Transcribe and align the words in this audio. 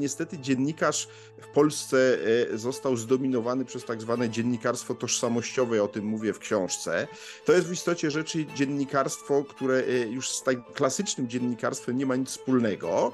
niestety 0.00 0.38
dziennikarz 0.38 1.08
w 1.40 1.46
Polsce 1.46 2.18
e, 2.52 2.58
został 2.58 2.96
zdominowany 2.96 3.64
przez 3.64 3.84
tak 3.84 4.00
zwane 4.00 4.30
dziennikarstwo 4.30 4.94
tożsamościowe, 4.94 5.82
o 5.82 5.88
tym 5.88 6.04
mówię 6.04 6.32
w 6.32 6.38
książce. 6.38 7.08
To 7.44 7.52
jest 7.52 7.68
w 7.68 7.72
istocie 7.72 8.10
rzeczy 8.10 8.46
dziennikarstwo, 8.46 9.44
które 9.44 9.74
e, 9.74 10.06
już 10.06 10.30
z 10.30 10.42
tak 10.42 10.72
klasycznym 10.72 11.28
dziennikarstwem 11.28 11.98
nie 11.98 12.06
ma 12.06 12.16
nic 12.16 12.28
wspólnego, 12.28 13.12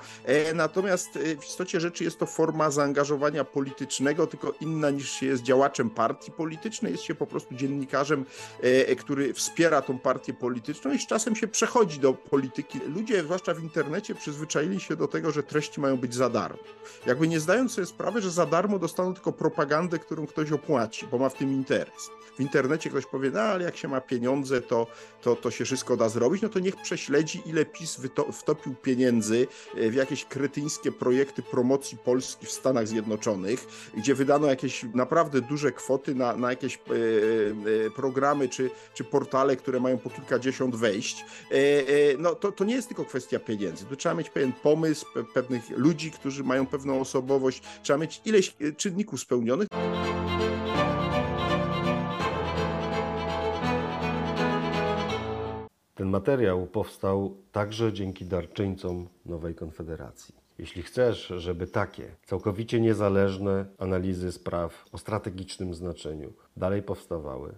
natomiast 0.55 1.09
w 1.41 1.45
istocie 1.45 1.81
rzeczy 1.81 2.05
jest 2.05 2.19
to 2.19 2.27
forma 2.27 2.71
zaangażowania 2.71 3.45
politycznego, 3.45 4.27
tylko 4.27 4.55
inna 4.61 4.91
niż 4.91 5.11
się 5.11 5.27
jest 5.27 5.43
działaczem 5.43 5.91
partii 5.91 6.33
politycznej, 6.33 6.93
jest 6.93 7.05
się 7.05 7.15
po 7.15 7.27
prostu 7.27 7.55
dziennikarzem, 7.55 8.25
który 8.99 9.35
wspiera 9.35 9.83
tą 9.83 9.99
partię 9.99 10.35
polityczną 10.35 10.93
i 10.93 10.99
z 10.99 11.07
czasem 11.07 11.37
się 11.37 11.49
przechodzi 11.49 11.99
do 11.99 12.15
polityki. 12.15 12.81
Ludzie, 12.87 13.23
zwłaszcza 13.23 13.55
w 13.55 13.63
internecie, 13.63 14.15
przyzwyczaili 14.15 14.81
się 14.81 14.97
do 14.97 15.09
tego, 15.09 15.31
że 15.31 15.43
treści 15.43 15.81
mają 15.81 15.97
być 15.97 16.15
za 16.15 16.31
darmo. 16.31 16.59
Jakby 17.07 17.29
nie 17.29 17.41
zdając 17.41 17.73
sobie 17.73 17.87
sprawy, 17.87 18.21
że 18.21 18.31
za 18.31 18.47
darmo 18.47 18.79
dostaną 18.79 19.15
tylko 19.15 19.33
propagandę, 19.33 19.99
którą 19.99 20.27
ktoś 20.27 20.53
opłaci, 20.53 21.07
bo 21.11 21.19
ma 21.19 21.29
w 21.29 21.35
tym 21.35 21.53
interes. 21.53 22.11
W 22.37 22.41
internecie 22.41 22.91
ktoś 22.91 23.07
powie, 23.07 23.31
no 23.31 23.41
ale 23.41 23.65
jak 23.65 23.77
się 23.77 23.89
ma 23.89 24.01
pieniądze, 24.01 24.61
to, 24.61 24.87
to, 25.23 25.37
to 25.37 25.51
się 25.51 25.65
wszystko 25.65 25.97
da 25.97 26.09
zrobić, 26.09 26.43
no 26.43 26.49
to 26.49 26.59
niech 26.59 26.77
prześledzi, 26.77 27.43
ile 27.47 27.65
PiS 27.65 28.01
wtopił 28.33 28.75
pieniędzy 28.75 29.47
e, 29.77 29.91
w 29.91 29.95
jakieś 29.95 30.25
kretyńskie 30.25 30.93
projekty 30.93 31.43
promocji 31.43 31.99
Polski 31.99 32.47
w 32.47 32.51
Stanach 32.51 32.89
Zjednoczonych, 32.89 33.67
gdzie 33.97 34.15
wydano 34.15 34.47
jakieś 34.47 34.85
naprawdę 34.95 35.41
duże 35.41 35.73
kwoty 35.73 36.15
na, 36.15 36.37
na 36.37 36.51
jakieś 36.51 36.75
e, 36.75 36.79
e, 37.87 37.91
programy 37.91 38.49
czy, 38.49 38.71
czy 38.95 39.05
portale, 39.05 39.57
które 39.57 39.81
mają 39.81 39.99
po 39.99 40.11
kilkadziesiąt 40.11 40.77
wejść. 40.77 41.25
E, 41.51 41.55
e, 41.55 42.17
no 42.19 42.35
to, 42.35 42.53
to 42.53 42.65
nie 42.65 42.75
jest 42.75 42.89
tylko 42.89 43.05
kwestia 43.05 43.39
pieniędzy. 43.39 43.85
Tu 43.85 43.97
trzeba 43.97 44.15
mieć 44.15 44.31
pewien 44.31 44.53
pomysł, 44.53 45.07
pe, 45.15 45.25
pewnych 45.25 45.71
ludzi, 45.71 46.11
którzy 46.11 46.45
mają 46.45 46.66
pewną 46.67 47.01
osobowość, 47.01 47.63
trzeba 47.83 47.99
mieć 47.99 48.21
ileś 48.25 48.57
e, 48.61 48.73
czynników 48.73 49.21
spełnionych. 49.21 49.69
Ten 55.95 56.09
materiał 56.09 56.67
powstał 56.67 57.37
także 57.53 57.93
dzięki 57.93 58.25
darczyńcom 58.25 59.09
Nowej 59.27 59.55
Konfederacji. 59.55 60.35
Jeśli 60.59 60.83
chcesz, 60.83 61.33
żeby 61.37 61.67
takie 61.67 62.17
całkowicie 62.25 62.81
niezależne 62.81 63.67
analizy 63.79 64.33
spraw 64.33 64.85
o 64.93 64.99
strategicznym 64.99 65.75
znaczeniu 65.75 66.33
dalej 66.57 66.83
powstawały, 66.83 67.55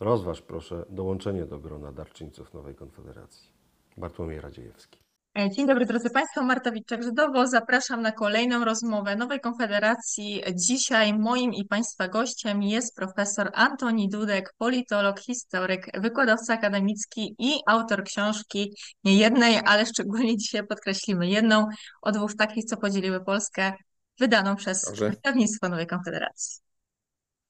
rozważ 0.00 0.42
proszę 0.42 0.84
dołączenie 0.90 1.46
do 1.46 1.58
grona 1.58 1.92
darczyńców 1.92 2.54
Nowej 2.54 2.74
Konfederacji. 2.74 3.50
Bartłomiej 3.96 4.40
Radziejewski. 4.40 5.07
E, 5.38 5.50
Dzień 5.50 5.66
dobry 5.66 5.86
drodzy 5.86 6.10
Państwo, 6.10 6.42
Marta 6.42 6.70
Witczak-Żydowo. 6.70 7.46
Zapraszam 7.46 8.02
na 8.02 8.12
kolejną 8.12 8.64
rozmowę 8.64 9.16
Nowej 9.16 9.40
Konfederacji. 9.40 10.42
Dzisiaj 10.54 11.18
moim 11.18 11.54
i 11.54 11.64
Państwa 11.64 12.08
gościem 12.08 12.62
jest 12.62 12.96
profesor 12.96 13.50
Antoni 13.54 14.08
Dudek, 14.08 14.54
politolog, 14.58 15.20
historyk, 15.20 16.00
wykładowca 16.00 16.54
akademicki 16.54 17.34
i 17.38 17.58
autor 17.66 18.04
książki 18.04 18.74
nie 19.04 19.16
jednej, 19.16 19.60
ale 19.64 19.86
szczególnie 19.86 20.36
dzisiaj 20.36 20.66
podkreślimy 20.66 21.28
jedną 21.28 21.66
o 22.02 22.12
dwóch 22.12 22.36
takich, 22.36 22.64
co 22.64 22.76
podzieliły 22.76 23.24
Polskę, 23.24 23.72
wydaną 24.18 24.56
przez 24.56 24.98
wydawnictwo 24.98 25.68
Nowej 25.68 25.86
Konfederacji. 25.86 26.60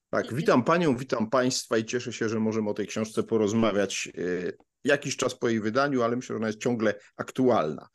Tak, 0.09 0.33
witam 0.33 0.63
Panią, 0.63 0.97
witam 0.97 1.29
Państwa 1.29 1.77
i 1.77 1.85
cieszę 1.85 2.13
się, 2.13 2.29
że 2.29 2.39
możemy 2.39 2.69
o 2.69 2.73
tej 2.73 2.87
książce 2.87 3.23
porozmawiać 3.23 4.09
e, 4.17 4.68
jakiś 4.83 5.17
czas 5.17 5.35
po 5.35 5.49
jej 5.49 5.61
wydaniu, 5.61 6.03
ale 6.03 6.15
myślę, 6.15 6.33
że 6.33 6.37
ona 6.37 6.47
jest 6.47 6.61
ciągle 6.61 6.93
aktualna. 7.17 7.87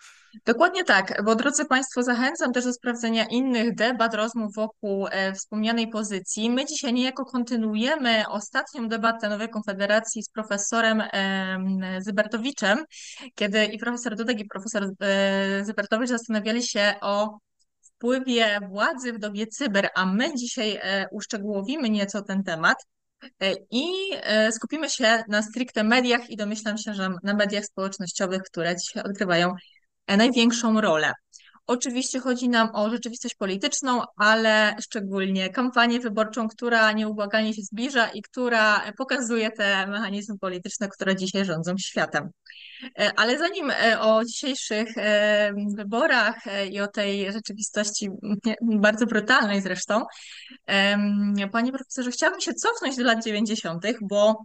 Dokładnie 0.47 0.85
tak, 0.85 1.23
bo 1.25 1.35
drodzy 1.35 1.65
Państwo, 1.65 2.03
zachęcam 2.03 2.53
też 2.53 2.65
do 2.65 2.73
sprawdzenia 2.73 3.25
innych 3.25 3.75
debat, 3.75 4.15
rozmów 4.15 4.55
wokół 4.55 5.07
e, 5.11 5.33
wspomnianej 5.33 5.89
pozycji. 5.89 6.51
My 6.51 6.65
dzisiaj 6.67 6.93
niejako 6.93 7.25
kontynuujemy 7.25 8.25
ostatnią 8.29 8.89
debatę 8.89 9.29
Nowej 9.29 9.49
Konfederacji 9.49 10.23
z 10.23 10.29
profesorem 10.29 11.03
Zybertowiczem, 11.99 12.85
kiedy 13.35 13.65
i 13.65 13.79
profesor 13.79 14.17
Dudek 14.17 14.41
i 14.41 14.47
profesor 14.47 14.91
e, 15.01 15.65
Zybertowicz 15.65 16.09
zastanawiali 16.09 16.63
się 16.63 16.95
o 17.01 17.39
wpływie 17.83 18.59
władzy 18.69 19.13
w 19.13 19.19
dobie 19.19 19.47
cyber, 19.47 19.89
a 19.95 20.07
my 20.07 20.35
dzisiaj 20.35 20.79
e, 20.83 21.07
uszczegółowimy 21.13 21.91
nieco 21.91 22.23
ten 22.23 22.43
temat. 22.43 22.77
E, 23.43 23.55
I 23.71 23.85
e, 24.13 24.53
skupimy 24.53 24.91
się 24.91 25.25
na 25.29 25.43
stricte 25.43 25.85
mediach 25.85 26.31
i 26.31 26.37
domyślam 26.37 26.79
się, 26.79 26.95
że 26.95 27.11
na 27.23 27.35
mediach 27.35 27.65
społecznościowych, 27.65 28.43
które 28.43 28.77
dzisiaj 28.77 29.03
odgrywają 29.03 29.55
e, 30.07 30.17
największą 30.17 30.81
rolę. 30.81 31.13
Oczywiście 31.67 32.21
chodzi 32.21 32.49
nam 32.49 32.69
o 32.75 32.91
rzeczywistość 32.91 33.35
polityczną, 33.35 34.03
ale 34.17 34.77
szczególnie 34.83 35.51
kampanię 35.51 36.01
wyborczą, 36.01 36.49
która 36.49 36.93
nieubłaganie 36.93 37.55
się 37.55 37.63
zbliża 37.63 38.09
i 38.09 38.23
która 38.23 38.93
pokazuje 38.99 39.51
te 39.51 39.87
mechanizmy 39.87 40.39
polityczne, 40.39 40.89
które 40.89 41.17
dzisiaj 41.17 41.45
rządzą 41.45 41.75
światem. 41.79 42.31
Ale 43.17 43.39
zanim 43.39 43.73
o 44.01 44.25
dzisiejszych 44.25 44.89
wyborach 45.77 46.37
i 46.71 46.81
o 46.81 46.89
tej 46.89 47.33
rzeczywistości 47.33 48.09
bardzo 48.63 49.07
brutalnej 49.07 49.61
zresztą, 49.61 50.03
panie 51.53 51.73
profesorze, 51.73 52.11
chciałabym 52.11 52.41
się 52.41 52.55
cofnąć 52.55 52.97
do 52.97 53.05
lat 53.05 53.25
90., 53.25 53.87
bo 54.03 54.45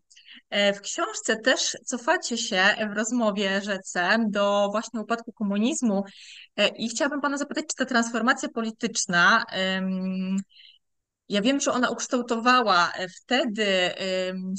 w 0.52 0.82
książce 0.82 1.36
też 1.36 1.78
cofacie 1.86 2.38
się 2.38 2.64
w 2.94 2.98
rozmowie 2.98 3.62
rzece 3.62 4.18
do 4.30 4.68
właśnie 4.72 5.02
upadku 5.02 5.34
komunizmu 5.34 6.04
i 6.78 6.90
chciałabym 6.90 7.22
pana 7.22 7.38
zapytać, 7.38 7.66
czy 7.66 7.76
ta 7.76 7.86
transformacja 7.86 8.50
polityczna 8.50 9.44
ja 11.30 11.42
wiem, 11.42 11.60
że 11.60 11.72
ona 11.72 11.90
ukształtowała 11.90 12.92
wtedy 13.18 13.66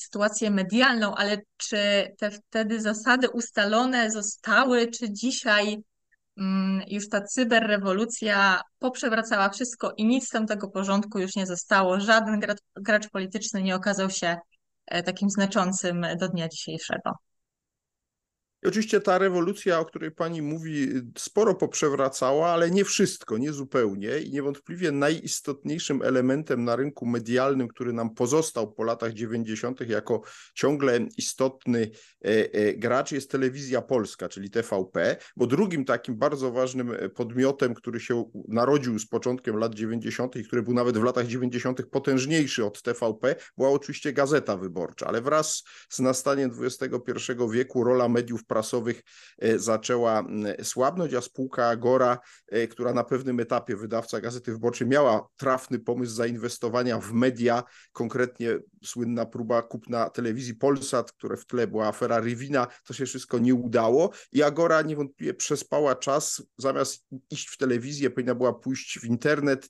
sytuację 0.02 0.50
medialną, 0.50 1.14
ale 1.14 1.36
czy 1.56 1.78
te 2.18 2.30
wtedy 2.30 2.80
zasady 2.80 3.30
ustalone 3.30 4.10
zostały, 4.10 4.88
czy 4.88 5.12
dzisiaj 5.12 5.76
już 6.86 7.08
ta 7.08 7.20
cyberrewolucja 7.20 8.60
poprzewracała 8.78 9.48
wszystko 9.48 9.92
i 9.96 10.04
nic 10.04 10.26
z 10.26 10.30
tamtego 10.30 10.68
porządku 10.68 11.18
już 11.18 11.36
nie 11.36 11.46
zostało? 11.46 12.00
Żaden 12.00 12.40
gracz, 12.76 13.08
polityczny 13.08 13.62
nie 13.62 13.74
okazał 13.74 14.10
się 14.10 14.26
e, 14.26 14.38
takim 15.04 15.30
znaczącym 15.30 16.06
do 16.20 16.28
dnia 16.28 16.48
dzisiejszego. 16.48 17.12
I 18.62 18.68
oczywiście 18.68 19.00
ta 19.00 19.18
rewolucja, 19.18 19.80
o 19.80 19.84
której 19.84 20.10
pani 20.10 20.42
mówi, 20.42 20.88
sporo 21.18 21.54
poprzewracała, 21.54 22.48
ale 22.48 22.70
nie 22.70 22.84
wszystko, 22.84 23.38
nie 23.38 23.52
zupełnie. 23.52 24.18
I 24.18 24.30
niewątpliwie 24.30 24.92
najistotniejszym 24.92 26.02
elementem 26.02 26.64
na 26.64 26.76
rynku 26.76 27.06
medialnym, 27.06 27.68
który 27.68 27.92
nam 27.92 28.14
pozostał 28.14 28.72
po 28.72 28.84
latach 28.84 29.12
90., 29.12 29.80
jako 29.88 30.22
ciągle 30.54 30.98
istotny 31.16 31.90
e, 32.24 32.28
e, 32.52 32.74
gracz, 32.74 33.12
jest 33.12 33.30
telewizja 33.30 33.82
polska, 33.82 34.28
czyli 34.28 34.50
TVP, 34.50 35.16
bo 35.36 35.46
drugim 35.46 35.84
takim 35.84 36.16
bardzo 36.16 36.52
ważnym 36.52 36.92
podmiotem, 37.14 37.74
który 37.74 38.00
się 38.00 38.30
narodził 38.48 38.98
z 38.98 39.06
początkiem 39.06 39.56
lat 39.56 39.74
90. 39.74 40.36
i 40.36 40.44
który 40.44 40.62
był 40.62 40.74
nawet 40.74 40.98
w 40.98 41.02
latach 41.02 41.26
90. 41.26 41.82
potężniejszy 41.86 42.64
od 42.64 42.82
TVP, 42.82 43.36
była 43.56 43.70
oczywiście 43.70 44.12
Gazeta 44.12 44.56
Wyborcza, 44.56 45.06
ale 45.06 45.20
wraz 45.20 45.62
z 45.88 45.98
nastaniem 45.98 46.50
XXI 46.60 47.32
wieku 47.50 47.84
rola 47.84 48.08
mediów 48.08 48.44
prasowych 48.50 49.02
e, 49.38 49.58
zaczęła 49.58 50.24
słabnąć, 50.62 51.14
a 51.14 51.20
spółka 51.20 51.68
Agora, 51.68 52.18
e, 52.48 52.66
która 52.66 52.92
na 52.92 53.04
pewnym 53.04 53.40
etapie 53.40 53.76
wydawca 53.76 54.20
Gazety 54.20 54.52
Wyborczej 54.52 54.86
miała 54.86 55.26
trafny 55.36 55.78
pomysł 55.78 56.12
zainwestowania 56.12 56.98
w 56.98 57.12
media, 57.12 57.62
konkretnie 57.92 58.58
słynna 58.84 59.26
próba 59.26 59.62
kupna 59.62 60.10
telewizji 60.10 60.54
Polsat, 60.54 61.12
które 61.12 61.36
w 61.36 61.46
tle 61.46 61.66
była 61.66 61.88
afera 61.88 62.20
Rywina, 62.20 62.66
to 62.86 62.94
się 62.94 63.06
wszystko 63.06 63.38
nie 63.38 63.54
udało 63.54 64.10
i 64.32 64.42
Agora 64.42 64.82
niewątpliwie 64.82 65.34
przespała 65.34 65.94
czas, 65.94 66.42
zamiast 66.58 67.06
iść 67.30 67.48
w 67.48 67.56
telewizję, 67.56 68.10
powinna 68.10 68.34
była 68.34 68.52
pójść 68.52 68.98
w 68.98 69.04
internet 69.04 69.68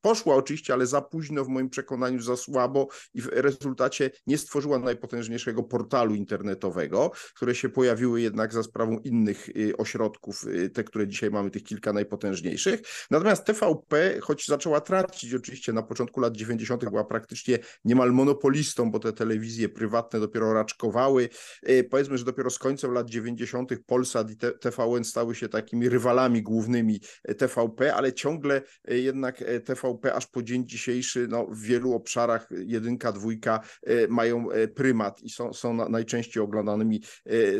Poszła 0.00 0.34
oczywiście, 0.34 0.72
ale 0.72 0.86
za 0.86 1.00
późno, 1.00 1.44
w 1.44 1.48
moim 1.48 1.70
przekonaniu 1.70 2.20
za 2.20 2.36
słabo 2.36 2.88
i 3.14 3.22
w 3.22 3.26
rezultacie 3.26 4.10
nie 4.26 4.38
stworzyła 4.38 4.78
najpotężniejszego 4.78 5.62
portalu 5.62 6.14
internetowego, 6.14 7.10
które 7.34 7.54
się 7.54 7.68
pojawiły 7.68 8.20
jednak 8.20 8.52
za 8.52 8.62
sprawą 8.62 8.98
innych 8.98 9.48
y, 9.48 9.76
ośrodków, 9.76 10.44
y, 10.46 10.70
te, 10.70 10.84
które 10.84 11.08
dzisiaj 11.08 11.30
mamy, 11.30 11.50
tych 11.50 11.62
kilka 11.62 11.92
najpotężniejszych. 11.92 12.80
Natomiast 13.10 13.44
TVP, 13.44 14.20
choć 14.20 14.46
zaczęła 14.46 14.80
tracić 14.80 15.34
oczywiście 15.34 15.72
na 15.72 15.82
początku 15.82 16.20
lat 16.20 16.36
90., 16.36 16.84
była 16.84 17.04
praktycznie 17.04 17.58
niemal 17.84 18.12
monopolistą, 18.12 18.90
bo 18.90 18.98
te 18.98 19.12
telewizje 19.12 19.68
prywatne 19.68 20.20
dopiero 20.20 20.52
raczkowały. 20.52 21.28
Y, 21.68 21.88
powiedzmy, 21.90 22.18
że 22.18 22.24
dopiero 22.24 22.50
z 22.50 22.58
końcem 22.58 22.92
lat 22.92 23.10
90. 23.10 23.70
Polsat 23.86 24.30
i 24.30 24.36
TVN 24.36 25.04
stały 25.04 25.34
się 25.34 25.48
takimi 25.48 25.88
rywalami 25.88 26.42
głównymi 26.42 27.00
TVP, 27.38 27.94
ale 27.94 28.12
ciągle 28.12 28.62
jednak 28.88 29.44
TVP 29.64 29.89
TVP 29.90 30.14
aż 30.14 30.26
po 30.26 30.42
dzień 30.42 30.66
dzisiejszy 30.66 31.26
no, 31.28 31.46
w 31.46 31.60
wielu 31.60 31.94
obszarach 31.94 32.48
jedynka, 32.66 33.12
dwójka 33.12 33.60
mają 34.08 34.46
prymat 34.74 35.22
i 35.22 35.30
są, 35.30 35.52
są 35.52 35.88
najczęściej 35.88 36.42
oglądanymi 36.42 37.02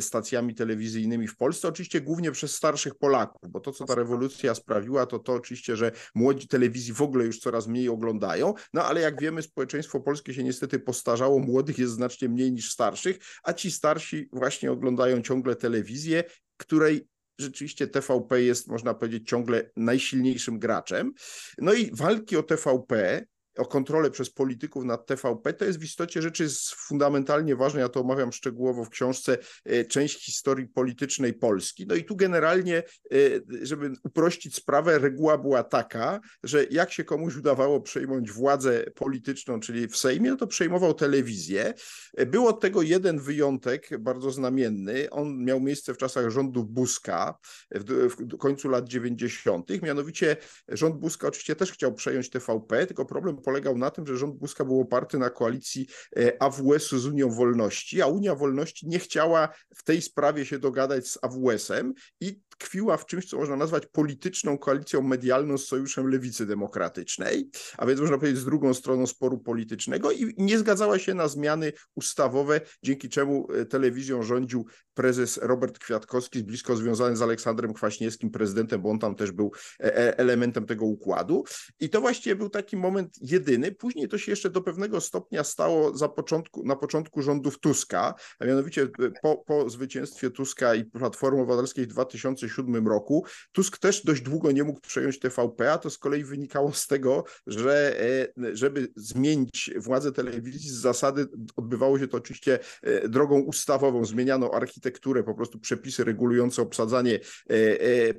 stacjami 0.00 0.54
telewizyjnymi 0.54 1.28
w 1.28 1.36
Polsce, 1.36 1.68
oczywiście 1.68 2.00
głównie 2.00 2.32
przez 2.32 2.54
starszych 2.54 2.94
Polaków, 2.94 3.50
bo 3.50 3.60
to, 3.60 3.72
co 3.72 3.84
ta 3.84 3.94
rewolucja 3.94 4.54
sprawiła, 4.54 5.06
to 5.06 5.18
to 5.18 5.32
oczywiście, 5.32 5.76
że 5.76 5.92
młodzi 6.14 6.48
telewizji 6.48 6.94
w 6.94 7.02
ogóle 7.02 7.24
już 7.24 7.38
coraz 7.38 7.66
mniej 7.66 7.88
oglądają, 7.88 8.54
no 8.74 8.84
ale 8.84 9.00
jak 9.00 9.20
wiemy, 9.20 9.42
społeczeństwo 9.42 10.00
polskie 10.00 10.34
się 10.34 10.44
niestety 10.44 10.78
postarzało, 10.78 11.38
młodych 11.38 11.78
jest 11.78 11.92
znacznie 11.92 12.28
mniej 12.28 12.52
niż 12.52 12.70
starszych, 12.70 13.18
a 13.42 13.52
ci 13.52 13.70
starsi 13.70 14.28
właśnie 14.32 14.72
oglądają 14.72 15.22
ciągle 15.22 15.56
telewizję, 15.56 16.24
której 16.56 17.08
rzeczywiście 17.40 17.86
TVP 17.86 18.42
jest, 18.42 18.68
można 18.68 18.94
powiedzieć, 18.94 19.28
ciągle 19.28 19.70
najsilniejszym 19.76 20.58
graczem. 20.58 21.12
No 21.58 21.72
i 21.72 21.90
walki 21.96 22.36
o 22.36 22.42
TVP 22.42 23.24
o 23.56 23.66
kontrolę 23.66 24.10
przez 24.10 24.30
polityków 24.30 24.84
nad 24.84 25.06
TVP, 25.06 25.52
to 25.52 25.64
jest 25.64 25.78
w 25.78 25.84
istocie 25.84 26.22
rzeczy 26.22 26.42
jest 26.42 26.70
fundamentalnie 26.74 27.56
ważne, 27.56 27.80
ja 27.80 27.88
to 27.88 28.00
omawiam 28.00 28.32
szczegółowo 28.32 28.84
w 28.84 28.90
książce, 28.90 29.38
e, 29.64 29.84
część 29.84 30.24
historii 30.24 30.66
politycznej 30.66 31.34
Polski. 31.34 31.86
No 31.86 31.94
i 31.94 32.04
tu 32.04 32.16
generalnie, 32.16 32.78
e, 32.78 33.16
żeby 33.62 33.92
uprościć 34.04 34.54
sprawę, 34.54 34.98
reguła 34.98 35.38
była 35.38 35.64
taka, 35.64 36.20
że 36.42 36.64
jak 36.70 36.92
się 36.92 37.04
komuś 37.04 37.36
udawało 37.36 37.80
przejmować 37.80 38.30
władzę 38.30 38.84
polityczną, 38.94 39.60
czyli 39.60 39.88
w 39.88 39.96
Sejmie, 39.96 40.30
no 40.30 40.36
to 40.36 40.46
przejmował 40.46 40.94
telewizję. 40.94 41.74
E, 42.16 42.26
był 42.26 42.46
od 42.46 42.60
tego 42.60 42.82
jeden 42.82 43.18
wyjątek, 43.18 43.98
bardzo 43.98 44.30
znamienny. 44.30 45.10
On 45.10 45.44
miał 45.44 45.60
miejsce 45.60 45.94
w 45.94 45.98
czasach 45.98 46.30
rządów 46.30 46.68
Buzka, 46.68 47.38
w, 47.70 48.08
w 48.18 48.36
końcu 48.36 48.68
lat 48.68 48.88
90., 48.88 49.82
mianowicie 49.82 50.36
rząd 50.68 50.96
Buzka 50.96 51.28
oczywiście 51.28 51.56
też 51.56 51.72
chciał 51.72 51.94
przejąć 51.94 52.30
TVP, 52.30 52.86
tylko 52.86 53.04
problem 53.04 53.36
polegał 53.40 53.78
na 53.78 53.90
tym, 53.90 54.06
że 54.06 54.16
rząd 54.16 54.36
Buzka 54.36 54.64
był 54.64 54.80
oparty 54.80 55.18
na 55.18 55.30
koalicji 55.30 55.86
e, 56.16 56.42
AWS-u 56.42 56.98
z 56.98 57.06
Unią 57.06 57.30
Wolności, 57.30 58.02
a 58.02 58.06
Unia 58.06 58.34
Wolności 58.34 58.88
nie 58.88 58.98
chciała 58.98 59.48
w 59.76 59.82
tej 59.82 60.02
sprawie 60.02 60.44
się 60.46 60.58
dogadać 60.58 61.08
z 61.08 61.18
AWS-em 61.22 61.94
i 62.20 62.40
tkwiła 62.60 62.96
w 62.96 63.06
czymś, 63.06 63.26
co 63.26 63.36
można 63.36 63.56
nazwać 63.56 63.86
polityczną 63.86 64.58
koalicją 64.58 65.02
medialną 65.02 65.58
z 65.58 65.66
Sojuszem 65.66 66.06
Lewicy 66.06 66.46
Demokratycznej, 66.46 67.50
a 67.78 67.86
więc 67.86 68.00
można 68.00 68.18
powiedzieć 68.18 68.40
z 68.40 68.44
drugą 68.44 68.74
stroną 68.74 69.06
sporu 69.06 69.38
politycznego 69.38 70.12
i 70.12 70.34
nie 70.38 70.58
zgadzała 70.58 70.98
się 70.98 71.14
na 71.14 71.28
zmiany 71.28 71.72
ustawowe, 71.94 72.60
dzięki 72.82 73.08
czemu 73.08 73.52
e, 73.52 73.64
telewizją 73.64 74.22
rządził 74.22 74.66
prezes 74.94 75.38
Robert 75.42 75.78
Kwiatkowski, 75.78 76.44
blisko 76.44 76.76
związany 76.76 77.16
z 77.16 77.22
Aleksandrem 77.22 77.74
Kwaśniewskim, 77.74 78.30
prezydentem, 78.30 78.82
bo 78.82 78.90
on 78.90 78.98
tam 78.98 79.14
też 79.14 79.32
był 79.32 79.52
e, 79.80 80.18
elementem 80.18 80.66
tego 80.66 80.84
układu. 80.86 81.44
I 81.80 81.90
to 81.90 82.00
właściwie 82.00 82.36
był 82.36 82.48
taki 82.48 82.76
moment 82.76 83.18
jedyny. 83.30 83.72
Później 83.72 84.08
to 84.08 84.18
się 84.18 84.32
jeszcze 84.32 84.50
do 84.50 84.60
pewnego 84.60 85.00
stopnia 85.00 85.44
stało 85.44 85.96
za 85.96 86.08
początku, 86.08 86.64
na 86.64 86.76
początku 86.76 87.22
rządów 87.22 87.60
Tuska, 87.60 88.14
a 88.38 88.44
mianowicie 88.44 88.82
e, 88.82 89.10
po, 89.22 89.36
po 89.36 89.70
zwycięstwie 89.70 90.30
Tuska 90.30 90.74
i 90.74 90.84
Platformy 90.84 91.40
Obywatelskiej 91.40 91.84
w 91.84 91.88
2007 91.88 92.88
roku. 92.88 93.24
Tusk 93.52 93.78
też 93.78 94.04
dość 94.04 94.22
długo 94.22 94.52
nie 94.52 94.64
mógł 94.64 94.80
przejąć 94.80 95.18
TVP, 95.18 95.72
a 95.72 95.78
to 95.78 95.90
z 95.90 95.98
kolei 95.98 96.24
wynikało 96.24 96.72
z 96.72 96.86
tego, 96.86 97.24
że 97.46 98.00
e, 98.00 98.56
żeby 98.56 98.88
zmienić 98.96 99.70
władzę 99.76 100.12
telewizji 100.12 100.70
z 100.70 100.80
zasady 100.80 101.26
odbywało 101.56 101.98
się 101.98 102.08
to 102.08 102.16
oczywiście 102.16 102.58
e, 102.82 103.08
drogą 103.08 103.40
ustawową, 103.40 104.04
zmieniano 104.04 104.54
architekturę, 104.54 105.22
po 105.22 105.34
prostu 105.34 105.58
przepisy 105.58 106.04
regulujące 106.04 106.62
obsadzanie 106.62 107.20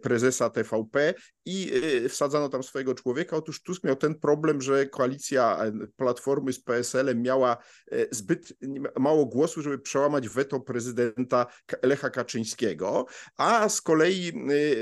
prezesa 0.02 0.50
TVP 0.50 1.14
i 1.46 1.72
wsadzano 2.10 2.50
tam 2.50 2.64
swojego 2.64 2.96
człowieka. 2.96 3.38
Otóż 3.38 3.62
Tusk 3.64 3.84
miał 3.84 3.96
ten 3.96 4.16
problem, 4.16 4.62
że 4.62 4.86
koalicja 5.02 5.60
Platformy 5.96 6.54
z 6.54 6.60
PSL-em 6.60 7.22
miała 7.22 7.58
e, 7.92 8.06
zbyt 8.12 8.54
mało 9.00 9.26
głosu, 9.26 9.62
żeby 9.62 9.80
przełamać 9.80 10.30
weto 10.30 10.60
prezydenta 10.60 11.46
Lecha 11.84 12.10
Kaczyńskiego, 12.10 13.06
a 13.38 13.70
z 13.70 13.82
kolei 13.82 14.34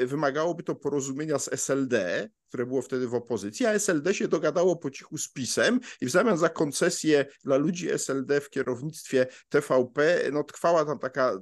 e, 0.01 0.05
wymagałoby 0.05 0.63
to 0.63 0.75
porozumienia 0.75 1.39
z 1.39 1.47
SLD, 1.53 2.29
które 2.49 2.65
było 2.65 2.81
wtedy 2.81 3.07
w 3.07 3.13
opozycji, 3.13 3.65
a 3.65 3.71
SLD 3.71 4.13
się 4.13 4.27
dogadało 4.27 4.75
po 4.75 4.91
cichu 4.91 5.17
z 5.17 5.29
PiSem 5.29 5.79
i 6.01 6.05
w 6.05 6.09
zamian 6.09 6.37
za 6.37 6.49
koncesję 6.49 7.25
dla 7.43 7.57
ludzi 7.57 7.89
SLD 7.89 8.41
w 8.41 8.49
kierownictwie 8.49 9.27
TVP, 9.49 10.19
no 10.31 10.43
trwała 10.43 10.85
tam 10.85 10.99
taka 10.99 11.33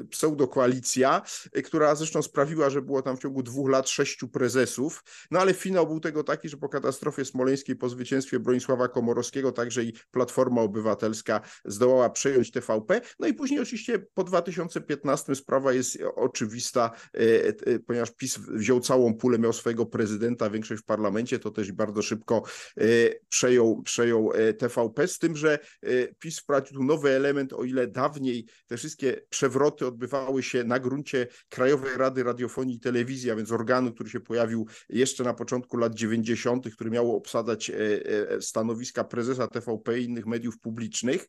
y, 0.00 0.04
pseudokoalicja, 0.04 1.22
y, 1.56 1.62
która 1.62 1.94
zresztą 1.94 2.22
sprawiła, 2.22 2.70
że 2.70 2.82
było 2.82 3.02
tam 3.02 3.16
w 3.16 3.20
ciągu 3.20 3.42
dwóch 3.42 3.70
lat 3.70 3.88
sześciu 3.88 4.28
prezesów, 4.28 5.04
no 5.30 5.40
ale 5.40 5.54
finał 5.54 5.86
był 5.86 6.00
tego 6.00 6.24
taki, 6.24 6.48
że 6.48 6.56
po 6.56 6.68
katastrofie 6.68 7.24
smoleńskiej, 7.24 7.76
po 7.76 7.88
zwycięstwie 7.88 8.40
Bronisława 8.40 8.88
Komorowskiego, 8.88 9.52
także 9.52 9.84
i 9.84 9.92
Platforma 10.10 10.62
Obywatelska 10.62 11.40
zdołała 11.64 12.10
przejąć 12.10 12.50
TVP, 12.50 13.00
no 13.18 13.26
i 13.26 13.34
później 13.34 13.60
oczywiście 13.60 13.98
po 14.14 14.24
2015 14.24 15.34
sprawa 15.34 15.72
jest 15.72 15.98
oczywista, 16.16 16.90
y, 17.16 17.80
ponieważ 17.86 18.10
PiS 18.10 18.38
wziął 18.38 18.80
całą 18.80 19.14
pulę, 19.14 19.38
miał 19.38 19.52
swojego 19.52 19.86
prezydenta, 19.86 20.50
większość 20.56 20.82
w 20.82 20.84
parlamencie, 20.84 21.38
to 21.38 21.50
też 21.50 21.72
bardzo 21.72 22.02
szybko 22.02 22.42
e, 22.76 22.84
przejął, 23.28 23.82
przejął 23.82 24.32
e, 24.34 24.54
TVP, 24.54 25.08
z 25.08 25.18
tym, 25.18 25.36
że 25.36 25.58
e, 25.82 25.88
PiS 26.18 26.38
wprowadził 26.38 26.84
nowy 26.84 27.10
element, 27.10 27.52
o 27.52 27.64
ile 27.64 27.86
dawniej 27.86 28.46
te 28.66 28.76
wszystkie 28.76 29.20
przewroty 29.28 29.86
odbywały 29.86 30.42
się 30.42 30.64
na 30.64 30.78
gruncie 30.78 31.26
Krajowej 31.48 31.96
Rady 31.96 32.22
Radiofonii 32.22 32.76
i 32.76 32.80
Telewizji, 32.80 33.30
a 33.30 33.36
więc 33.36 33.52
organu, 33.52 33.92
który 33.92 34.10
się 34.10 34.20
pojawił 34.20 34.66
jeszcze 34.88 35.24
na 35.24 35.34
początku 35.34 35.76
lat 35.76 35.94
90., 35.94 36.74
który 36.74 36.90
miał 36.90 37.16
obsadzać 37.16 37.72
stanowiska 38.40 39.04
prezesa 39.04 39.48
TVP 39.48 40.00
i 40.00 40.04
innych 40.04 40.26
mediów 40.26 40.58
publicznych 40.58 41.28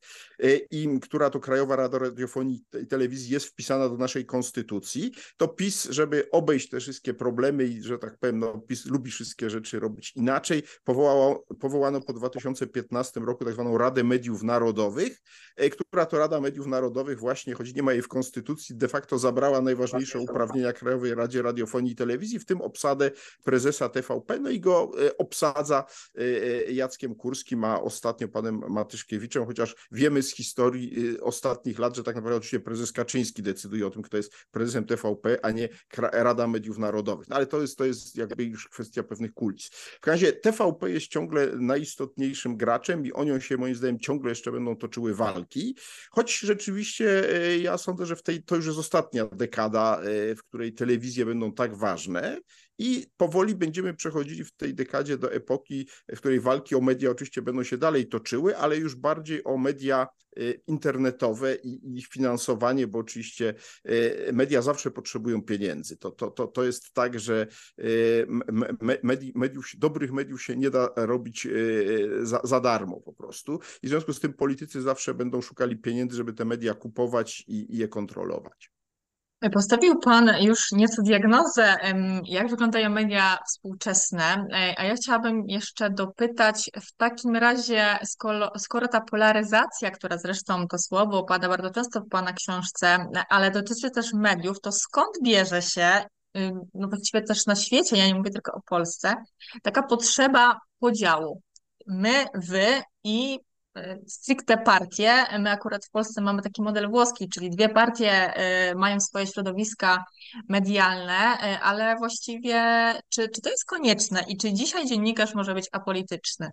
i 0.71 0.99
która 1.01 1.29
to 1.29 1.39
Krajowa 1.39 1.75
Rada 1.75 1.99
Radiofonii 1.99 2.63
i 2.83 2.87
Telewizji 2.87 3.33
jest 3.33 3.45
wpisana 3.45 3.89
do 3.89 3.97
naszej 3.97 4.25
konstytucji, 4.25 5.11
to 5.37 5.47
PiS, 5.47 5.87
żeby 5.89 6.29
obejść 6.31 6.69
te 6.69 6.79
wszystkie 6.79 7.13
problemy 7.13 7.65
i, 7.65 7.83
że 7.83 7.97
tak 7.97 8.17
powiem, 8.19 8.39
no, 8.39 8.59
PiS 8.59 8.85
lubi 8.85 9.11
wszystkie 9.17 9.49
rzeczy 9.49 9.79
robić 9.79 10.13
inaczej. 10.15 10.63
Powołało, 10.83 11.45
powołano 11.59 12.01
po 12.01 12.13
2015 12.13 13.19
roku 13.19 13.45
tak 13.45 13.53
zwaną 13.53 13.77
Radę 13.77 14.03
Mediów 14.03 14.43
Narodowych, 14.43 15.21
e, 15.55 15.69
która 15.69 16.05
to 16.05 16.17
Rada 16.17 16.41
Mediów 16.41 16.67
Narodowych 16.67 17.19
właśnie, 17.19 17.53
choć 17.53 17.73
nie 17.73 17.83
ma 17.83 17.93
jej 17.93 18.01
w 18.01 18.07
konstytucji, 18.07 18.75
de 18.75 18.87
facto 18.87 19.19
zabrała 19.19 19.61
najważniejsze 19.61 20.19
uprawnienia 20.19 20.73
Krajowej 20.73 21.15
Radzie 21.15 21.41
Radiofonii 21.41 21.91
i 21.91 21.95
Telewizji, 21.95 22.39
w 22.39 22.45
tym 22.45 22.61
obsadę 22.61 23.11
prezesa 23.43 23.89
TVP, 23.89 24.39
no 24.39 24.49
i 24.49 24.59
go 24.59 24.91
e, 25.05 25.17
obsadza 25.17 25.85
e, 26.15 26.71
Jackiem 26.71 27.15
Kurskim, 27.15 27.63
a 27.63 27.81
ostatnio 27.81 28.27
panem 28.27 28.61
Matyszkiewiczem, 28.69 29.45
chociaż 29.45 29.75
wiemy 29.91 30.23
z 30.23 30.35
historii 30.35 31.19
ostatnich 31.21 31.79
lat, 31.79 31.95
że 31.95 32.03
tak 32.03 32.15
naprawdę 32.15 32.37
oczywiście 32.37 32.59
prezes 32.59 32.91
Kaczyński 32.91 33.43
decyduje 33.43 33.87
o 33.87 33.89
tym, 33.89 34.01
kto 34.01 34.17
jest 34.17 34.33
prezesem 34.51 34.85
TVP, 34.85 35.37
a 35.45 35.51
nie 35.51 35.69
Rada 35.97 36.47
Mediów 36.47 36.77
Narodowych. 36.77 37.27
No 37.27 37.35
ale 37.35 37.45
to 37.45 37.61
jest, 37.61 37.77
to 37.77 37.85
jest 37.85 38.15
jakby 38.15 38.43
już 38.43 38.67
kwestia 38.67 39.03
pewnych 39.07 39.33
kulis. 39.33 39.69
W 40.03 40.07
razie 40.07 40.33
TVP 40.33 40.91
jest 40.91 41.07
ciągle 41.07 41.47
najistotniejszym 41.59 42.57
graczem 42.57 43.05
i 43.05 43.13
o 43.13 43.23
nią 43.23 43.39
się 43.39 43.57
moim 43.57 43.75
zdaniem 43.75 43.99
ciągle 43.99 44.29
jeszcze 44.29 44.51
będą 44.51 44.75
toczyły 44.75 45.15
walki, 45.15 45.75
choć 46.11 46.39
rzeczywiście 46.39 47.35
e, 47.35 47.57
ja 47.57 47.77
sądzę, 47.77 48.05
że 48.05 48.15
w 48.15 48.23
tej, 48.23 48.43
to 48.43 48.55
już 48.55 48.65
jest 48.65 48.79
ostatnia 48.79 49.25
dekada, 49.25 50.01
e, 50.01 50.35
w 50.35 50.43
której 50.43 50.73
telewizje 50.73 51.25
będą 51.25 51.53
tak 51.53 51.75
ważne 51.75 52.37
i 52.77 53.07
powoli 53.17 53.55
będziemy 53.55 53.93
przechodzili 53.93 54.43
w 54.43 54.51
tej 54.51 54.73
dekadzie 54.73 55.17
do 55.17 55.33
epoki, 55.33 55.87
w 56.15 56.17
której 56.17 56.39
walki 56.39 56.75
o 56.75 56.81
media 56.81 57.11
oczywiście 57.11 57.41
będą 57.41 57.63
się 57.63 57.77
dalej 57.77 58.07
toczyły, 58.07 58.57
ale 58.57 58.77
już 58.77 58.95
bardziej 58.95 59.43
o 59.43 59.57
media 59.57 60.07
y, 60.39 60.61
internetowe 60.67 61.55
i 61.55 61.97
ich 61.97 62.07
finansowanie, 62.07 62.87
bo 62.87 62.99
oczywiście 62.99 63.53
y, 63.89 64.29
media 64.33 64.61
zawsze 64.61 64.91
potrzebują 64.91 65.41
pieniędzy. 65.41 65.97
To, 65.97 66.11
to, 66.11 66.31
to, 66.31 66.47
to 66.47 66.63
jest 66.63 66.93
tak, 66.93 67.19
że 67.19 67.47
y, 67.79 68.27
mediów, 69.33 69.65
dobrych 69.77 70.11
mediów 70.11 70.43
się 70.43 70.55
nie 70.55 70.69
da 70.69 70.89
robić 70.95 71.47
za, 72.21 72.41
za 72.43 72.59
darmo 72.59 73.01
po 73.01 73.13
prostu 73.13 73.59
i 73.83 73.87
w 73.87 73.89
związku 73.89 74.13
z 74.13 74.19
tym 74.19 74.33
politycy 74.33 74.81
zawsze 74.81 75.13
będą 75.13 75.41
szukali 75.41 75.77
pieniędzy, 75.77 76.17
żeby 76.17 76.33
te 76.33 76.45
media 76.45 76.73
kupować 76.73 77.43
i, 77.47 77.75
i 77.75 77.77
je 77.77 77.87
kontrolować. 77.87 78.76
Postawił 79.53 79.99
Pan 79.99 80.31
już 80.41 80.71
nieco 80.71 81.01
diagnozę, 81.01 81.75
jak 82.23 82.49
wyglądają 82.49 82.89
media 82.89 83.37
współczesne, 83.47 84.47
e, 84.53 84.73
a 84.77 84.83
ja 84.83 84.95
chciałabym 84.95 85.43
jeszcze 85.47 85.89
dopytać 85.89 86.69
w 86.81 86.95
takim 86.95 87.35
razie, 87.35 87.99
skoro, 88.05 88.51
skoro 88.57 88.87
ta 88.87 89.01
polaryzacja, 89.01 89.91
która 89.91 90.17
zresztą 90.17 90.67
to 90.67 90.77
słowo 90.77 91.23
pada 91.23 91.49
bardzo 91.49 91.69
często 91.69 92.01
w 92.01 92.09
Pana 92.09 92.33
książce, 92.33 93.05
ale 93.29 93.51
dotyczy 93.51 93.91
też 93.91 94.13
mediów, 94.13 94.61
to 94.61 94.71
skąd 94.71 95.15
bierze 95.23 95.61
się, 95.61 96.05
no 96.73 96.87
właściwie 96.87 97.23
też 97.23 97.45
na 97.45 97.55
świecie, 97.55 97.97
ja 97.97 98.07
nie 98.07 98.15
mówię 98.15 98.31
tylko 98.31 98.51
o 98.53 98.61
Polsce, 98.61 99.15
taka 99.63 99.83
potrzeba 99.83 100.59
podziału? 100.79 101.41
My, 101.87 102.25
wy 102.33 102.81
i 103.03 103.39
stricte 104.07 104.57
partie. 104.57 105.13
My 105.39 105.51
akurat 105.51 105.85
w 105.85 105.89
Polsce 105.89 106.21
mamy 106.21 106.41
taki 106.41 106.61
model 106.61 106.89
włoski, 106.89 107.29
czyli 107.29 107.49
dwie 107.49 107.69
partie 107.69 108.33
mają 108.75 108.99
swoje 108.99 109.27
środowiska 109.27 110.05
medialne, 110.49 111.17
ale 111.61 111.95
właściwie 111.97 112.61
czy, 113.09 113.29
czy 113.29 113.41
to 113.41 113.49
jest 113.49 113.65
konieczne 113.65 114.23
i 114.27 114.37
czy 114.37 114.53
dzisiaj 114.53 114.85
dziennikarz 114.85 115.35
może 115.35 115.53
być 115.53 115.65
apolityczny? 115.71 116.51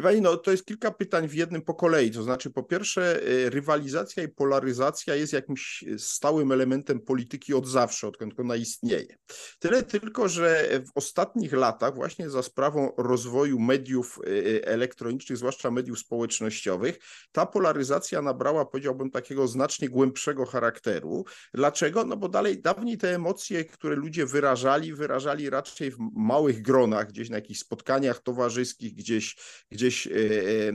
Wie 0.00 0.04
Pani, 0.04 0.20
no 0.20 0.36
to 0.36 0.50
jest 0.50 0.64
kilka 0.64 0.90
pytań 0.90 1.28
w 1.28 1.34
jednym 1.34 1.62
po 1.62 1.74
kolei. 1.74 2.10
To 2.10 2.22
znaczy, 2.22 2.50
po 2.50 2.62
pierwsze, 2.62 3.28
y, 3.28 3.50
rywalizacja 3.50 4.22
i 4.22 4.28
polaryzacja 4.28 5.14
jest 5.14 5.32
jakimś 5.32 5.84
stałym 5.98 6.52
elementem 6.52 7.00
polityki 7.00 7.54
od 7.54 7.66
zawsze, 7.66 8.08
odkąd 8.08 8.40
ona 8.40 8.56
istnieje. 8.56 9.16
Tyle 9.58 9.82
tylko, 9.82 10.28
że 10.28 10.68
w 10.86 10.90
ostatnich 10.94 11.52
latach, 11.52 11.94
właśnie 11.94 12.30
za 12.30 12.42
sprawą 12.42 12.92
rozwoju 12.96 13.58
mediów 13.58 14.18
y, 14.18 14.30
y, 14.30 14.64
elektronicznych, 14.64 15.38
zwłaszcza 15.38 15.70
mediów 15.70 15.98
społecznościowych, 15.98 16.98
ta 17.32 17.46
polaryzacja 17.46 18.22
nabrała, 18.22 18.66
powiedziałbym, 18.66 19.10
takiego 19.10 19.48
znacznie 19.48 19.88
głębszego 19.88 20.46
charakteru. 20.46 21.24
Dlaczego? 21.54 22.04
No 22.04 22.16
bo 22.16 22.28
dalej, 22.28 22.62
dawniej 22.62 22.98
te 22.98 23.14
emocje, 23.14 23.64
które 23.64 23.96
ludzie 23.96 24.26
wyrażali, 24.26 24.94
wyrażali 24.94 25.50
raczej 25.50 25.90
w 25.90 25.96
małych 26.16 26.62
gronach, 26.62 27.08
gdzieś 27.08 27.30
na 27.30 27.36
jakichś 27.36 27.60
spotkaniach 27.60 28.20
towarzyskich, 28.20 28.94
gdzieś, 28.94 29.36
gdzieś 29.70 29.89
gdzieś, 29.90 30.06
e, 30.06 30.10
e, 30.10 30.68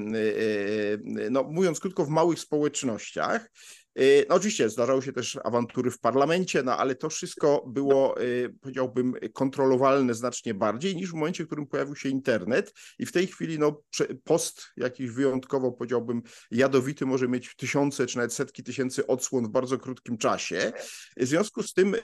e, 1.26 1.30
no 1.30 1.44
mówiąc 1.44 1.80
krótko, 1.80 2.06
w 2.06 2.10
małych 2.10 2.40
społecznościach. 2.40 3.52
No 4.30 4.36
oczywiście 4.36 4.70
zdarzały 4.70 5.02
się 5.02 5.14
też 5.14 5.40
awantury 5.44 5.92
w 5.92 6.00
parlamencie, 6.00 6.64
no 6.64 6.78
ale 6.78 6.96
to 6.96 7.10
wszystko 7.10 7.64
było, 7.68 8.16
powiedziałbym, 8.62 9.14
kontrolowalne 9.34 10.14
znacznie 10.14 10.54
bardziej 10.54 10.96
niż 10.96 11.12
w 11.12 11.14
momencie, 11.14 11.44
w 11.44 11.48
którym 11.48 11.68
pojawił 11.68 11.96
się 11.96 12.10
internet 12.10 12.74
i 13.00 13.06
w 13.06 13.12
tej 13.12 13.28
chwili 13.28 13.60
no, 13.60 13.82
post 14.24 14.64
jakiś 14.78 15.10
wyjątkowo, 15.10 15.72
powiedziałbym, 15.72 16.22
jadowity 16.52 17.06
może 17.06 17.28
mieć 17.28 17.56
tysiące 17.56 18.06
czy 18.06 18.18
nawet 18.18 18.34
setki 18.34 18.64
tysięcy 18.64 19.08
odsłon 19.08 19.46
w 19.46 19.50
bardzo 19.50 19.78
krótkim 19.78 20.18
czasie. 20.18 20.72
W 21.18 21.26
związku 21.26 21.64
z 21.64 21.74
tym 21.74 21.96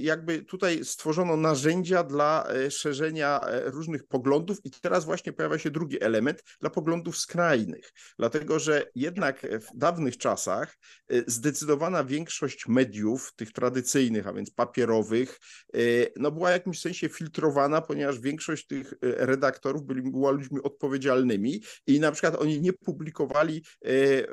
jakby 0.00 0.42
tutaj 0.42 0.84
stworzono 0.84 1.36
narzędzia 1.36 2.04
dla 2.04 2.48
szerzenia 2.70 3.40
różnych 3.64 4.06
poglądów 4.06 4.58
i 4.64 4.70
teraz 4.70 5.04
właśnie 5.04 5.32
pojawia 5.32 5.58
się 5.58 5.70
drugi 5.70 6.02
element 6.02 6.42
dla 6.60 6.70
poglądów 6.70 7.18
skrajnych, 7.18 7.92
dlatego 8.18 8.58
że 8.58 8.86
jednak 8.94 9.40
w 9.42 9.78
dawnych 9.78 10.18
czasach 10.18 10.76
Y, 10.93 10.93
zdecydowana 11.26 12.04
większość 12.04 12.68
mediów, 12.68 13.32
tych 13.36 13.52
tradycyjnych, 13.52 14.26
a 14.26 14.32
więc 14.32 14.50
papierowych, 14.50 15.40
y, 15.76 16.12
no 16.16 16.30
była 16.30 16.48
w 16.48 16.52
jakimś 16.52 16.80
sensie 16.80 17.08
filtrowana, 17.08 17.80
ponieważ 17.80 18.20
większość 18.20 18.66
tych 18.66 18.92
y, 18.92 18.96
redaktorów 19.02 19.84
byli, 19.84 20.02
była 20.02 20.30
ludźmi 20.30 20.62
odpowiedzialnymi 20.62 21.62
i 21.86 22.00
na 22.00 22.12
przykład 22.12 22.36
oni 22.40 22.60
nie 22.60 22.72
publikowali 22.72 23.64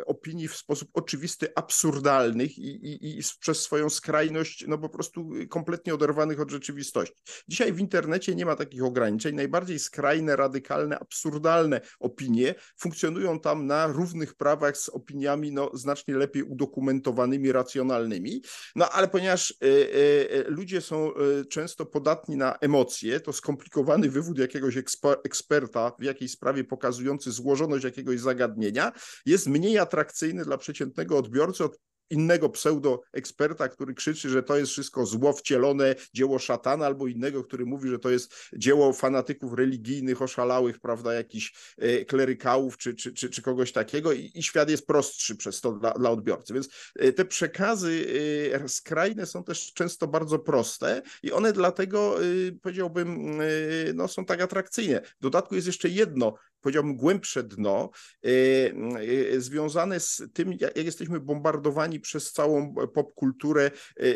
opinii 0.05 0.47
w 0.47 0.55
sposób 0.55 0.89
oczywisty, 0.93 1.47
absurdalnych 1.55 2.57
i, 2.57 2.67
i, 2.67 3.19
i 3.19 3.21
przez 3.39 3.61
swoją 3.61 3.89
skrajność, 3.89 4.65
no 4.67 4.77
po 4.77 4.89
prostu 4.89 5.29
kompletnie 5.49 5.93
oderwanych 5.93 6.39
od 6.39 6.51
rzeczywistości. 6.51 7.21
Dzisiaj 7.47 7.73
w 7.73 7.79
internecie 7.79 8.35
nie 8.35 8.45
ma 8.45 8.55
takich 8.55 8.83
ograniczeń. 8.83 9.35
Najbardziej 9.35 9.79
skrajne, 9.79 10.35
radykalne, 10.35 10.99
absurdalne 10.99 11.81
opinie 11.99 12.55
funkcjonują 12.77 13.39
tam 13.39 13.65
na 13.65 13.87
równych 13.87 14.35
prawach 14.35 14.77
z 14.77 14.89
opiniami 14.89 15.51
no, 15.51 15.71
znacznie 15.73 16.15
lepiej 16.15 16.43
udokumentowanymi, 16.51 17.51
racjonalnymi. 17.51 18.41
No 18.75 18.89
ale 18.89 19.07
ponieważ 19.07 19.51
e, 19.51 19.65
e, 19.65 20.43
ludzie 20.49 20.81
są 20.81 21.11
często 21.49 21.85
podatni 21.85 22.37
na 22.37 22.55
emocje, 22.55 23.19
to 23.19 23.33
skomplikowany 23.33 24.09
wywód 24.09 24.37
jakiegoś 24.37 24.77
eksperta 25.23 25.91
w 25.99 26.03
jakiejś 26.03 26.31
sprawie 26.31 26.63
pokazujący 26.63 27.31
złożoność 27.31 27.83
jakiegoś 27.83 28.19
zagadnienia 28.19 28.91
jest 29.25 29.47
mniej 29.47 29.79
atrakcyjny 29.79 30.45
dla 30.45 30.57
przeciętnego 30.57 31.17
odbiorcy 31.17 31.63
od 31.63 31.79
innego 32.11 32.49
pseudoeksperta, 32.49 33.69
który 33.69 33.93
krzyczy, 33.93 34.29
że 34.29 34.43
to 34.43 34.57
jest 34.57 34.71
wszystko 34.71 35.05
zło 35.05 35.33
wcielone, 35.33 35.95
dzieło 36.13 36.39
szatana, 36.39 36.85
albo 36.85 37.07
innego, 37.07 37.43
który 37.43 37.65
mówi, 37.65 37.89
że 37.89 37.99
to 37.99 38.09
jest 38.09 38.33
dzieło 38.53 38.93
fanatyków 38.93 39.53
religijnych, 39.53 40.21
oszalałych, 40.21 40.79
prawda, 40.79 41.13
jakichś 41.13 41.53
e, 41.77 42.05
klerykałów 42.05 42.77
czy, 42.77 42.93
czy, 42.93 43.13
czy, 43.13 43.29
czy 43.29 43.41
kogoś 43.41 43.71
takiego 43.71 44.13
i, 44.13 44.31
i 44.35 44.43
świat 44.43 44.69
jest 44.69 44.87
prostszy 44.87 45.35
przez 45.35 45.61
to 45.61 45.71
dla, 45.71 45.91
dla 45.91 46.09
odbiorcy. 46.09 46.53
Więc 46.53 46.69
e, 46.95 47.13
te 47.13 47.25
przekazy 47.25 48.05
e, 48.53 48.69
skrajne 48.69 49.25
są 49.25 49.43
też 49.43 49.73
często 49.73 50.07
bardzo 50.07 50.39
proste 50.39 51.01
i 51.23 51.31
one 51.31 51.53
dlatego, 51.53 52.15
powiedziałbym, 52.61 53.39
no, 53.93 54.07
są 54.07 54.25
tak 54.25 54.41
atrakcyjne. 54.41 55.01
W 55.01 55.21
dodatku 55.21 55.55
jest 55.55 55.67
jeszcze 55.67 55.89
jedno 55.89 56.33
powiedziałbym, 56.61 56.95
głębsze 56.95 57.43
dno, 57.43 57.89
e, 58.25 58.29
e, 59.35 59.41
związane 59.41 59.99
z 59.99 60.23
tym, 60.33 60.53
jak 60.59 60.77
jesteśmy 60.77 61.19
bombardowani 61.19 61.99
przez 61.99 62.31
całą 62.31 62.75
popkulturę, 62.93 63.71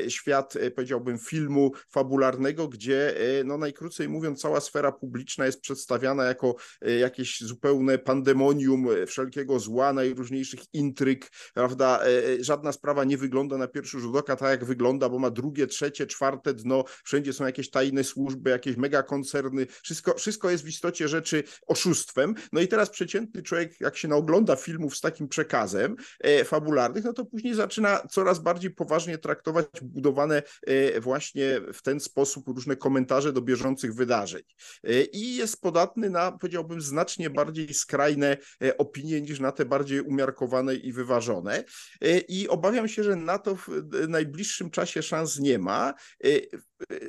świat, 0.07 0.53
powiedziałbym, 0.75 1.19
filmu 1.19 1.71
fabularnego, 1.89 2.67
gdzie, 2.67 3.15
no 3.45 3.57
najkrócej 3.57 4.09
mówiąc, 4.09 4.41
cała 4.41 4.59
sfera 4.59 4.91
publiczna 4.91 5.45
jest 5.45 5.61
przedstawiana 5.61 6.23
jako 6.23 6.55
jakieś 6.99 7.41
zupełne 7.41 7.97
pandemonium 7.97 8.87
wszelkiego 9.07 9.59
zła, 9.59 9.93
najróżniejszych 9.93 10.59
intryg, 10.73 11.31
prawda? 11.53 11.99
Żadna 12.39 12.71
sprawa 12.71 13.03
nie 13.03 13.17
wygląda 13.17 13.57
na 13.57 13.67
pierwszy 13.67 13.99
rzut 13.99 14.15
oka 14.15 14.35
tak, 14.35 14.49
jak 14.49 14.65
wygląda, 14.65 15.09
bo 15.09 15.19
ma 15.19 15.29
drugie, 15.29 15.67
trzecie, 15.67 16.07
czwarte 16.07 16.53
dno, 16.53 16.83
wszędzie 17.03 17.33
są 17.33 17.45
jakieś 17.45 17.69
tajne 17.69 18.03
służby, 18.03 18.49
jakieś 18.49 18.77
megakoncerny, 18.77 19.67
wszystko, 19.83 20.13
wszystko 20.13 20.49
jest 20.49 20.63
w 20.63 20.67
istocie 20.67 21.07
rzeczy 21.07 21.43
oszustwem, 21.67 22.34
no 22.53 22.61
i 22.61 22.67
teraz 22.67 22.89
przeciętny 22.89 23.43
człowiek, 23.43 23.81
jak 23.81 23.97
się 23.97 24.07
naogląda 24.07 24.55
filmów 24.55 24.97
z 24.97 25.01
takim 25.01 25.27
przekazem 25.27 25.95
e, 26.19 26.45
fabularnych, 26.45 27.03
no 27.03 27.13
to 27.13 27.25
później 27.25 27.53
zaczyna 27.53 28.01
coraz 28.11 28.39
bardziej 28.39 28.71
poważnie 28.71 29.17
traktować 29.17 29.65
budowane 29.81 30.43
e, 30.67 31.01
właśnie 31.01 31.61
w 31.73 31.81
ten 31.81 31.99
sposób 31.99 32.47
różne 32.47 32.75
komentarze 32.75 33.33
do 33.33 33.41
bieżących 33.41 33.95
wydarzeń. 33.95 34.43
E, 34.83 35.01
I 35.01 35.35
jest 35.35 35.61
podatny 35.61 36.09
na, 36.09 36.31
powiedziałbym, 36.31 36.81
znacznie 36.81 37.29
bardziej 37.29 37.73
skrajne 37.73 38.37
opinie 38.77 39.21
niż 39.21 39.39
na 39.39 39.51
te 39.51 39.65
bardziej 39.65 40.01
umiarkowane 40.01 40.75
i 40.75 40.93
wyważone. 40.93 41.63
I 42.27 42.47
obawiam 42.47 42.87
się, 42.87 43.03
że 43.03 43.15
na 43.15 43.39
to 43.39 43.55
w 43.55 43.67
najbliższym 44.07 44.71
czasie 44.71 45.01
szans 45.01 45.39
nie 45.39 45.59
ma. 45.59 45.93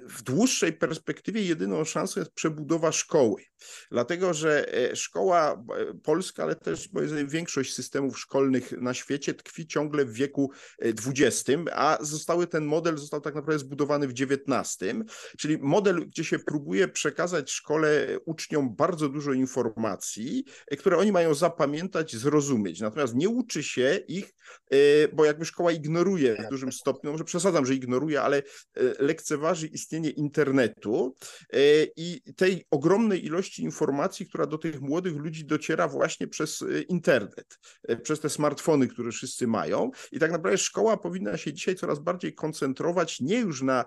W 0.08 0.22
dłuższej 0.22 0.72
perspektywie 0.72 1.42
jedyną 1.42 1.84
szansą 1.84 2.20
jest 2.20 2.32
przebudowa 2.32 2.92
szkoły, 2.92 3.42
dlatego 3.90 4.34
że 4.34 4.74
e, 4.74 4.96
szkoła 4.96 5.52
e, 5.52 5.94
polska, 5.94 6.42
ale 6.42 6.56
też 6.56 6.88
większość 7.26 7.74
systemów 7.74 8.18
szkolnych 8.18 8.72
na 8.72 8.94
świecie 8.94 9.34
tkwi 9.34 9.66
ciągle 9.66 10.04
w 10.04 10.12
wieku 10.12 10.50
XX, 10.78 11.48
e, 11.48 11.74
a 11.74 11.98
zostały 12.00 12.46
ten 12.46 12.64
model 12.64 12.98
został 12.98 13.20
tak 13.20 13.34
naprawdę 13.34 13.58
zbudowany 13.58 14.08
w 14.08 14.12
XIX, 14.20 14.94
czyli 15.38 15.58
model, 15.58 16.06
gdzie 16.08 16.24
się 16.24 16.38
próbuje 16.38 16.88
przekazać 16.88 17.50
szkole 17.50 18.18
uczniom 18.24 18.76
bardzo 18.76 19.08
dużo 19.08 19.32
informacji, 19.32 20.44
które 20.78 20.98
oni 20.98 21.12
mają 21.12 21.34
zapamiętać, 21.34 22.16
zrozumieć, 22.16 22.80
natomiast 22.80 23.14
nie 23.14 23.28
uczy 23.28 23.62
się 23.62 24.00
ich, 24.08 24.34
bo 25.12 25.24
jakby 25.24 25.44
szkoła 25.44 25.72
ignoruje 25.72 26.36
w 26.46 26.50
dużym 26.50 26.72
stopniu, 26.72 27.12
może 27.12 27.24
przesadzam, 27.24 27.66
że 27.66 27.74
ignoruje, 27.74 28.22
ale 28.22 28.42
lekceważy 28.98 29.65
istnienie 29.66 30.10
internetu 30.10 31.14
e, 31.52 31.58
i 31.96 32.22
tej 32.36 32.64
ogromnej 32.70 33.24
ilości 33.24 33.62
informacji, 33.62 34.26
która 34.26 34.46
do 34.46 34.58
tych 34.58 34.80
młodych 34.80 35.16
ludzi 35.16 35.44
dociera 35.44 35.88
właśnie 35.88 36.28
przez 36.28 36.62
e, 36.62 36.82
internet, 36.82 37.58
e, 37.88 37.96
przez 37.96 38.20
te 38.20 38.30
smartfony, 38.30 38.88
które 38.88 39.12
wszyscy 39.12 39.46
mają. 39.46 39.90
I 40.12 40.18
tak 40.18 40.32
naprawdę 40.32 40.58
szkoła 40.58 40.96
powinna 40.96 41.36
się 41.36 41.52
dzisiaj 41.52 41.74
coraz 41.74 41.98
bardziej 41.98 42.34
koncentrować 42.34 43.20
nie 43.20 43.40
już 43.40 43.62
na 43.62 43.84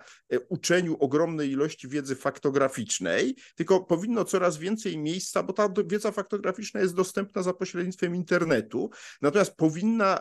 uczeniu 0.49 0.97
ogromnej 0.99 1.51
ilości 1.51 1.87
wiedzy 1.87 2.15
faktograficznej, 2.15 3.35
tylko 3.55 3.79
powinno 3.79 4.25
coraz 4.25 4.57
więcej 4.57 4.97
miejsca, 4.97 5.43
bo 5.43 5.53
ta 5.53 5.69
wiedza 5.85 6.11
faktograficzna 6.11 6.79
jest 6.79 6.95
dostępna 6.95 7.43
za 7.43 7.53
pośrednictwem 7.53 8.15
internetu, 8.15 8.89
natomiast 9.21 9.55
powinna 9.55 10.19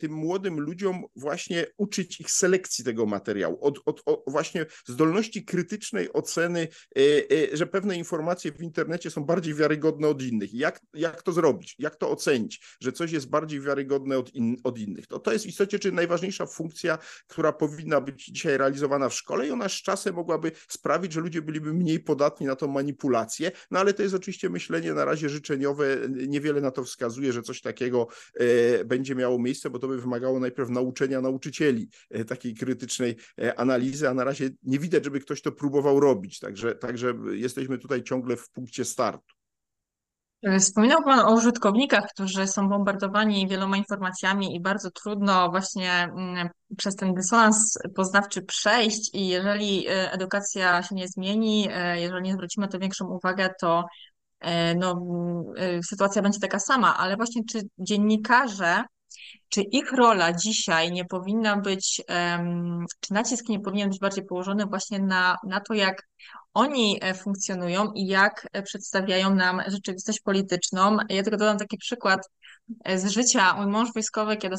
tym 0.00 0.12
młodym 0.12 0.60
ludziom 0.60 1.04
właśnie 1.16 1.66
uczyć 1.76 2.20
ich 2.20 2.30
selekcji 2.30 2.84
tego 2.84 3.06
materiału, 3.06 3.58
od, 3.60 3.78
od, 3.84 4.02
od 4.06 4.22
właśnie 4.26 4.65
zdolności 4.86 5.44
krytycznej 5.44 6.12
oceny, 6.12 6.68
e, 6.96 7.00
e, 7.52 7.56
że 7.56 7.66
pewne 7.66 7.96
informacje 7.96 8.52
w 8.52 8.62
internecie 8.62 9.10
są 9.10 9.24
bardziej 9.24 9.54
wiarygodne 9.54 10.08
od 10.08 10.22
innych. 10.22 10.54
Jak, 10.54 10.80
jak 10.94 11.22
to 11.22 11.32
zrobić? 11.32 11.74
Jak 11.78 11.96
to 11.96 12.10
ocenić, 12.10 12.60
że 12.80 12.92
coś 12.92 13.12
jest 13.12 13.28
bardziej 13.28 13.60
wiarygodne 13.60 14.18
od, 14.18 14.34
in, 14.34 14.56
od 14.64 14.78
innych? 14.78 15.06
To, 15.06 15.18
to 15.18 15.32
jest 15.32 15.44
w 15.44 15.48
istocie 15.48 15.78
czy 15.78 15.92
najważniejsza 15.92 16.46
funkcja, 16.46 16.98
która 17.26 17.52
powinna 17.52 18.00
być 18.00 18.24
dzisiaj 18.24 18.58
realizowana 18.58 19.08
w 19.08 19.14
szkole 19.14 19.46
i 19.46 19.50
ona 19.50 19.68
z 19.68 19.72
czasem 19.72 20.14
mogłaby 20.14 20.52
sprawić, 20.68 21.12
że 21.12 21.20
ludzie 21.20 21.42
byliby 21.42 21.74
mniej 21.74 22.00
podatni 22.00 22.46
na 22.46 22.56
tą 22.56 22.66
manipulację, 22.66 23.52
no 23.70 23.80
ale 23.80 23.94
to 23.94 24.02
jest 24.02 24.14
oczywiście 24.14 24.50
myślenie 24.50 24.94
na 24.94 25.04
razie 25.04 25.28
życzeniowe, 25.28 25.98
niewiele 26.08 26.60
na 26.60 26.70
to 26.70 26.84
wskazuje, 26.84 27.32
że 27.32 27.42
coś 27.42 27.60
takiego 27.60 28.06
e, 28.34 28.84
będzie 28.84 29.14
miało 29.14 29.38
miejsce, 29.38 29.70
bo 29.70 29.78
to 29.78 29.88
by 29.88 30.00
wymagało 30.00 30.40
najpierw 30.40 30.70
nauczenia 30.70 31.20
nauczycieli 31.20 31.88
takiej 32.26 32.54
krytycznej 32.54 33.16
analizy, 33.56 34.08
a 34.08 34.14
na 34.14 34.24
razie 34.24 34.50
nie 34.62 34.78
widać, 34.78 35.04
żeby 35.04 35.20
ktoś 35.20 35.42
to 35.42 35.52
próbował 35.52 36.00
robić. 36.00 36.38
Także, 36.38 36.74
także 36.74 37.14
jesteśmy 37.32 37.78
tutaj 37.78 38.02
ciągle 38.02 38.36
w 38.36 38.50
punkcie 38.50 38.84
startu. 38.84 39.34
Wspominał 40.58 41.02
Pan 41.02 41.18
o 41.18 41.34
użytkownikach, 41.34 42.04
którzy 42.14 42.46
są 42.46 42.68
bombardowani 42.68 43.48
wieloma 43.48 43.76
informacjami 43.76 44.56
i 44.56 44.60
bardzo 44.60 44.90
trudno 44.90 45.50
właśnie 45.50 45.92
mm, 45.92 46.48
przez 46.76 46.96
ten 46.96 47.14
dysonans 47.14 47.78
poznawczy 47.94 48.42
przejść 48.42 49.14
i 49.14 49.28
jeżeli 49.28 49.88
e, 49.88 50.12
edukacja 50.12 50.82
się 50.82 50.94
nie 50.94 51.08
zmieni, 51.08 51.68
e, 51.70 52.00
jeżeli 52.00 52.22
nie 52.22 52.32
zwrócimy 52.32 52.68
to 52.68 52.78
większą 52.78 53.06
uwagę, 53.06 53.50
to 53.60 53.84
e, 54.40 54.74
no, 54.74 54.90
mm, 54.90 55.82
sytuacja 55.82 56.22
będzie 56.22 56.40
taka 56.40 56.58
sama, 56.58 56.96
ale 56.96 57.16
właśnie 57.16 57.42
czy 57.50 57.60
dziennikarze, 57.78 58.84
czy 59.48 59.62
ich 59.62 59.92
rola 59.92 60.32
dzisiaj 60.32 60.92
nie 60.92 61.04
powinna 61.04 61.56
być, 61.56 62.02
czy 63.00 63.14
nacisk 63.14 63.48
nie 63.48 63.60
powinien 63.60 63.88
być 63.88 63.98
bardziej 63.98 64.24
położony 64.24 64.66
właśnie 64.66 64.98
na, 64.98 65.36
na 65.46 65.60
to, 65.60 65.74
jak 65.74 66.02
oni 66.54 66.98
e, 67.02 67.14
funkcjonują 67.14 67.92
i 67.92 68.06
jak 68.06 68.48
e, 68.52 68.62
przedstawiają 68.62 69.34
nam 69.34 69.62
rzeczywistość 69.66 70.20
polityczną. 70.20 70.96
Ja 71.08 71.22
tylko 71.22 71.36
dodam 71.36 71.58
taki 71.58 71.78
przykład 71.78 72.20
z 72.96 73.06
życia. 73.06 73.54
Mój 73.54 73.66
mąż 73.66 73.92
wojskowy, 73.92 74.36
kiedy 74.36 74.56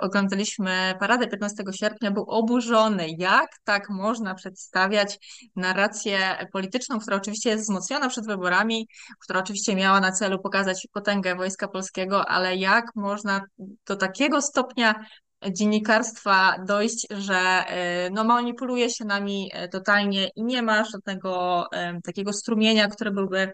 oglądaliśmy 0.00 0.94
paradę 1.00 1.26
15 1.26 1.64
sierpnia, 1.72 2.10
był 2.10 2.24
oburzony, 2.24 3.06
jak 3.18 3.48
tak 3.64 3.90
można 3.90 4.34
przedstawiać 4.34 5.18
narrację 5.56 6.46
polityczną, 6.52 6.98
która 6.98 7.16
oczywiście 7.16 7.50
jest 7.50 7.62
wzmocniona 7.62 8.08
przed 8.08 8.26
wyborami, 8.26 8.88
która 9.20 9.40
oczywiście 9.40 9.74
miała 9.74 10.00
na 10.00 10.12
celu 10.12 10.38
pokazać 10.38 10.86
potęgę 10.92 11.36
Wojska 11.36 11.68
Polskiego, 11.68 12.28
ale 12.28 12.56
jak 12.56 12.84
można 12.96 13.40
do 13.86 13.96
takiego 13.96 14.42
stopnia 14.42 15.04
dziennikarstwa 15.50 16.54
dojść, 16.66 17.06
że 17.10 17.64
y, 18.06 18.10
no, 18.10 18.24
manipuluje 18.24 18.90
się 18.90 19.04
nami 19.04 19.50
y, 19.64 19.68
totalnie 19.68 20.28
i 20.36 20.44
nie 20.44 20.62
ma 20.62 20.84
żadnego 20.84 21.64
y, 21.64 22.02
takiego 22.02 22.32
strumienia, 22.32 22.88
który 22.88 23.10
byłby 23.10 23.52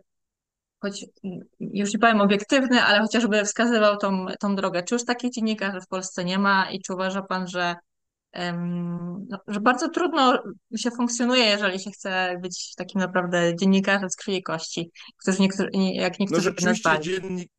choć 0.85 1.07
już 1.61 1.93
nie 1.93 1.99
powiem 1.99 2.21
obiektywny, 2.21 2.83
ale 2.83 3.01
chociażby 3.01 3.45
wskazywał 3.45 3.97
tą, 3.97 4.27
tą 4.41 4.57
drogę. 4.57 4.83
Czy 4.83 4.95
już 4.95 5.05
takich 5.05 5.33
dziennikarzy 5.33 5.81
w 5.81 5.89
Polsce 5.89 6.25
nie 6.25 6.39
ma 6.39 6.71
i 6.71 6.81
czy 6.81 6.95
uważa 6.95 7.23
Pan, 7.23 7.47
że, 7.49 7.75
no, 9.29 9.39
że 9.47 9.61
bardzo 9.61 9.89
trudno 9.89 10.39
się 10.77 10.91
funkcjonuje, 10.91 11.45
jeżeli 11.45 11.81
się 11.81 11.91
chce 11.91 12.39
być 12.43 12.75
takim 12.75 13.01
naprawdę 13.01 13.57
dziennikarzem 13.57 14.11
z 14.11 14.17
krwi 14.17 14.37
i 14.37 14.43
kości, 14.43 14.91
którzy 15.23 15.43
niektórzy, 15.43 15.69
jak 15.95 16.21
niektórzy 16.21 16.51
no, 16.51 16.75
rzeczywiście 16.75 17.01
dziennik, 17.01 17.51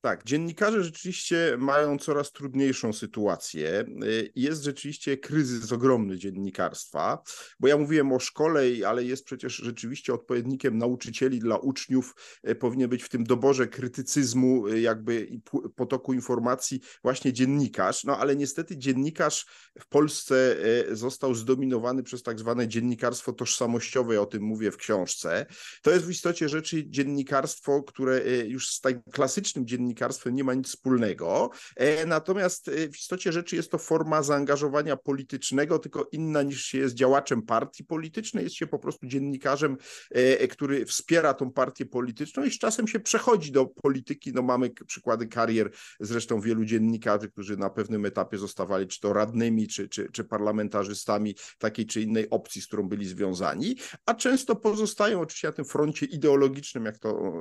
tak, 0.00 0.24
dziennikarze 0.24 0.84
rzeczywiście 0.84 1.56
mają 1.58 1.98
coraz 1.98 2.32
trudniejszą 2.32 2.92
sytuację. 2.92 3.84
Y, 4.04 4.32
jest 4.34 4.62
rzeczywiście 4.62 5.16
kryzys 5.16 5.72
ogromny 5.72 6.18
dziennikarstwa, 6.18 7.22
bo 7.60 7.68
ja 7.68 7.76
mówiłem 7.76 8.12
o 8.12 8.18
szkole, 8.18 8.62
ale 8.86 9.04
jest 9.04 9.24
przecież 9.24 9.56
rzeczywiście 9.56 10.14
odpowiednikiem 10.14 10.78
nauczycieli 10.78 11.38
dla 11.38 11.56
uczniów. 11.56 12.14
Y, 12.48 12.54
powinien 12.54 12.90
być 12.90 13.02
w 13.02 13.08
tym 13.08 13.24
doborze 13.24 13.66
krytycyzmu, 13.66 14.66
y, 14.66 14.80
jakby 14.80 15.28
potoku 15.76 16.12
informacji, 16.12 16.80
właśnie 17.02 17.32
dziennikarz. 17.32 18.04
No 18.04 18.18
ale 18.18 18.36
niestety 18.36 18.78
dziennikarz 18.78 19.46
w 19.80 19.88
Polsce 19.88 20.56
został 20.92 21.34
zdominowany 21.34 22.02
przez 22.02 22.22
tak 22.22 22.38
zwane 22.38 22.68
dziennikarstwo 22.68 23.32
tożsamościowe, 23.32 24.20
o 24.20 24.26
tym 24.26 24.42
mówię 24.42 24.70
w 24.70 24.76
książce. 24.76 25.46
To 25.82 25.90
jest 25.90 26.06
w 26.06 26.10
istocie 26.10 26.48
rzeczy 26.48 26.88
dziennikarstwo, 26.88 27.82
które 27.82 28.20
już 28.46 28.68
z 28.68 28.80
tak 28.80 28.96
klasycznym 29.12 29.66
dziennikarzem, 29.66 29.95
dziennikarstwem 29.96 30.34
nie 30.34 30.44
ma 30.44 30.54
nic 30.54 30.68
wspólnego. 30.68 31.50
E, 31.76 32.06
natomiast 32.06 32.68
e, 32.68 32.88
w 32.88 32.96
istocie 32.96 33.32
rzeczy 33.32 33.56
jest 33.56 33.70
to 33.70 33.78
forma 33.78 34.22
zaangażowania 34.22 34.96
politycznego, 34.96 35.78
tylko 35.78 36.08
inna 36.12 36.42
niż 36.42 36.64
się 36.64 36.78
jest 36.78 36.94
działaczem 36.94 37.42
partii 37.42 37.84
politycznej, 37.84 38.44
jest 38.44 38.56
się 38.56 38.66
po 38.66 38.78
prostu 38.78 39.06
dziennikarzem, 39.06 39.76
e, 40.10 40.48
który 40.48 40.86
wspiera 40.86 41.34
tą 41.34 41.50
partię 41.52 41.86
polityczną 41.86 42.44
i 42.44 42.50
z 42.50 42.58
czasem 42.58 42.88
się 42.88 43.00
przechodzi 43.00 43.52
do 43.52 43.66
polityki. 43.66 44.32
No 44.32 44.42
mamy 44.42 44.70
przykłady 44.86 45.26
karier 45.26 45.70
zresztą 46.00 46.40
wielu 46.40 46.64
dziennikarzy, 46.64 47.28
którzy 47.28 47.56
na 47.56 47.70
pewnym 47.70 48.04
etapie 48.06 48.38
zostawali 48.38 48.86
czy 48.86 49.00
to 49.00 49.12
radnymi, 49.12 49.68
czy, 49.68 49.88
czy, 49.88 50.08
czy 50.12 50.24
parlamentarzystami 50.24 51.34
takiej 51.58 51.86
czy 51.86 52.02
innej 52.02 52.30
opcji, 52.30 52.62
z 52.62 52.66
którą 52.66 52.88
byli 52.88 53.06
związani, 53.06 53.76
a 54.06 54.14
często 54.14 54.56
pozostają 54.56 55.20
oczywiście 55.20 55.48
na 55.48 55.52
tym 55.52 55.64
froncie 55.64 56.06
ideologicznym, 56.06 56.84
jak 56.84 56.98
to 56.98 57.32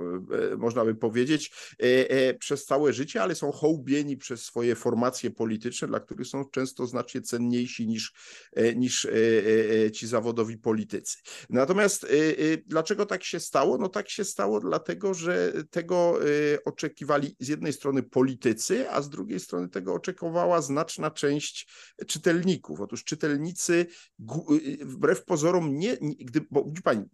można 0.58 0.86
by 0.86 0.96
powiedzieć, 0.96 1.52
przez 2.36 2.66
całe 2.66 2.94
życie, 2.94 3.22
ale 3.24 3.36
są 3.36 3.52
hołbieni 3.52 4.18
przez 4.18 4.44
swoje 4.44 4.76
formacje 4.76 5.32
polityczne, 5.32 5.88
dla 5.88 6.00
których 6.00 6.28
są 6.28 6.46
często 6.46 6.88
znacznie 6.88 7.22
cenniejsi 7.22 7.88
niż, 7.88 8.14
e, 8.54 8.76
niż 8.76 9.06
e, 9.06 9.12
e, 9.86 9.92
ci 9.92 10.08
zawodowi 10.08 10.58
politycy. 10.58 11.18
Natomiast 11.50 12.08
dlaczego 12.66 13.06
tak 13.06 13.24
się 13.24 13.40
stało? 13.40 13.78
No 13.78 13.90
tak 13.90 14.10
się 14.10 14.24
stało 14.24 14.60
dlatego, 14.60 15.14
że 15.14 15.54
tego 15.70 16.20
oczekiwali 16.66 17.36
z 17.40 17.48
jednej 17.48 17.74
strony 17.74 18.04
politycy, 18.04 18.90
a 18.90 19.02
z 19.02 19.10
drugiej 19.10 19.40
strony 19.40 19.70
tego 19.70 19.94
oczekiwała 19.94 20.62
znaczna 20.62 21.12
część 21.12 21.68
czytelników. 22.08 22.82
Otóż 22.82 23.04
czytelnicy 23.04 23.86
wbrew 24.82 25.26
pozorom 25.26 25.78
nie, 25.78 25.98
gdy, 26.20 26.46
bo 26.52 26.72
pani, 26.84 27.06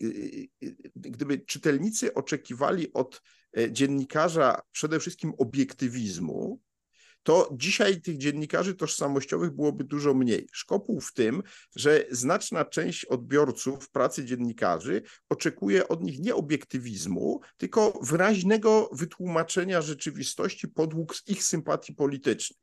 gdyby 0.95 1.39
czytelnicy 1.39 2.13
oczekiwali 2.13 2.93
od 2.93 3.21
dziennikarza 3.71 4.61
przede 4.71 4.99
wszystkim 4.99 5.33
obiektywizmu, 5.37 6.59
to 7.23 7.49
dzisiaj 7.51 8.01
tych 8.01 8.17
dziennikarzy 8.17 8.75
tożsamościowych 8.75 9.51
byłoby 9.51 9.83
dużo 9.83 10.13
mniej. 10.13 10.47
Szkopuł 10.51 11.01
w 11.01 11.13
tym, 11.13 11.43
że 11.75 12.05
znaczna 12.11 12.65
część 12.65 13.05
odbiorców 13.05 13.89
pracy 13.89 14.25
dziennikarzy 14.25 15.01
oczekuje 15.29 15.87
od 15.87 16.03
nich 16.03 16.19
nie 16.19 16.35
obiektywizmu, 16.35 17.41
tylko 17.57 17.99
wyraźnego 18.01 18.89
wytłumaczenia 18.91 19.81
rzeczywistości 19.81 20.67
podług 20.67 21.15
ich 21.27 21.43
sympatii 21.43 21.93
politycznych. 21.93 22.59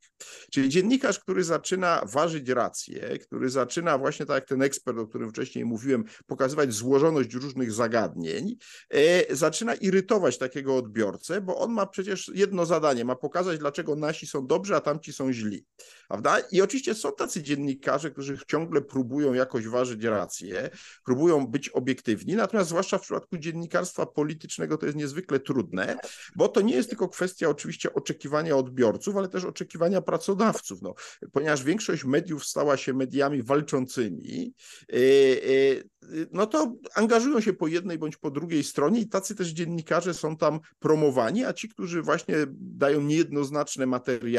Czyli 0.51 0.69
dziennikarz, 0.69 1.19
który 1.19 1.43
zaczyna 1.43 2.01
ważyć 2.05 2.49
rację, 2.49 3.19
który 3.19 3.49
zaczyna 3.49 3.97
właśnie 3.97 4.25
tak 4.25 4.35
jak 4.35 4.45
ten 4.45 4.61
ekspert, 4.61 4.97
o 4.97 5.07
którym 5.07 5.29
wcześniej 5.29 5.65
mówiłem, 5.65 6.03
pokazywać 6.27 6.73
złożoność 6.73 7.33
różnych 7.33 7.71
zagadnień, 7.71 8.55
e, 8.89 9.35
zaczyna 9.35 9.75
irytować 9.75 10.37
takiego 10.37 10.75
odbiorcę, 10.75 11.41
bo 11.41 11.57
on 11.57 11.71
ma 11.71 11.85
przecież 11.85 12.31
jedno 12.33 12.65
zadanie, 12.65 13.05
ma 13.05 13.15
pokazać, 13.15 13.59
dlaczego 13.59 13.95
nasi 13.95 14.27
są 14.27 14.47
dobrzy, 14.49 14.75
a 14.75 14.81
tamci 14.81 15.13
są 15.13 15.33
źli. 15.33 15.65
Prawda? 16.07 16.39
I 16.51 16.61
oczywiście 16.61 16.95
są 16.95 17.11
tacy 17.11 17.43
dziennikarze, 17.43 18.11
którzy 18.11 18.37
ciągle 18.47 18.81
próbują 18.81 19.33
jakoś 19.33 19.67
ważyć 19.67 20.03
rację, 20.03 20.69
próbują 21.05 21.47
być 21.47 21.69
obiektywni, 21.69 22.35
natomiast 22.35 22.69
zwłaszcza 22.69 22.97
w 22.97 23.01
przypadku 23.01 23.37
dziennikarstwa 23.37 24.05
politycznego 24.05 24.77
to 24.77 24.85
jest 24.85 24.97
niezwykle 24.97 25.39
trudne, 25.39 25.97
bo 26.35 26.47
to 26.47 26.61
nie 26.61 26.75
jest 26.75 26.89
tylko 26.89 27.09
kwestia 27.09 27.49
oczywiście 27.49 27.93
oczekiwania 27.93 28.55
odbiorców, 28.55 29.17
ale 29.17 29.27
też 29.27 29.45
oczekiwania 29.45 30.01
pracodawców. 30.01 30.81
No, 30.81 30.93
ponieważ 31.31 31.63
większość 31.63 32.03
mediów 32.05 32.45
stała 32.45 32.77
się 32.77 32.93
mediami 32.93 33.43
walczącymi, 33.43 34.53
e, 34.93 34.95
e, 34.95 35.89
no 36.31 36.47
to 36.47 36.75
angażują 36.95 37.41
się 37.41 37.53
po 37.53 37.67
jednej 37.67 37.97
bądź 37.97 38.17
po 38.17 38.31
drugiej 38.31 38.63
stronie 38.63 38.99
i 38.99 39.07
tacy 39.07 39.35
też 39.35 39.47
dziennikarze 39.47 40.13
są 40.13 40.37
tam 40.37 40.59
promowani, 40.79 41.45
a 41.45 41.53
ci, 41.53 41.69
którzy 41.69 42.01
właśnie 42.01 42.35
dają 42.51 43.01
niejednoznaczne 43.01 43.85
materiały, 43.85 44.38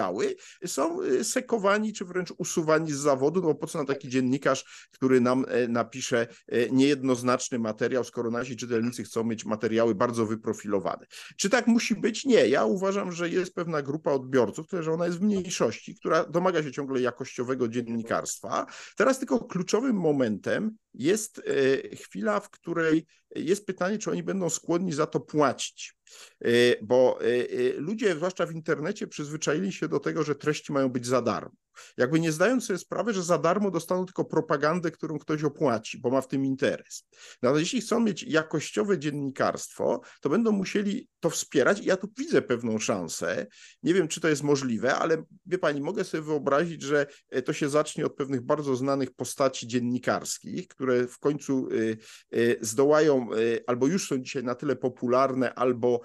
są 0.66 1.02
e, 1.02 1.24
sekowani 1.24 1.92
czy 1.92 2.04
wręcz 2.04 2.32
usuwani 2.38 2.92
z 2.92 2.96
zawodu, 2.96 3.40
no 3.40 3.46
bo 3.46 3.54
po 3.54 3.66
co 3.66 3.78
na 3.78 3.84
taki 3.84 4.08
dziennikarz, 4.08 4.88
który 4.90 5.20
nam 5.20 5.46
napisze 5.68 6.26
niejednoznaczny 6.70 7.58
materiał, 7.58 8.04
skoro 8.04 8.30
nasi 8.30 8.56
czytelnicy 8.56 9.04
chcą 9.04 9.24
mieć 9.24 9.44
materiały 9.44 9.94
bardzo 9.94 10.26
wyprofilowane. 10.26 11.06
Czy 11.36 11.50
tak 11.50 11.66
musi 11.66 11.94
być? 11.94 12.24
Nie. 12.24 12.48
Ja 12.48 12.64
uważam, 12.64 13.12
że 13.12 13.28
jest 13.28 13.54
pewna 13.54 13.82
grupa 13.82 14.12
odbiorców, 14.12 14.66
że 14.80 14.92
ona 14.92 15.06
jest 15.06 15.18
w 15.18 15.22
mniejszości 15.22 15.60
mniejszości, 15.60 15.94
która 15.94 16.24
domaga 16.24 16.62
się 16.62 16.72
ciągle 16.72 17.00
jakościowego 17.00 17.68
dziennikarstwa. 17.68 18.66
Teraz 18.96 19.18
tylko 19.18 19.38
kluczowym 19.38 19.96
momentem 19.96 20.76
jest 20.94 21.38
e, 21.38 21.96
chwila, 21.96 22.40
w 22.40 22.50
której 22.50 23.06
jest 23.34 23.66
pytanie, 23.66 23.98
czy 23.98 24.10
oni 24.10 24.22
będą 24.22 24.50
skłonni 24.50 24.92
za 24.92 25.06
to 25.06 25.20
płacić. 25.20 25.94
E, 26.40 26.48
bo 26.82 27.18
e, 27.22 27.72
ludzie, 27.72 28.14
zwłaszcza 28.14 28.46
w 28.46 28.52
internecie, 28.52 29.06
przyzwyczaili 29.06 29.72
się 29.72 29.88
do 29.88 30.00
tego, 30.00 30.24
że 30.24 30.34
treści 30.34 30.72
mają 30.72 30.88
być 30.88 31.06
za 31.06 31.22
darmo. 31.22 31.56
Jakby 31.96 32.20
nie 32.20 32.32
zdając 32.32 32.66
sobie 32.66 32.78
sprawy, 32.78 33.12
że 33.12 33.22
za 33.22 33.38
darmo 33.38 33.70
dostaną 33.70 34.06
tylko 34.06 34.24
propagandę, 34.24 34.90
którą 34.90 35.18
ktoś 35.18 35.44
opłaci, 35.44 35.98
bo 35.98 36.10
ma 36.10 36.20
w 36.20 36.28
tym 36.28 36.44
interes. 36.44 37.06
Natomiast 37.42 37.60
jeśli 37.60 37.80
chcą 37.80 38.00
mieć 38.00 38.22
jakościowe 38.22 38.98
dziennikarstwo, 38.98 40.00
to 40.20 40.28
będą 40.28 40.52
musieli 40.52 41.08
to 41.20 41.30
wspierać 41.30 41.80
i 41.80 41.84
ja 41.84 41.96
tu 41.96 42.08
widzę 42.18 42.42
pewną 42.42 42.78
szansę. 42.78 43.46
Nie 43.82 43.94
wiem, 43.94 44.08
czy 44.08 44.20
to 44.20 44.28
jest 44.28 44.42
możliwe, 44.42 44.96
ale 44.96 45.24
wie 45.46 45.58
pani, 45.58 45.80
mogę 45.80 46.04
sobie 46.04 46.22
wyobrazić, 46.22 46.82
że 46.82 47.06
to 47.44 47.52
się 47.52 47.68
zacznie 47.68 48.06
od 48.06 48.14
pewnych 48.14 48.40
bardzo 48.40 48.76
znanych 48.76 49.14
postaci 49.14 49.66
dziennikarskich, 49.66 50.68
które 50.68 51.06
w 51.06 51.18
końcu 51.18 51.68
y, 51.72 51.98
y, 52.34 52.58
zdołają, 52.60 53.34
y, 53.34 53.64
albo 53.66 53.86
już 53.86 54.08
są 54.08 54.18
dzisiaj 54.18 54.44
na 54.44 54.54
tyle 54.54 54.76
popularne, 54.76 55.54
albo 55.54 56.00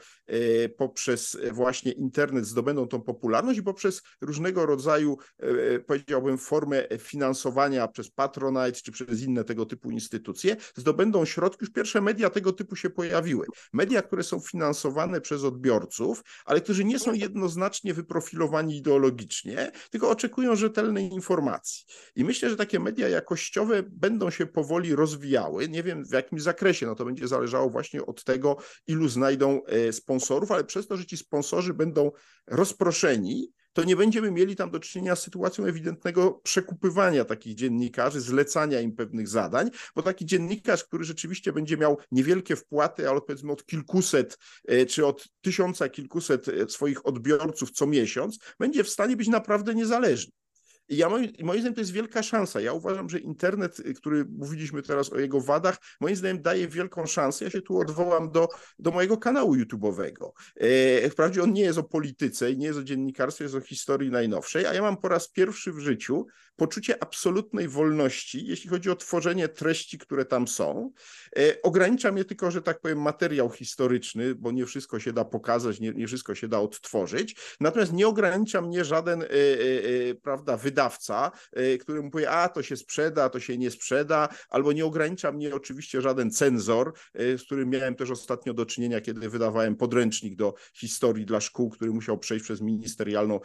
poprzez 0.77 1.37
właśnie 1.51 1.91
internet 1.91 2.45
zdobędą 2.45 2.87
tą 2.87 3.01
popularność 3.01 3.59
i 3.59 3.63
poprzez 3.63 4.01
różnego 4.21 4.65
rodzaju 4.65 5.17
powiedziałbym, 5.87 6.37
formę 6.37 6.87
finansowania 6.99 7.87
przez 7.87 8.11
Patronite 8.11 8.71
czy 8.71 8.91
przez 8.91 9.21
inne 9.21 9.43
tego 9.43 9.65
typu 9.65 9.91
instytucje, 9.91 10.55
zdobędą 10.75 11.25
środki. 11.25 11.57
Już 11.61 11.73
pierwsze 11.73 12.01
media 12.01 12.29
tego 12.29 12.53
typu 12.53 12.75
się 12.75 12.89
pojawiły. 12.89 13.45
Media, 13.73 14.01
które 14.01 14.23
są 14.23 14.39
finansowane 14.39 15.21
przez 15.21 15.43
odbiorców, 15.43 16.23
ale 16.45 16.61
którzy 16.61 16.85
nie 16.85 16.99
są 16.99 17.13
jednoznacznie 17.13 17.93
wyprofilowani 17.93 18.77
ideologicznie, 18.77 19.71
tylko 19.89 20.09
oczekują 20.09 20.55
rzetelnej 20.55 21.13
informacji. 21.13 21.85
I 22.15 22.23
myślę, 22.23 22.49
że 22.49 22.55
takie 22.55 22.79
media 22.79 23.09
jakościowe 23.09 23.83
będą 23.83 24.29
się 24.29 24.45
powoli 24.45 24.95
rozwijały. 24.95 25.69
Nie 25.69 25.83
wiem 25.83 26.05
w 26.05 26.11
jakim 26.11 26.39
zakresie, 26.39 26.85
no 26.85 26.95
to 26.95 27.05
będzie 27.05 27.27
zależało 27.27 27.69
właśnie 27.69 28.05
od 28.05 28.23
tego, 28.23 28.57
ilu 28.87 29.07
znajdą 29.07 29.65
e, 29.65 29.93
sponsorów, 29.93 30.51
ale 30.51 30.63
przez 30.63 30.87
to, 30.87 30.97
że 30.97 31.05
ci 31.05 31.17
sponsorzy 31.17 31.73
będą 31.73 32.11
rozproszeni, 32.47 33.51
to 33.75 33.83
nie 33.83 33.95
będziemy 33.95 34.31
mieli 34.31 34.55
tam 34.55 34.71
do 34.71 34.79
czynienia 34.79 35.15
z 35.15 35.21
sytuacją 35.21 35.65
ewidentnego 35.65 36.31
przekupywania 36.31 37.25
takich 37.25 37.55
dziennikarzy, 37.55 38.21
zlecania 38.21 38.81
im 38.81 38.95
pewnych 38.95 39.27
zadań, 39.27 39.69
bo 39.95 40.01
taki 40.01 40.25
dziennikarz, 40.25 40.83
który 40.83 41.03
rzeczywiście 41.03 41.53
będzie 41.53 41.77
miał 41.77 41.97
niewielkie 42.11 42.55
wpłaty, 42.55 43.09
ale 43.09 43.21
powiedzmy 43.21 43.51
od 43.51 43.65
kilkuset 43.65 44.37
e, 44.67 44.85
czy 44.85 45.05
od 45.05 45.27
tysiąca 45.41 45.89
kilkuset 45.89 46.47
e, 46.47 46.69
swoich 46.69 47.05
odbiorców 47.05 47.71
co 47.71 47.87
miesiąc, 47.87 48.39
będzie 48.59 48.83
w 48.83 48.89
stanie 48.89 49.17
być 49.17 49.27
naprawdę 49.27 49.75
niezależny. 49.75 50.31
Ja 50.89 51.09
moim, 51.09 51.31
moim 51.43 51.59
zdaniem 51.59 51.73
to 51.73 51.81
jest 51.81 51.91
wielka 51.91 52.23
szansa. 52.23 52.61
Ja 52.61 52.73
uważam, 52.73 53.09
że 53.09 53.19
internet, 53.19 53.79
y, 53.79 53.93
który 53.93 54.25
mówiliśmy 54.25 54.81
teraz 54.81 55.13
o 55.13 55.19
jego 55.19 55.41
wadach, 55.41 55.77
moim 56.01 56.15
zdaniem 56.15 56.41
daje 56.41 56.67
wielką 56.67 57.05
szansę. 57.05 57.45
Ja 57.45 57.51
się 57.51 57.61
tu 57.61 57.79
odwołam 57.79 58.31
do, 58.31 58.47
do 58.79 58.91
mojego 58.91 59.17
kanału 59.17 59.55
YouTube'owego. 59.55 60.31
E, 60.55 61.09
wprawdzie 61.09 61.43
on 61.43 61.53
nie 61.53 61.61
jest 61.61 61.79
o 61.79 61.83
polityce 61.83 62.51
i 62.51 62.57
nie 62.57 62.67
jest 62.67 62.79
o 62.79 62.83
dziennikarstwie, 62.83 63.45
jest 63.45 63.55
o 63.55 63.61
historii 63.61 64.11
najnowszej, 64.11 64.65
a 64.65 64.73
ja 64.73 64.81
mam 64.81 64.97
po 64.97 65.07
raz 65.07 65.29
pierwszy 65.29 65.73
w 65.73 65.79
życiu 65.79 66.25
poczucie 66.55 67.03
absolutnej 67.03 67.67
wolności, 67.67 68.47
jeśli 68.47 68.69
chodzi 68.69 68.89
o 68.89 68.95
tworzenie 68.95 69.47
treści, 69.47 69.97
które 69.97 70.25
tam 70.25 70.47
są. 70.47 70.91
E, 71.37 71.61
ogranicza 71.61 72.11
mnie 72.11 72.25
tylko, 72.25 72.51
że 72.51 72.61
tak 72.61 72.81
powiem, 72.81 73.01
materiał 73.01 73.49
historyczny, 73.49 74.35
bo 74.35 74.51
nie 74.51 74.65
wszystko 74.65 74.99
się 74.99 75.13
da 75.13 75.25
pokazać, 75.25 75.79
nie, 75.79 75.91
nie 75.91 76.07
wszystko 76.07 76.35
się 76.35 76.47
da 76.47 76.59
odtworzyć. 76.59 77.35
Natomiast 77.59 77.93
nie 77.93 78.07
ogranicza 78.07 78.61
mnie 78.61 78.85
żaden, 78.85 79.21
e, 79.21 79.25
e, 79.25 80.15
prawda, 80.15 80.57
wydawca, 80.57 81.31
który 81.79 82.01
mu 82.01 82.11
powie, 82.11 82.31
a 82.31 82.49
to 82.49 82.63
się 82.63 82.77
sprzeda, 82.77 83.29
to 83.29 83.39
się 83.39 83.57
nie 83.57 83.71
sprzeda, 83.71 84.29
albo 84.49 84.71
nie 84.71 84.85
ogranicza 84.85 85.31
mnie 85.31 85.55
oczywiście 85.55 86.01
żaden 86.01 86.31
cenzor, 86.31 86.93
z 87.13 87.43
którym 87.43 87.69
miałem 87.69 87.95
też 87.95 88.11
ostatnio 88.11 88.53
do 88.53 88.65
czynienia, 88.65 89.01
kiedy 89.01 89.29
wydawałem 89.29 89.75
podręcznik 89.75 90.35
do 90.35 90.53
historii 90.73 91.25
dla 91.25 91.41
szkół, 91.41 91.69
który 91.69 91.91
musiał 91.91 92.17
przejść 92.17 92.45
przez 92.45 92.61
ministerialną 92.61 93.39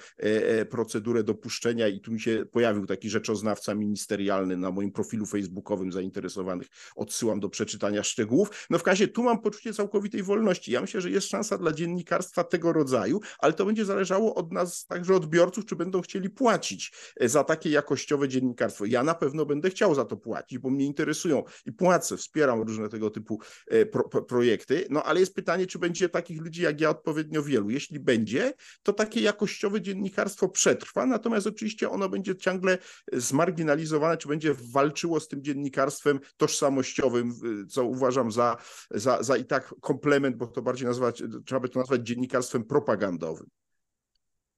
procedurę 0.70 1.22
dopuszczenia 1.22 1.88
i 1.88 2.00
tu 2.00 2.12
mi 2.12 2.20
się 2.20 2.44
pojawił 2.52 2.86
taki 2.86 2.99
taki 3.00 3.10
rzeczoznawca 3.10 3.74
ministerialny 3.74 4.56
na 4.56 4.70
moim 4.70 4.92
profilu 4.92 5.26
facebookowym 5.26 5.92
zainteresowanych. 5.92 6.66
Odsyłam 6.96 7.40
do 7.40 7.48
przeczytania 7.48 8.02
szczegółów. 8.02 8.66
No 8.70 8.78
w 8.78 8.86
razie 8.86 9.08
tu 9.08 9.22
mam 9.22 9.42
poczucie 9.42 9.74
całkowitej 9.74 10.22
wolności. 10.22 10.72
Ja 10.72 10.80
myślę, 10.80 11.00
że 11.00 11.10
jest 11.10 11.28
szansa 11.28 11.58
dla 11.58 11.72
dziennikarstwa 11.72 12.44
tego 12.44 12.72
rodzaju, 12.72 13.20
ale 13.38 13.52
to 13.52 13.64
będzie 13.64 13.84
zależało 13.84 14.34
od 14.34 14.52
nas, 14.52 14.86
także 14.86 15.14
odbiorców, 15.14 15.66
czy 15.66 15.76
będą 15.76 16.00
chcieli 16.00 16.30
płacić 16.30 16.92
e, 17.20 17.28
za 17.28 17.44
takie 17.44 17.70
jakościowe 17.70 18.28
dziennikarstwo. 18.28 18.84
Ja 18.84 19.02
na 19.02 19.14
pewno 19.14 19.46
będę 19.46 19.70
chciał 19.70 19.94
za 19.94 20.04
to 20.04 20.16
płacić, 20.16 20.58
bo 20.58 20.70
mnie 20.70 20.86
interesują 20.86 21.42
i 21.66 21.72
płacę, 21.72 22.16
wspieram 22.16 22.62
różne 22.62 22.88
tego 22.88 23.10
typu 23.10 23.40
e, 23.68 23.86
pro, 23.86 24.04
projekty. 24.08 24.86
No 24.90 25.02
ale 25.02 25.20
jest 25.20 25.34
pytanie, 25.34 25.66
czy 25.66 25.78
będzie 25.78 26.08
takich 26.08 26.40
ludzi 26.40 26.62
jak 26.62 26.80
ja 26.80 26.90
odpowiednio 26.90 27.42
wielu. 27.42 27.70
Jeśli 27.70 28.00
będzie, 28.00 28.52
to 28.82 28.92
takie 28.92 29.20
jakościowe 29.20 29.80
dziennikarstwo 29.80 30.48
przetrwa, 30.48 31.06
natomiast 31.06 31.46
oczywiście 31.46 31.90
ono 31.90 32.08
będzie 32.08 32.36
ciągle 32.36 32.78
zmarginalizowane, 33.12 34.16
czy 34.16 34.28
będzie 34.28 34.54
walczyło 34.72 35.20
z 35.20 35.28
tym 35.28 35.42
dziennikarstwem 35.42 36.20
tożsamościowym, 36.36 37.34
co 37.68 37.84
uważam 37.84 38.32
za, 38.32 38.56
za, 38.90 39.22
za 39.22 39.36
i 39.36 39.44
tak 39.44 39.74
komplement, 39.80 40.36
bo 40.36 40.46
to 40.46 40.62
bardziej 40.62 40.86
nazwać, 40.86 41.22
trzeba 41.46 41.60
by 41.60 41.68
to 41.68 41.78
nazwać 41.78 42.00
dziennikarstwem 42.00 42.64
propagandowym. 42.64 43.46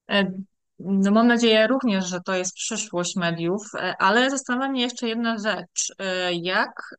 E, 0.09 0.31
no 0.79 1.11
mam 1.11 1.27
nadzieję 1.27 1.67
również, 1.67 2.07
że 2.07 2.19
to 2.25 2.35
jest 2.35 2.55
przyszłość 2.55 3.15
mediów, 3.15 3.61
e, 3.75 3.95
ale 3.99 4.29
zastanawia 4.29 4.71
mnie 4.71 4.81
jeszcze 4.81 5.07
jedna 5.07 5.37
rzecz. 5.37 5.93
E, 5.99 6.33
jak 6.33 6.95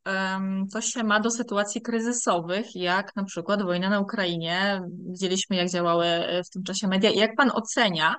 to 0.73 0.81
się 0.81 1.05
ma 1.05 1.21
do 1.21 1.31
sytuacji 1.31 1.83
kryzysowych, 1.83 2.77
jak 2.77 3.17
na 3.17 3.25
przykład 3.25 3.63
wojna 3.63 3.91
na 3.91 4.01
Ukrainie? 4.01 4.83
Widzieliśmy, 5.09 5.57
jak 5.57 5.71
działały 5.71 6.07
w 6.47 6.51
tym 6.51 6.63
czasie 6.63 6.89
media. 6.89 7.11
Jak 7.11 7.37
pan 7.37 7.51
ocenia 7.55 8.15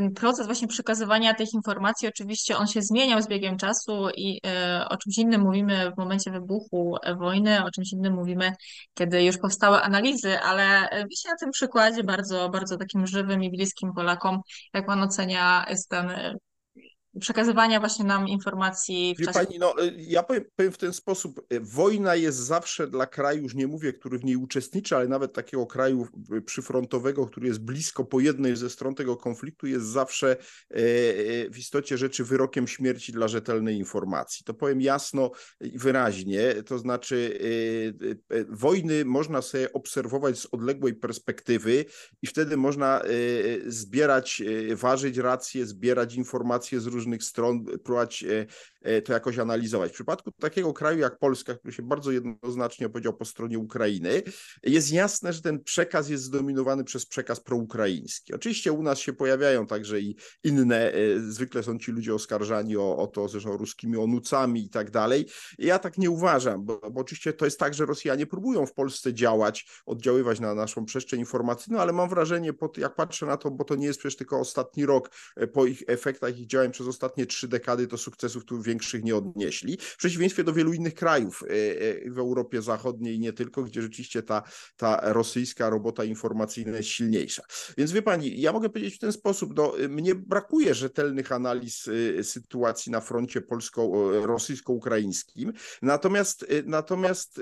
ten 0.00 0.14
proces 0.14 0.46
właśnie 0.46 0.68
przekazywania 0.68 1.34
tych 1.34 1.54
informacji, 1.54 2.08
oczywiście 2.08 2.56
on 2.56 2.66
się 2.66 2.82
zmieniał 2.82 3.22
z 3.22 3.28
biegiem 3.28 3.56
czasu 3.56 4.08
i 4.16 4.40
e, 4.46 4.86
o 4.88 4.96
czymś 4.96 5.18
innym 5.18 5.40
mówimy 5.40 5.92
w 5.94 5.98
momencie 5.98 6.30
wybuchu 6.30 6.96
wojny, 7.18 7.64
o 7.64 7.70
czymś 7.70 7.92
innym 7.92 8.14
mówimy, 8.14 8.52
kiedy 8.94 9.24
już 9.24 9.38
powstały 9.38 9.82
analizy, 9.82 10.40
ale 10.40 10.88
widzę 11.10 11.28
na 11.28 11.36
tym 11.40 11.50
przykładzie 11.50 12.04
bardzo, 12.04 12.48
bardzo 12.48 12.76
takim 12.76 13.06
żywym 13.06 13.42
i 13.42 13.50
bliskim 13.50 13.92
Polakom, 13.94 14.40
jak 14.74 14.86
pan 14.86 15.02
ocenia 15.02 15.66
ten 15.90 16.10
przekazywania 17.20 17.80
właśnie 17.80 18.04
nam 18.04 18.28
informacji 18.28 19.16
w 19.18 19.24
czasie... 19.24 19.46
Pani, 19.46 19.58
no, 19.58 19.84
y, 19.84 19.94
ja 19.98 20.22
powiem, 20.22 20.44
powiem, 20.56 20.72
w 20.72 20.78
ten 20.78 20.92
sposób, 20.92 21.46
y, 21.52 21.60
wojna 21.60 22.14
jest 22.14 22.38
zawsze 22.38 22.86
dla 22.86 23.06
kraju, 23.06 23.42
już 23.42 23.54
nie 23.54 23.66
mówię, 23.66 23.92
który 23.92 24.18
w 24.18 24.24
niej 24.24 24.36
uczestniczy, 24.36 24.96
ale 24.96 25.08
nawet 25.08 25.32
takiego 25.32 25.66
kraju 25.66 26.08
y, 26.36 26.42
przyfrontowego, 26.42 27.26
który 27.26 27.46
jest 27.46 27.60
blisko 27.60 28.04
po 28.04 28.20
jednej 28.20 28.56
ze 28.56 28.70
stron 28.70 28.94
tego 28.94 29.16
konfliktu, 29.16 29.66
jest 29.66 29.86
zawsze 29.86 30.36
w 31.50 31.54
istocie 31.58 31.98
rzeczy 31.98 32.24
wyrokiem 32.24 32.68
śmierci 32.68 33.12
dla 33.12 33.28
rzetelnej 33.28 33.76
informacji. 33.76 34.44
To 34.44 34.54
powiem 34.54 34.80
jasno 34.80 35.30
i 35.60 35.78
wyraźnie, 35.78 36.54
to 36.66 36.78
znaczy 36.78 37.38
wojny 38.48 39.04
można 39.04 39.42
sobie 39.42 39.72
obserwować 39.72 40.38
z 40.38 40.46
odległej 40.52 40.94
perspektywy 40.94 41.84
i 42.22 42.26
wtedy 42.26 42.56
można 42.56 43.02
zbierać, 43.66 44.42
ważyć 44.74 45.16
racje, 45.16 45.66
zbierać 45.66 46.14
informacje 46.14 46.80
z 46.80 46.86
różnych 46.86 46.99
różnych 47.00 47.24
stron, 47.24 47.64
próbować 47.64 48.24
e, 48.24 48.46
to 49.04 49.12
jakoś 49.12 49.38
analizować. 49.38 49.90
W 49.90 49.94
przypadku 49.94 50.32
takiego 50.32 50.72
kraju 50.72 50.98
jak 50.98 51.18
Polska, 51.18 51.54
który 51.54 51.72
się 51.72 51.82
bardzo 51.82 52.10
jednoznacznie 52.10 52.86
opowiedział 52.86 53.12
po 53.12 53.24
stronie 53.24 53.58
Ukrainy, 53.58 54.22
jest 54.62 54.92
jasne, 54.92 55.32
że 55.32 55.42
ten 55.42 55.64
przekaz 55.64 56.08
jest 56.08 56.24
zdominowany 56.24 56.84
przez 56.84 57.06
przekaz 57.06 57.40
proukraiński. 57.40 58.34
Oczywiście 58.34 58.72
u 58.72 58.82
nas 58.82 58.98
się 58.98 59.12
pojawiają 59.12 59.66
także 59.66 60.00
i 60.00 60.16
inne, 60.44 60.92
e, 60.92 61.20
zwykle 61.20 61.62
są 61.62 61.78
ci 61.78 61.92
ludzie 61.92 62.14
oskarżani 62.14 62.76
o, 62.76 62.96
o 62.96 63.06
to, 63.06 63.28
zresztą 63.28 63.56
ruskimi 63.56 63.96
onucami 63.96 64.64
i 64.64 64.70
tak 64.70 64.90
dalej. 64.90 65.26
Ja 65.58 65.78
tak 65.78 65.98
nie 65.98 66.10
uważam, 66.10 66.64
bo, 66.64 66.80
bo 66.90 67.00
oczywiście 67.00 67.32
to 67.32 67.44
jest 67.44 67.58
tak, 67.58 67.74
że 67.74 67.86
Rosjanie 67.86 68.26
próbują 68.26 68.66
w 68.66 68.72
Polsce 68.72 69.14
działać, 69.14 69.66
oddziaływać 69.86 70.40
na 70.40 70.54
naszą 70.54 70.84
przestrzeń 70.84 71.20
informacyjną, 71.20 71.80
ale 71.80 71.92
mam 71.92 72.08
wrażenie, 72.08 72.52
jak 72.76 72.94
patrzę 72.94 73.26
na 73.26 73.36
to, 73.36 73.50
bo 73.50 73.64
to 73.64 73.74
nie 73.74 73.86
jest 73.86 73.98
przecież 73.98 74.16
tylko 74.16 74.40
ostatni 74.40 74.86
rok 74.86 75.10
po 75.52 75.66
ich 75.66 75.82
efektach 75.86 76.38
ich 76.38 76.46
działań 76.46 76.70
przez 76.70 76.86
ostatnie 76.86 77.26
trzy 77.26 77.48
dekady 77.48 77.86
to 77.86 77.98
sukcesów 77.98 78.44
tu 78.44 78.62
większych 78.70 79.04
nie 79.04 79.16
odnieśli. 79.16 79.78
W 79.80 79.96
przeciwieństwie 79.96 80.44
do 80.44 80.52
wielu 80.52 80.72
innych 80.72 80.94
krajów 80.94 81.42
e, 81.42 81.46
e, 81.46 82.10
w 82.10 82.18
Europie 82.18 82.62
Zachodniej 82.62 83.18
nie 83.18 83.32
tylko, 83.32 83.62
gdzie 83.62 83.82
rzeczywiście 83.82 84.22
ta, 84.22 84.42
ta 84.76 85.12
rosyjska 85.12 85.70
robota 85.70 86.04
informacyjna 86.04 86.76
jest 86.76 86.88
silniejsza. 86.88 87.42
Więc 87.78 87.92
wie 87.92 88.02
pani, 88.02 88.40
ja 88.40 88.52
mogę 88.52 88.68
powiedzieć 88.68 88.96
w 88.96 88.98
ten 88.98 89.12
sposób, 89.12 89.56
no, 89.56 89.72
mnie 89.88 90.14
brakuje 90.14 90.74
rzetelnych 90.74 91.32
analiz 91.32 91.88
e, 92.18 92.24
sytuacji 92.24 92.92
na 92.92 93.00
froncie 93.00 93.40
polsko-rosyjsko-ukraińskim, 93.40 95.52
natomiast, 95.82 96.46
natomiast 96.64 97.40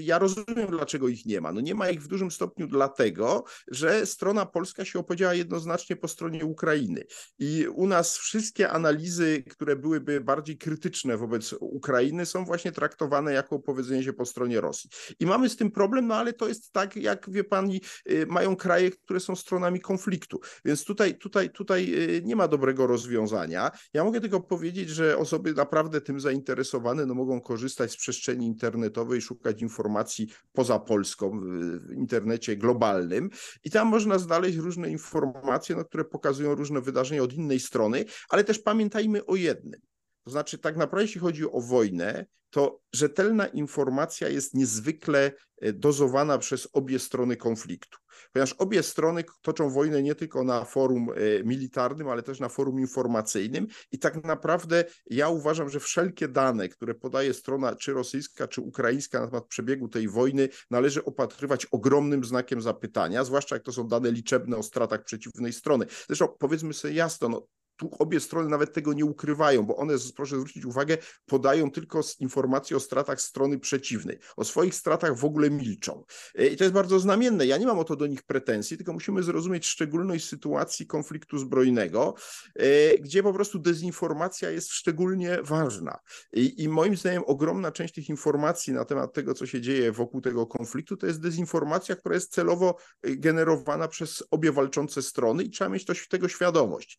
ja 0.00 0.18
rozumiem, 0.18 0.70
dlaczego 0.70 1.08
ich 1.08 1.26
nie 1.26 1.40
ma. 1.40 1.52
No 1.52 1.60
nie 1.60 1.74
ma 1.74 1.90
ich 1.90 2.02
w 2.02 2.08
dużym 2.08 2.30
stopniu 2.30 2.66
dlatego, 2.66 3.44
że 3.68 4.06
strona 4.06 4.46
polska 4.46 4.84
się 4.84 4.98
opowiedziała 4.98 5.34
jednoznacznie 5.34 5.96
po 5.96 6.08
stronie 6.08 6.44
Ukrainy 6.44 7.04
i 7.38 7.66
u 7.74 7.86
nas 7.86 8.18
wszystkie 8.18 8.70
analizy, 8.70 9.44
które 9.50 9.76
byłyby 9.76 10.20
bardziej 10.20 10.45
krytyczne 10.54 11.16
wobec 11.16 11.54
Ukrainy, 11.60 12.26
są 12.26 12.44
właśnie 12.44 12.72
traktowane 12.72 13.32
jako 13.32 13.58
powiedzenie 13.58 14.02
się 14.02 14.12
po 14.12 14.26
stronie 14.26 14.60
Rosji. 14.60 14.90
I 15.20 15.26
mamy 15.26 15.48
z 15.48 15.56
tym 15.56 15.70
problem, 15.70 16.06
no 16.06 16.14
ale 16.14 16.32
to 16.32 16.48
jest 16.48 16.72
tak, 16.72 16.96
jak 16.96 17.30
wie 17.30 17.44
pani, 17.44 17.80
y, 18.10 18.26
mają 18.26 18.56
kraje, 18.56 18.90
które 18.90 19.20
są 19.20 19.36
stronami 19.36 19.80
konfliktu. 19.80 20.40
Więc 20.64 20.84
tutaj, 20.84 21.18
tutaj, 21.18 21.50
tutaj 21.50 21.94
y, 21.94 22.22
nie 22.24 22.36
ma 22.36 22.48
dobrego 22.48 22.86
rozwiązania. 22.86 23.70
Ja 23.94 24.04
mogę 24.04 24.20
tylko 24.20 24.40
powiedzieć, 24.40 24.88
że 24.88 25.18
osoby 25.18 25.54
naprawdę 25.54 26.00
tym 26.00 26.20
zainteresowane 26.20 27.06
no, 27.06 27.14
mogą 27.14 27.40
korzystać 27.40 27.92
z 27.92 27.96
przestrzeni 27.96 28.46
internetowej, 28.46 29.20
szukać 29.20 29.62
informacji 29.62 30.28
poza 30.52 30.78
Polską, 30.78 31.40
w 31.86 31.92
internecie 31.92 32.56
globalnym 32.56 33.30
i 33.64 33.70
tam 33.70 33.88
można 33.88 34.18
znaleźć 34.18 34.56
różne 34.56 34.90
informacje, 34.90 35.76
no, 35.76 35.84
które 35.84 36.04
pokazują 36.04 36.54
różne 36.54 36.80
wydarzenia 36.80 37.22
od 37.22 37.32
innej 37.32 37.60
strony, 37.60 38.04
ale 38.28 38.44
też 38.44 38.58
pamiętajmy 38.58 39.26
o 39.26 39.36
jednym. 39.36 39.80
To 40.26 40.30
znaczy, 40.30 40.58
tak 40.58 40.76
naprawdę, 40.76 41.04
jeśli 41.04 41.20
chodzi 41.20 41.50
o 41.50 41.60
wojnę, 41.60 42.26
to 42.50 42.80
rzetelna 42.92 43.46
informacja 43.46 44.28
jest 44.28 44.54
niezwykle 44.54 45.32
e, 45.60 45.72
dozowana 45.72 46.38
przez 46.38 46.68
obie 46.72 46.98
strony 46.98 47.36
konfliktu, 47.36 47.98
ponieważ 48.32 48.52
obie 48.52 48.82
strony 48.82 49.24
toczą 49.42 49.70
wojnę 49.70 50.02
nie 50.02 50.14
tylko 50.14 50.44
na 50.44 50.64
forum 50.64 51.08
e, 51.10 51.44
militarnym, 51.44 52.08
ale 52.08 52.22
też 52.22 52.40
na 52.40 52.48
forum 52.48 52.80
informacyjnym 52.80 53.66
i 53.92 53.98
tak 53.98 54.24
naprawdę 54.24 54.84
ja 55.06 55.28
uważam, 55.28 55.70
że 55.70 55.80
wszelkie 55.80 56.28
dane, 56.28 56.68
które 56.68 56.94
podaje 56.94 57.34
strona 57.34 57.74
czy 57.74 57.92
rosyjska, 57.92 58.48
czy 58.48 58.60
ukraińska 58.60 59.20
na 59.20 59.26
temat 59.26 59.46
przebiegu 59.46 59.88
tej 59.88 60.08
wojny, 60.08 60.48
należy 60.70 61.04
opatrywać 61.04 61.66
ogromnym 61.66 62.24
znakiem 62.24 62.60
zapytania, 62.60 63.24
zwłaszcza 63.24 63.56
jak 63.56 63.62
to 63.62 63.72
są 63.72 63.88
dane 63.88 64.12
liczebne 64.12 64.56
o 64.56 64.62
stratach 64.62 65.04
przeciwnej 65.04 65.52
strony. 65.52 65.86
Zresztą 66.06 66.28
powiedzmy 66.38 66.74
sobie 66.74 66.94
jasno, 66.94 67.28
no, 67.28 67.46
tu 67.76 67.90
obie 67.98 68.20
strony 68.20 68.48
nawet 68.48 68.72
tego 68.72 68.92
nie 68.92 69.04
ukrywają, 69.04 69.62
bo 69.62 69.76
one, 69.76 69.94
proszę 70.16 70.36
zwrócić 70.36 70.64
uwagę, 70.64 70.98
podają 71.26 71.70
tylko 71.70 72.00
informacje 72.20 72.76
o 72.76 72.80
stratach 72.80 73.20
strony 73.20 73.58
przeciwnej. 73.58 74.18
O 74.36 74.44
swoich 74.44 74.74
stratach 74.74 75.18
w 75.18 75.24
ogóle 75.24 75.50
milczą. 75.50 76.04
E, 76.34 76.46
I 76.46 76.56
to 76.56 76.64
jest 76.64 76.74
bardzo 76.74 77.00
znamienne. 77.00 77.46
Ja 77.46 77.58
nie 77.58 77.66
mam 77.66 77.78
o 77.78 77.84
to 77.84 77.96
do 77.96 78.06
nich 78.06 78.22
pretensji, 78.22 78.76
tylko 78.76 78.92
musimy 78.92 79.22
zrozumieć 79.22 79.66
szczególność 79.66 80.28
sytuacji 80.28 80.86
konfliktu 80.86 81.38
zbrojnego, 81.38 82.14
e, 82.54 82.98
gdzie 82.98 83.22
po 83.22 83.32
prostu 83.32 83.58
dezinformacja 83.58 84.50
jest 84.50 84.72
szczególnie 84.72 85.38
ważna. 85.42 85.98
I, 86.32 86.62
I 86.62 86.68
moim 86.68 86.96
zdaniem 86.96 87.22
ogromna 87.26 87.72
część 87.72 87.94
tych 87.94 88.08
informacji 88.08 88.72
na 88.72 88.84
temat 88.84 89.12
tego, 89.12 89.34
co 89.34 89.46
się 89.46 89.60
dzieje 89.60 89.92
wokół 89.92 90.20
tego 90.20 90.46
konfliktu, 90.46 90.96
to 90.96 91.06
jest 91.06 91.20
dezinformacja, 91.20 91.96
która 91.96 92.14
jest 92.14 92.32
celowo 92.32 92.76
e, 93.02 93.16
generowana 93.16 93.88
przez 93.88 94.24
obie 94.30 94.52
walczące 94.52 95.02
strony 95.02 95.42
i 95.42 95.50
trzeba 95.50 95.70
mieć 95.70 95.84
to, 95.84 95.92
tego 96.10 96.28
świadomość. 96.28 96.98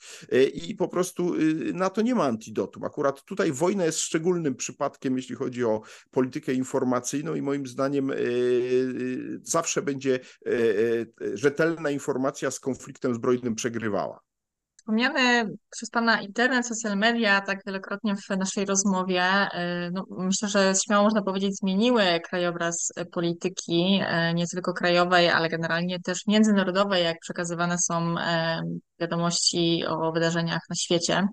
I 0.54 0.67
i 0.70 0.76
po 0.76 0.88
prostu 0.88 1.36
y, 1.36 1.74
na 1.74 1.90
to 1.90 2.02
nie 2.02 2.16
ma 2.16 2.24
antidotum. 2.24 2.84
Akurat 2.84 3.24
tutaj 3.24 3.52
wojna 3.52 3.86
jest 3.86 4.00
szczególnym 4.00 4.56
przypadkiem, 4.56 5.18
jeśli 5.18 5.36
chodzi 5.36 5.64
o 5.64 5.82
politykę 6.12 6.54
informacyjną 6.54 7.36
i 7.36 7.42
moim 7.42 7.68
zdaniem 7.68 8.12
y, 8.12 8.16
y, 8.16 9.40
zawsze 9.44 9.82
będzie 9.82 10.20
rzetelna 11.34 11.90
informacja 11.90 12.52
z 12.52 12.60
konfliktem 12.60 13.16
zbrojnym 13.16 13.56
przegrywała. 13.56 14.28
Wspomniany 14.88 15.50
przez 15.72 15.90
Pana 15.90 16.22
internet, 16.22 16.68
social 16.68 16.98
media, 16.98 17.42
tak 17.42 17.60
wielokrotnie 17.66 18.16
w 18.16 18.38
naszej 18.38 18.66
rozmowie, 18.66 19.24
no, 19.92 20.06
myślę, 20.10 20.50
że 20.50 20.74
śmiało 20.86 21.04
można 21.04 21.22
powiedzieć, 21.22 21.58
zmieniły 21.58 22.04
krajobraz 22.30 22.92
polityki, 23.12 24.02
nie 24.36 24.48
tylko 24.48 24.74
krajowej, 24.74 25.30
ale 25.30 25.50
generalnie 25.50 26.00
też 26.00 26.28
międzynarodowej, 26.28 27.04
jak 27.04 27.20
przekazywane 27.20 27.78
są 27.78 28.16
wiadomości 29.00 29.84
o 29.88 30.12
wydarzeniach 30.12 30.62
na 30.70 30.76
świecie. 30.76 31.28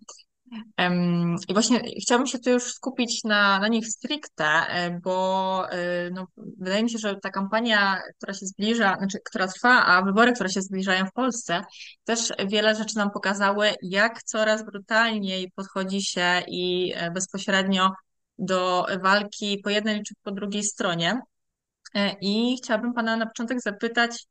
I 1.48 1.52
właśnie 1.52 1.80
chciałabym 2.00 2.26
się 2.26 2.38
tu 2.38 2.50
już 2.50 2.62
skupić 2.62 3.24
na, 3.24 3.58
na 3.58 3.68
nich 3.68 3.86
stricte, 3.86 4.44
e, 4.44 5.00
bo 5.00 5.70
e, 5.70 6.10
no, 6.10 6.26
wydaje 6.36 6.82
mi 6.82 6.90
się, 6.90 6.98
że 6.98 7.16
ta 7.22 7.30
kampania, 7.30 8.00
która 8.16 8.32
się 8.32 8.46
zbliża, 8.46 8.96
znaczy, 8.98 9.18
która 9.24 9.48
trwa, 9.48 9.86
a 9.86 10.02
wybory, 10.02 10.32
które 10.32 10.50
się 10.50 10.62
zbliżają 10.62 11.06
w 11.06 11.12
Polsce, 11.12 11.64
też 12.04 12.32
wiele 12.46 12.74
rzeczy 12.74 12.96
nam 12.96 13.10
pokazały, 13.10 13.70
jak 13.82 14.22
coraz 14.22 14.64
brutalniej 14.64 15.52
podchodzi 15.54 16.02
się 16.02 16.42
i 16.48 16.92
e, 16.96 17.10
bezpośrednio 17.10 17.90
do 18.38 18.86
walki 19.02 19.60
po 19.64 19.70
jednej 19.70 20.02
czy 20.02 20.14
po 20.22 20.32
drugiej 20.32 20.62
stronie. 20.62 21.20
I 22.20 22.56
chciałabym 22.56 22.94
Pana 22.94 23.16
na 23.16 23.26
początek 23.26 23.60
zapytać, 23.60 24.26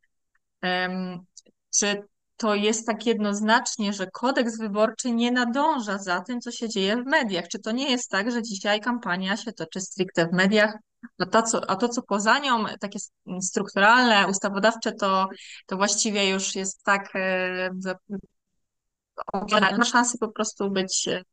czy 1.79 2.03
to 2.37 2.55
jest 2.55 2.87
tak 2.87 3.05
jednoznacznie, 3.05 3.93
że 3.93 4.07
kodeks 4.07 4.57
wyborczy 4.57 5.11
nie 5.11 5.31
nadąża 5.31 5.97
za 5.97 6.21
tym, 6.21 6.41
co 6.41 6.51
się 6.51 6.69
dzieje 6.69 7.03
w 7.03 7.05
mediach. 7.05 7.47
Czy 7.47 7.59
to 7.59 7.71
nie 7.71 7.91
jest 7.91 8.09
tak, 8.09 8.31
że 8.31 8.43
dzisiaj 8.43 8.81
kampania 8.81 9.37
się 9.37 9.53
toczy 9.53 9.81
stricte 9.81 10.27
w 10.27 10.31
mediach, 10.31 10.73
a 11.19 11.25
to, 11.25 11.43
co, 11.43 11.69
a 11.69 11.75
to, 11.75 11.89
co 11.89 12.01
poza 12.01 12.39
nią, 12.39 12.65
takie 12.79 12.99
strukturalne, 13.41 14.27
ustawodawcze, 14.27 14.91
to, 14.91 15.27
to 15.65 15.77
właściwie 15.77 16.29
już 16.29 16.55
jest 16.55 16.83
tak, 16.83 17.15
e, 17.15 17.69
ma 19.77 19.85
szansę 19.85 20.17
po 20.17 20.27
prostu 20.27 20.71
być 20.71 21.07
e, 21.07 21.23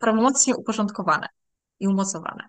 promocnie 0.00 0.56
uporządkowane 0.56 1.28
i 1.80 1.88
umocowane. 1.88 2.48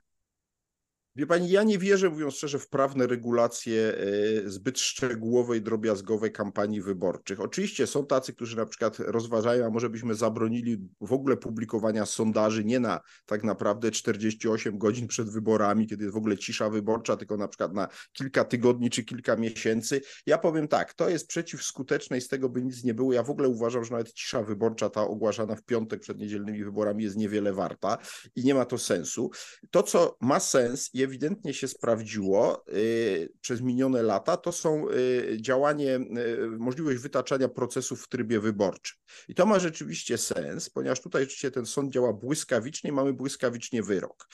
Wie 1.15 1.27
pani, 1.27 1.49
ja 1.49 1.63
nie 1.63 1.77
wierzę, 1.77 2.09
mówiąc 2.09 2.33
szczerze, 2.33 2.59
w 2.59 2.69
prawne 2.69 3.07
regulacje 3.07 3.97
e, 4.45 4.49
zbyt 4.49 4.79
szczegółowej, 4.79 5.61
drobiazgowej 5.61 6.31
kampanii 6.31 6.81
wyborczych. 6.81 7.39
Oczywiście 7.39 7.87
są 7.87 8.05
tacy, 8.05 8.33
którzy 8.33 8.57
na 8.57 8.65
przykład 8.65 8.99
rozważają, 8.99 9.65
a 9.65 9.69
może 9.69 9.89
byśmy 9.89 10.15
zabronili 10.15 10.77
w 11.01 11.13
ogóle 11.13 11.37
publikowania 11.37 12.05
sondaży 12.05 12.63
nie 12.63 12.79
na 12.79 12.99
tak 13.25 13.43
naprawdę 13.43 13.91
48 13.91 14.77
godzin 14.77 15.07
przed 15.07 15.29
wyborami, 15.29 15.87
kiedy 15.87 16.03
jest 16.03 16.13
w 16.13 16.17
ogóle 16.17 16.37
cisza 16.37 16.69
wyborcza, 16.69 17.17
tylko 17.17 17.37
na 17.37 17.47
przykład 17.47 17.73
na 17.73 17.87
kilka 18.13 18.45
tygodni 18.45 18.89
czy 18.89 19.03
kilka 19.03 19.35
miesięcy. 19.35 20.01
Ja 20.25 20.37
powiem 20.37 20.67
tak, 20.67 20.93
to 20.93 21.09
jest 21.09 21.27
przeciwskuteczne 21.27 22.17
i 22.17 22.21
z 22.21 22.27
tego 22.27 22.49
by 22.49 22.61
nic 22.61 22.83
nie 22.83 22.93
było. 22.93 23.13
Ja 23.13 23.23
w 23.23 23.29
ogóle 23.29 23.47
uważam, 23.49 23.85
że 23.85 23.91
nawet 23.91 24.13
cisza 24.13 24.43
wyborcza, 24.43 24.89
ta 24.89 25.01
ogłaszana 25.01 25.55
w 25.55 25.63
piątek 25.63 26.01
przed 26.01 26.19
niedzielnymi 26.19 26.63
wyborami 26.63 27.03
jest 27.03 27.17
niewiele 27.17 27.53
warta 27.53 27.97
i 28.35 28.43
nie 28.43 28.53
ma 28.53 28.65
to 28.65 28.77
sensu. 28.77 29.31
To, 29.71 29.83
co 29.83 30.17
ma 30.21 30.39
sens 30.39 30.89
i 31.01 31.03
ewidentnie 31.03 31.53
się 31.53 31.67
sprawdziło 31.67 32.63
y, 32.73 33.33
przez 33.41 33.61
minione 33.61 34.03
lata, 34.03 34.37
to 34.37 34.51
są 34.51 34.89
y, 34.89 35.37
działanie, 35.41 35.95
y, 35.95 36.47
możliwość 36.59 36.97
wytaczania 36.97 37.47
procesów 37.47 38.03
w 38.03 38.07
trybie 38.07 38.39
wyborczym. 38.39 38.97
I 39.27 39.35
to 39.35 39.45
ma 39.45 39.59
rzeczywiście 39.59 40.17
sens, 40.17 40.69
ponieważ 40.69 41.01
tutaj 41.01 41.21
rzeczywiście 41.21 41.51
ten 41.51 41.65
sąd 41.65 41.93
działa 41.93 42.13
błyskawicznie, 42.13 42.91
mamy 42.91 43.13
błyskawicznie 43.13 43.83
wyrok. 43.83 44.27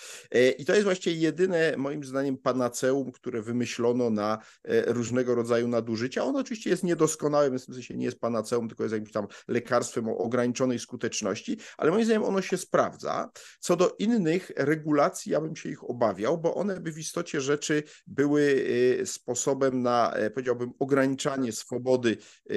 I 0.57 0.65
to 0.65 0.73
jest 0.73 0.83
właściwie 0.83 1.15
jedyne, 1.15 1.73
moim 1.77 2.03
zdaniem, 2.03 2.37
panaceum, 2.37 3.11
które 3.11 3.41
wymyślono 3.41 4.09
na 4.09 4.37
różnego 4.85 5.35
rodzaju 5.35 5.67
nadużycia. 5.67 6.23
Ono 6.23 6.39
oczywiście 6.39 6.69
jest 6.69 6.83
niedoskonałe, 6.83 7.49
więc 7.49 7.69
w 7.69 7.73
sensie 7.73 7.97
nie 7.97 8.05
jest 8.05 8.19
panaceum, 8.19 8.67
tylko 8.67 8.83
jest 8.83 8.93
jakimś 8.93 9.11
tam 9.11 9.27
lekarstwem 9.47 10.09
o 10.09 10.17
ograniczonej 10.17 10.79
skuteczności, 10.79 11.57
ale 11.77 11.91
moim 11.91 12.05
zdaniem 12.05 12.23
ono 12.23 12.41
się 12.41 12.57
sprawdza. 12.57 13.29
Co 13.59 13.75
do 13.75 13.95
innych 13.99 14.51
regulacji, 14.55 15.31
ja 15.31 15.41
bym 15.41 15.55
się 15.55 15.69
ich 15.69 15.89
obawiał, 15.89 16.37
bo 16.37 16.55
one 16.57 16.79
by 16.79 16.91
w 16.91 16.99
istocie 16.99 17.41
rzeczy 17.41 17.83
były 18.07 18.41
y, 18.41 19.05
sposobem 19.05 19.81
na, 19.81 20.13
e, 20.13 20.29
powiedziałbym, 20.29 20.71
ograniczanie 20.79 21.51
swobody, 21.51 22.17
y, 22.51 22.53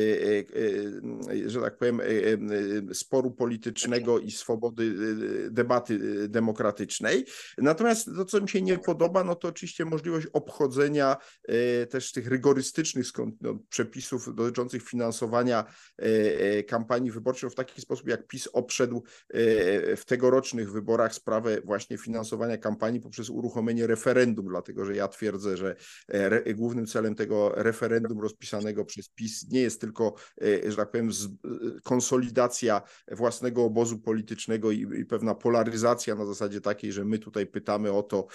y, 1.32 1.50
że 1.50 1.60
tak 1.60 1.78
powiem, 1.78 2.00
sporu 2.92 3.30
politycznego 3.30 4.18
i 4.18 4.30
swobody 4.30 4.94
debaty 5.50 6.28
demokratycznej. 6.28 7.24
Natomiast 7.58 8.06
to, 8.16 8.24
co 8.24 8.40
mi 8.40 8.48
się 8.48 8.62
nie 8.62 8.78
podoba, 8.78 9.24
no 9.24 9.34
to 9.34 9.48
oczywiście 9.48 9.84
możliwość 9.84 10.26
obchodzenia 10.32 11.16
też 11.90 12.12
tych 12.12 12.28
rygorystycznych 12.28 13.06
no, 13.40 13.58
przepisów 13.68 14.34
dotyczących 14.34 14.82
finansowania 14.82 15.64
kampanii 16.68 17.10
wyborczej 17.10 17.50
w 17.50 17.54
taki 17.54 17.80
sposób, 17.80 18.08
jak 18.08 18.26
PiS 18.26 18.48
obszedł 18.52 19.02
w 19.96 20.02
tegorocznych 20.06 20.72
wyborach 20.72 21.14
sprawę 21.14 21.60
właśnie 21.64 21.98
finansowania 21.98 22.58
kampanii 22.58 23.00
poprzez 23.00 23.30
uruchomienie 23.30 23.86
referendum 23.90 24.48
dlatego 24.48 24.84
że 24.84 24.96
ja 24.96 25.08
twierdzę, 25.08 25.56
że 25.56 25.76
e, 26.08 26.54
głównym 26.54 26.86
celem 26.86 27.14
tego 27.14 27.52
referendum 27.56 28.20
rozpisanego 28.20 28.84
przez 28.84 29.08
PiS 29.08 29.48
nie 29.50 29.60
jest 29.60 29.80
tylko, 29.80 30.14
e, 30.42 30.70
że 30.70 30.76
tak 30.76 30.90
powiem, 30.90 31.12
z, 31.12 31.24
e, 31.24 31.28
konsolidacja 31.82 32.82
własnego 33.10 33.64
obozu 33.64 33.98
politycznego 33.98 34.70
i, 34.70 34.80
i, 35.00 35.04
pewna 35.04 35.34
polaryzacja 35.34 36.14
na 36.14 36.26
zasadzie 36.26 36.60
takiej, 36.60 36.92
że 36.92 37.04
my 37.04 37.18
tutaj 37.18 37.46
pytamy 37.46 37.92
o 37.92 38.02
to, 38.02 38.26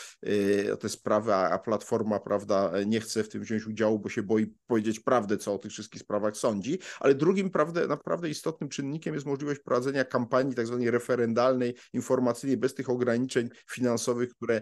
o 0.73 0.77
te 0.77 0.89
sprawy, 0.89 1.33
a, 1.33 1.49
a 1.49 1.59
Platforma, 1.59 2.19
prawda, 2.19 2.71
nie 2.85 2.99
chce 2.99 3.23
w 3.23 3.29
tym 3.29 3.41
wziąć 3.41 3.67
udziału, 3.67 3.99
bo 3.99 4.09
się 4.09 4.23
boi 4.23 4.53
powiedzieć 4.67 4.99
prawdę, 4.99 5.37
co 5.37 5.53
o 5.53 5.57
tych 5.57 5.71
wszystkich 5.71 6.01
sprawach 6.01 6.37
sądzi, 6.37 6.79
ale 6.99 7.15
drugim 7.15 7.49
prawdę, 7.49 7.87
naprawdę 7.87 8.29
istotnym 8.29 8.69
czynnikiem 8.69 9.13
jest 9.13 9.25
możliwość 9.25 9.59
prowadzenia 9.59 10.05
kampanii 10.05 10.55
tak 10.55 10.67
zwanej 10.67 10.91
referendalnej, 10.91 11.75
informacyjnej, 11.93 12.57
bez 12.57 12.73
tych 12.73 12.89
ograniczeń 12.89 13.49
finansowych, 13.71 14.29
które 14.29 14.61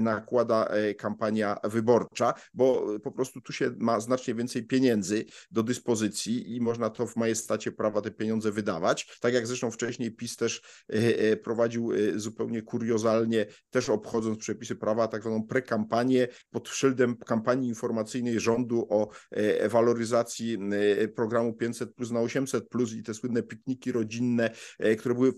nakładają 0.00 0.23
zakłada 0.24 0.66
e, 0.66 0.94
kampania 0.94 1.56
wyborcza, 1.64 2.34
bo 2.54 2.86
po 3.02 3.12
prostu 3.12 3.40
tu 3.40 3.52
się 3.52 3.70
ma 3.78 4.00
znacznie 4.00 4.34
więcej 4.34 4.66
pieniędzy 4.66 5.24
do 5.50 5.62
dyspozycji 5.62 6.56
i 6.56 6.60
można 6.60 6.90
to 6.90 7.06
w 7.06 7.16
majestacie 7.16 7.72
prawa 7.72 8.00
te 8.00 8.10
pieniądze 8.10 8.52
wydawać. 8.52 9.18
Tak 9.20 9.34
jak 9.34 9.46
zresztą 9.46 9.70
wcześniej 9.70 10.12
PiS 10.12 10.36
też 10.36 10.62
e, 10.88 10.94
e, 11.18 11.36
prowadził 11.36 11.90
zupełnie 12.16 12.62
kuriozalnie, 12.62 13.46
też 13.70 13.90
obchodząc 13.90 14.38
przepisy 14.38 14.76
prawa, 14.76 15.08
tak 15.08 15.22
zwaną 15.22 15.42
prekampanię 15.42 16.28
pod 16.50 16.68
szyldem 16.68 17.16
kampanii 17.16 17.68
informacyjnej 17.68 18.40
rządu 18.40 18.86
o 18.90 19.08
waloryzacji 19.68 20.58
programu 21.16 21.52
500 21.52 21.94
plus 21.94 22.10
na 22.10 22.20
800 22.20 22.68
plus 22.68 22.92
i 22.92 23.02
te 23.02 23.14
słynne 23.14 23.42
pikniki 23.42 23.92
rodzinne, 23.92 24.50
które 24.98 25.14
były 25.14 25.32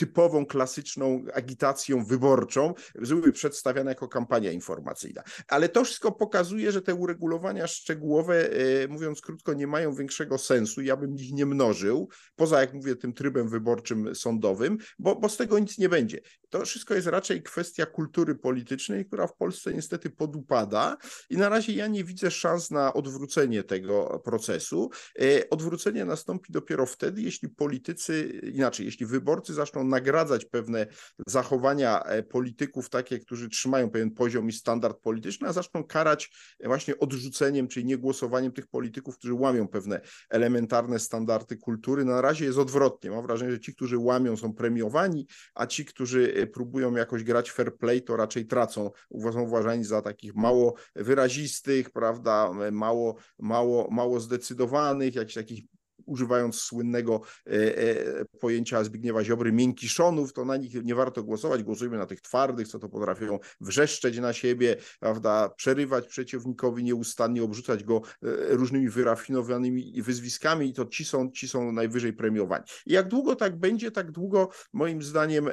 typową, 0.00 0.46
klasyczną 0.46 1.24
agitacją 1.34 2.04
wyborczą, 2.04 2.74
były 2.94 3.32
przedstawiane 3.32 3.90
jako 3.90 4.08
kampania 4.08 4.52
informacyjna. 4.52 5.22
Ale 5.48 5.68
to 5.68 5.84
wszystko 5.84 6.12
pokazuje, 6.12 6.72
że 6.72 6.82
te 6.82 6.94
uregulowania 6.94 7.66
szczegółowe, 7.66 8.50
e, 8.52 8.88
mówiąc 8.88 9.20
krótko, 9.20 9.54
nie 9.54 9.66
mają 9.66 9.94
większego 9.94 10.38
sensu. 10.38 10.82
Ja 10.82 10.96
bym 10.96 11.16
ich 11.16 11.32
nie 11.32 11.46
mnożył, 11.46 12.08
poza, 12.36 12.60
jak 12.60 12.74
mówię, 12.74 12.96
tym 12.96 13.12
trybem 13.12 13.48
wyborczym 13.48 14.14
sądowym, 14.14 14.78
bo, 14.98 15.16
bo 15.16 15.28
z 15.28 15.36
tego 15.36 15.58
nic 15.58 15.78
nie 15.78 15.88
będzie. 15.88 16.20
To 16.50 16.64
wszystko 16.64 16.94
jest 16.94 17.06
raczej 17.06 17.42
kwestia 17.42 17.86
kultury 17.86 18.34
politycznej, 18.34 19.06
która 19.06 19.26
w 19.26 19.36
Polsce 19.36 19.74
niestety 19.74 20.10
podupada 20.10 20.96
i 21.30 21.36
na 21.36 21.48
razie 21.48 21.72
ja 21.72 21.86
nie 21.86 22.04
widzę 22.04 22.30
szans 22.30 22.70
na 22.70 22.94
odwrócenie 22.94 23.62
tego 23.62 24.20
procesu. 24.24 24.90
E, 25.20 25.50
odwrócenie 25.50 26.04
nastąpi 26.04 26.52
dopiero 26.52 26.86
wtedy, 26.86 27.22
jeśli 27.22 27.48
politycy, 27.48 28.40
inaczej, 28.54 28.86
jeśli 28.86 29.06
wyborcy 29.06 29.54
zaczną 29.54 29.84
nagradzać 29.90 30.44
pewne 30.44 30.86
zachowania 31.26 32.02
e, 32.02 32.22
polityków, 32.22 32.90
takie, 32.90 33.18
którzy 33.18 33.48
trzymają 33.48 33.90
pewien 33.90 34.10
poziom 34.10 34.48
i 34.48 34.52
standard 34.52 35.00
polityczny, 35.00 35.48
a 35.48 35.52
zaczną 35.52 35.84
karać 35.84 36.30
właśnie 36.64 36.98
odrzuceniem, 36.98 37.68
czyli 37.68 37.86
niegłosowaniem 37.86 38.52
tych 38.52 38.66
polityków, 38.66 39.18
którzy 39.18 39.34
łamią 39.34 39.68
pewne 39.68 40.00
elementarne 40.30 40.98
standardy 40.98 41.56
kultury. 41.56 42.04
Na 42.04 42.20
razie 42.20 42.44
jest 42.44 42.58
odwrotnie. 42.58 43.10
Mam 43.10 43.26
wrażenie, 43.26 43.52
że 43.52 43.60
ci, 43.60 43.74
którzy 43.74 43.98
łamią, 43.98 44.36
są 44.36 44.54
premiowani, 44.54 45.26
a 45.54 45.66
ci, 45.66 45.84
którzy 45.84 46.34
e, 46.34 46.46
próbują 46.46 46.96
jakoś 46.96 47.24
grać 47.24 47.50
fair 47.50 47.76
play, 47.76 48.02
to 48.02 48.16
raczej 48.16 48.46
tracą, 48.46 48.90
są 49.32 49.42
uważani 49.42 49.84
za 49.84 50.02
takich 50.02 50.34
mało 50.34 50.74
wyrazistych, 50.94 51.90
prawda, 51.90 52.50
mało, 52.72 53.16
mało, 53.38 53.88
mało 53.90 54.20
zdecydowanych, 54.20 55.14
jakichś 55.14 55.34
takich 55.34 55.64
używając 56.10 56.56
słynnego 56.56 57.20
e, 57.46 57.52
e, 57.52 58.24
pojęcia 58.40 58.84
Zbigniewa 58.84 59.24
Ziobry, 59.24 59.52
miękiszonów, 59.52 60.32
to 60.32 60.44
na 60.44 60.56
nich 60.56 60.84
nie 60.84 60.94
warto 60.94 61.22
głosować, 61.22 61.62
głosujmy 61.62 61.98
na 61.98 62.06
tych 62.06 62.20
twardych, 62.20 62.68
co 62.68 62.78
to 62.78 62.88
potrafią 62.88 63.38
wrzeszczeć 63.60 64.18
na 64.18 64.32
siebie, 64.32 64.76
prawda, 65.00 65.48
przerywać 65.56 66.06
przeciwnikowi 66.06 66.84
nieustannie, 66.84 67.42
obrzucać 67.42 67.84
go 67.84 67.96
e, 67.96 68.00
różnymi 68.48 68.88
wyrafinowanymi 68.88 70.02
wyzwiskami 70.02 70.68
i 70.68 70.72
to 70.72 70.84
ci 70.84 71.04
są, 71.04 71.30
ci 71.30 71.48
są 71.48 71.72
najwyżej 71.72 72.12
premiowani. 72.12 72.64
I 72.86 72.92
jak 72.92 73.08
długo 73.08 73.36
tak 73.36 73.56
będzie, 73.56 73.90
tak 73.90 74.10
długo 74.10 74.48
moim 74.72 75.02
zdaniem 75.02 75.48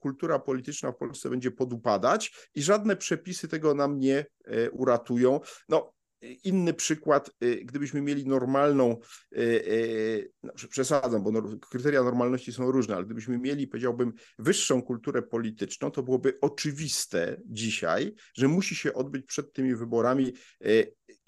kultura 0.00 0.38
polityczna 0.38 0.92
w 0.92 0.96
Polsce 0.96 1.30
będzie 1.30 1.50
podupadać 1.50 2.48
i 2.54 2.62
żadne 2.62 2.96
przepisy 2.96 3.48
tego 3.48 3.74
nam 3.74 3.98
nie 3.98 4.26
uratują. 4.72 5.40
No, 5.68 5.92
Inny 6.44 6.74
przykład, 6.74 7.30
y, 7.44 7.64
gdybyśmy 7.64 8.00
mieli 8.00 8.26
normalną, 8.26 8.96
y, 9.36 9.40
y, 9.40 10.32
no, 10.42 10.52
przesadzam, 10.70 11.22
bo 11.22 11.58
kryteria 11.58 12.02
normalności 12.02 12.52
są 12.52 12.70
różne, 12.70 12.96
ale 12.96 13.04
gdybyśmy 13.04 13.38
mieli, 13.38 13.66
powiedziałbym, 13.66 14.12
wyższą 14.38 14.82
kulturę 14.82 15.22
polityczną, 15.22 15.90
to 15.90 16.02
byłoby 16.02 16.38
oczywiste 16.40 17.40
dzisiaj, 17.46 18.14
że 18.34 18.48
musi 18.48 18.74
się 18.74 18.94
odbyć 18.94 19.26
przed 19.26 19.52
tymi 19.52 19.74
wyborami 19.74 20.32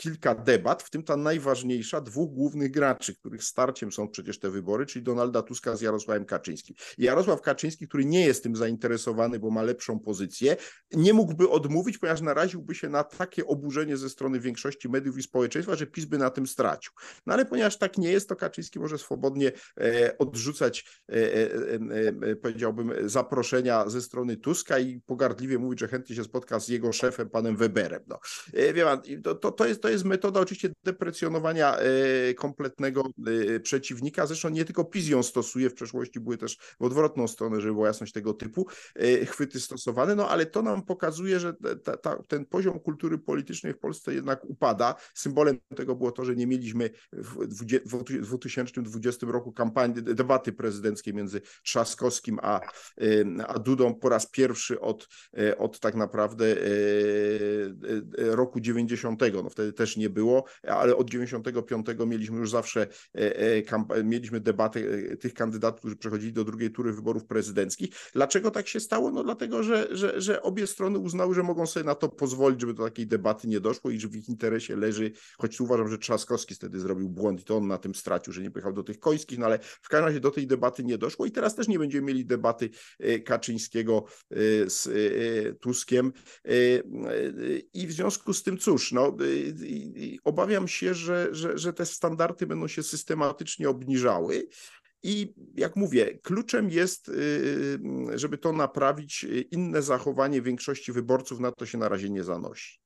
kilka 0.00 0.34
debat, 0.34 0.82
w 0.82 0.90
tym 0.90 1.02
ta 1.02 1.16
najważniejsza, 1.16 2.00
dwóch 2.00 2.32
głównych 2.32 2.70
graczy, 2.70 3.14
których 3.14 3.44
starciem 3.44 3.92
są 3.92 4.08
przecież 4.08 4.38
te 4.38 4.50
wybory, 4.50 4.86
czyli 4.86 5.02
Donalda 5.02 5.42
Tuska 5.42 5.76
z 5.76 5.80
Jarosławem 5.80 6.24
Kaczyńskim. 6.24 6.76
Jarosław 6.98 7.40
Kaczyński, 7.40 7.88
który 7.88 8.04
nie 8.04 8.26
jest 8.26 8.42
tym 8.42 8.56
zainteresowany, 8.56 9.38
bo 9.38 9.50
ma 9.50 9.62
lepszą 9.62 10.00
pozycję, 10.00 10.56
nie 10.92 11.12
mógłby 11.12 11.48
odmówić, 11.48 11.98
ponieważ 11.98 12.20
naraziłby 12.20 12.74
się 12.74 12.88
na 12.88 13.04
takie 13.04 13.46
oburzenie 13.46 13.96
ze 13.96 14.10
strony 14.10 14.40
większości 14.40 14.88
mediów 14.88 15.18
i 15.18 15.22
społeczeństwa, 15.22 15.76
że 15.76 15.86
PiS 15.86 16.04
by 16.04 16.18
na 16.18 16.30
tym 16.30 16.46
stracił. 16.46 16.92
No 17.26 17.34
ale 17.34 17.44
ponieważ 17.44 17.78
tak 17.78 17.98
nie 17.98 18.12
jest, 18.12 18.28
to 18.28 18.36
Kaczyński 18.36 18.80
może 18.80 18.98
swobodnie 18.98 19.52
e, 19.80 20.18
odrzucać, 20.18 21.02
e, 21.08 21.14
e, 21.14 22.36
powiedziałbym, 22.36 22.92
zaproszenia 23.08 23.88
ze 23.88 24.02
strony 24.02 24.36
Tuska 24.36 24.78
i 24.78 25.00
pogardliwie 25.00 25.58
mówić, 25.58 25.80
że 25.80 25.88
chętnie 25.88 26.16
się 26.16 26.24
spotka 26.24 26.60
z 26.60 26.68
jego 26.68 26.92
szefem, 26.92 27.30
panem 27.30 27.56
Weberem. 27.56 28.02
No. 28.06 28.18
Wie 28.74 28.84
pan, 28.84 29.02
to, 29.24 29.34
to, 29.34 29.52
to 29.52 29.66
jest, 29.66 29.82
to 29.82 29.89
jest 29.90 30.04
metoda 30.04 30.40
oczywiście 30.40 30.70
deprecjonowania 30.84 31.76
e, 31.76 32.34
kompletnego 32.34 33.04
e, 33.56 33.60
przeciwnika. 33.60 34.26
Zresztą 34.26 34.48
nie 34.48 34.64
tylko 34.64 34.84
PiS 34.84 35.08
ją 35.08 35.22
stosuje, 35.22 35.70
w 35.70 35.74
przeszłości 35.74 36.20
były 36.20 36.36
też 36.36 36.58
w 36.80 36.84
odwrotną 36.84 37.28
stronę, 37.28 37.60
żeby 37.60 37.74
była 37.74 37.86
jasność 37.86 38.12
tego 38.12 38.34
typu 38.34 38.66
e, 38.94 39.26
chwyty 39.26 39.60
stosowane, 39.60 40.14
no 40.14 40.28
ale 40.28 40.46
to 40.46 40.62
nam 40.62 40.82
pokazuje, 40.82 41.40
że 41.40 41.54
ta, 41.84 41.96
ta, 41.96 42.22
ten 42.22 42.46
poziom 42.46 42.80
kultury 42.80 43.18
politycznej 43.18 43.72
w 43.72 43.78
Polsce 43.78 44.14
jednak 44.14 44.44
upada. 44.44 44.94
Symbolem 45.14 45.58
tego 45.76 45.96
było 45.96 46.12
to, 46.12 46.24
że 46.24 46.36
nie 46.36 46.46
mieliśmy 46.46 46.90
w 47.12 47.46
2020 47.46 49.26
roku 49.26 49.52
kampanii, 49.52 50.02
debaty 50.02 50.52
prezydenckiej 50.52 51.14
między 51.14 51.40
Trzaskowskim 51.62 52.38
a, 52.42 52.60
a 53.46 53.58
Dudą 53.58 53.94
po 53.94 54.08
raz 54.08 54.30
pierwszy 54.30 54.80
od, 54.80 55.08
od 55.58 55.80
tak 55.80 55.94
naprawdę 55.94 56.56
roku 58.16 58.60
90. 58.60 59.20
No 59.34 59.50
wtedy 59.50 59.72
też 59.80 59.96
nie 59.96 60.10
było, 60.10 60.44
ale 60.62 60.96
od 60.96 61.10
95 61.10 61.86
mieliśmy 62.06 62.38
już 62.38 62.50
zawsze 62.50 62.86
e, 63.14 63.36
e, 63.96 64.04
mieliśmy 64.04 64.40
debatę 64.40 64.80
e, 64.80 65.16
tych 65.16 65.34
kandydatów, 65.34 65.80
którzy 65.80 65.96
przechodzili 65.96 66.32
do 66.32 66.44
drugiej 66.44 66.70
tury 66.70 66.92
wyborów 66.92 67.24
prezydenckich. 67.24 67.90
Dlaczego 68.12 68.50
tak 68.50 68.68
się 68.68 68.80
stało? 68.80 69.10
No 69.10 69.24
dlatego, 69.24 69.62
że, 69.62 69.88
że, 69.90 70.20
że 70.20 70.42
obie 70.42 70.66
strony 70.66 70.98
uznały, 70.98 71.34
że 71.34 71.42
mogą 71.42 71.66
sobie 71.66 71.86
na 71.86 71.94
to 71.94 72.08
pozwolić, 72.08 72.60
żeby 72.60 72.74
do 72.74 72.84
takiej 72.84 73.06
debaty 73.06 73.48
nie 73.48 73.60
doszło 73.60 73.90
i 73.90 74.00
że 74.00 74.08
w 74.08 74.16
ich 74.16 74.28
interesie 74.28 74.76
leży, 74.76 75.12
choć 75.38 75.60
uważam, 75.60 75.88
że 75.88 75.98
Trzaskowski 75.98 76.54
wtedy 76.54 76.80
zrobił 76.80 77.08
błąd 77.08 77.40
i 77.40 77.44
to 77.44 77.56
on 77.56 77.66
na 77.66 77.78
tym 77.78 77.94
stracił, 77.94 78.32
że 78.32 78.42
nie 78.42 78.50
pojechał 78.50 78.72
do 78.72 78.82
tych 78.82 78.98
końskich, 78.98 79.38
no 79.38 79.46
ale 79.46 79.58
w 79.58 79.88
każdym 79.88 80.06
razie 80.06 80.20
do 80.20 80.30
tej 80.30 80.46
debaty 80.46 80.84
nie 80.84 80.98
doszło 80.98 81.26
i 81.26 81.30
teraz 81.30 81.54
też 81.54 81.68
nie 81.68 81.78
będziemy 81.78 82.06
mieli 82.06 82.26
debaty 82.26 82.70
Kaczyńskiego 83.24 84.04
z 84.66 84.88
Tuskiem 85.60 86.12
i 87.74 87.86
w 87.86 87.92
związku 87.92 88.34
z 88.34 88.42
tym 88.42 88.58
cóż, 88.58 88.92
no 88.92 89.16
obawiam 90.24 90.68
się, 90.68 90.94
że, 90.94 91.28
że, 91.32 91.58
że 91.58 91.72
te 91.72 91.86
standardy 91.86 92.46
będą 92.46 92.68
się 92.68 92.82
systematycznie 92.82 93.68
obniżały. 93.68 94.48
I 95.02 95.34
jak 95.54 95.76
mówię, 95.76 96.18
kluczem 96.22 96.70
jest, 96.70 97.08
y, 97.08 97.12
y, 97.12 98.18
żeby 98.18 98.38
to 98.38 98.52
naprawić, 98.52 99.26
inne 99.50 99.82
zachowanie 99.82 100.42
większości 100.42 100.92
wyborców, 100.92 101.40
na 101.40 101.52
to 101.52 101.66
się 101.66 101.78
na 101.78 101.88
razie 101.88 102.10
nie 102.10 102.24
zanosi. 102.24 102.80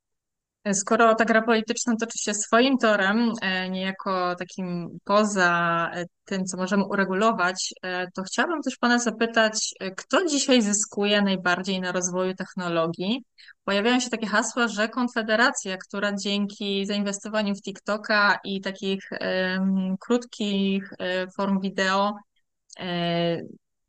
Skoro 0.72 1.14
ta 1.14 1.24
gra 1.24 1.42
polityczna 1.42 1.96
toczy 1.96 2.18
się 2.18 2.34
swoim 2.34 2.78
torem, 2.78 3.32
e, 3.42 3.70
niejako 3.70 4.34
takim 4.34 4.98
poza 5.04 5.90
e, 5.94 6.04
tym, 6.24 6.44
co 6.44 6.56
możemy 6.56 6.84
uregulować, 6.84 7.74
e, 7.82 8.10
to 8.10 8.22
chciałabym 8.22 8.62
też 8.62 8.76
Pana 8.76 8.98
zapytać, 8.98 9.74
kto 9.96 10.26
dzisiaj 10.26 10.62
zyskuje 10.62 11.22
najbardziej 11.22 11.80
na 11.80 11.92
rozwoju 11.92 12.34
technologii? 12.34 13.24
Pojawiają 13.64 14.00
się 14.00 14.10
takie 14.10 14.26
hasła, 14.26 14.68
że 14.68 14.88
Konfederacja, 14.88 15.76
która 15.76 16.12
dzięki 16.16 16.86
zainwestowaniu 16.86 17.54
w 17.54 17.62
TikToka 17.62 18.38
i 18.44 18.60
takich 18.60 19.10
um, 19.10 19.96
krótkich 20.00 20.90
form 21.36 21.60
wideo 21.60 22.14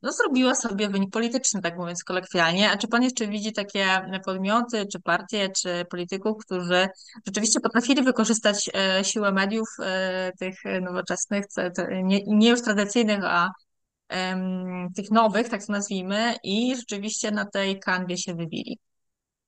no, 0.01 0.11
zrobiła 0.11 0.55
sobie 0.55 0.89
wynik 0.89 1.11
polityczny, 1.11 1.61
tak 1.61 1.77
mówiąc 1.77 2.03
kolokwialnie. 2.03 2.71
A 2.71 2.77
czy 2.77 2.87
pan 2.87 3.03
jeszcze 3.03 3.27
widzi 3.27 3.53
takie 3.53 3.85
podmioty, 4.25 4.85
czy 4.91 4.99
partie, 4.99 5.49
czy 5.49 5.85
polityków, 5.89 6.45
którzy 6.45 6.87
rzeczywiście 7.25 7.59
potrafili 7.59 8.03
wykorzystać 8.03 8.69
e, 8.73 9.03
siłę 9.03 9.31
mediów 9.31 9.67
e, 9.79 10.31
tych 10.39 10.55
nowoczesnych, 10.81 11.45
nie, 12.03 12.19
nie 12.27 12.49
już 12.49 12.61
tradycyjnych, 12.61 13.23
a 13.23 13.49
tych 14.95 15.11
nowych, 15.11 15.49
tak 15.49 15.65
to 15.65 15.71
nazwijmy, 15.73 16.35
i 16.43 16.75
rzeczywiście 16.75 17.31
na 17.31 17.45
tej 17.45 17.79
kanwie 17.79 18.17
się 18.17 18.35
wybili? 18.35 18.79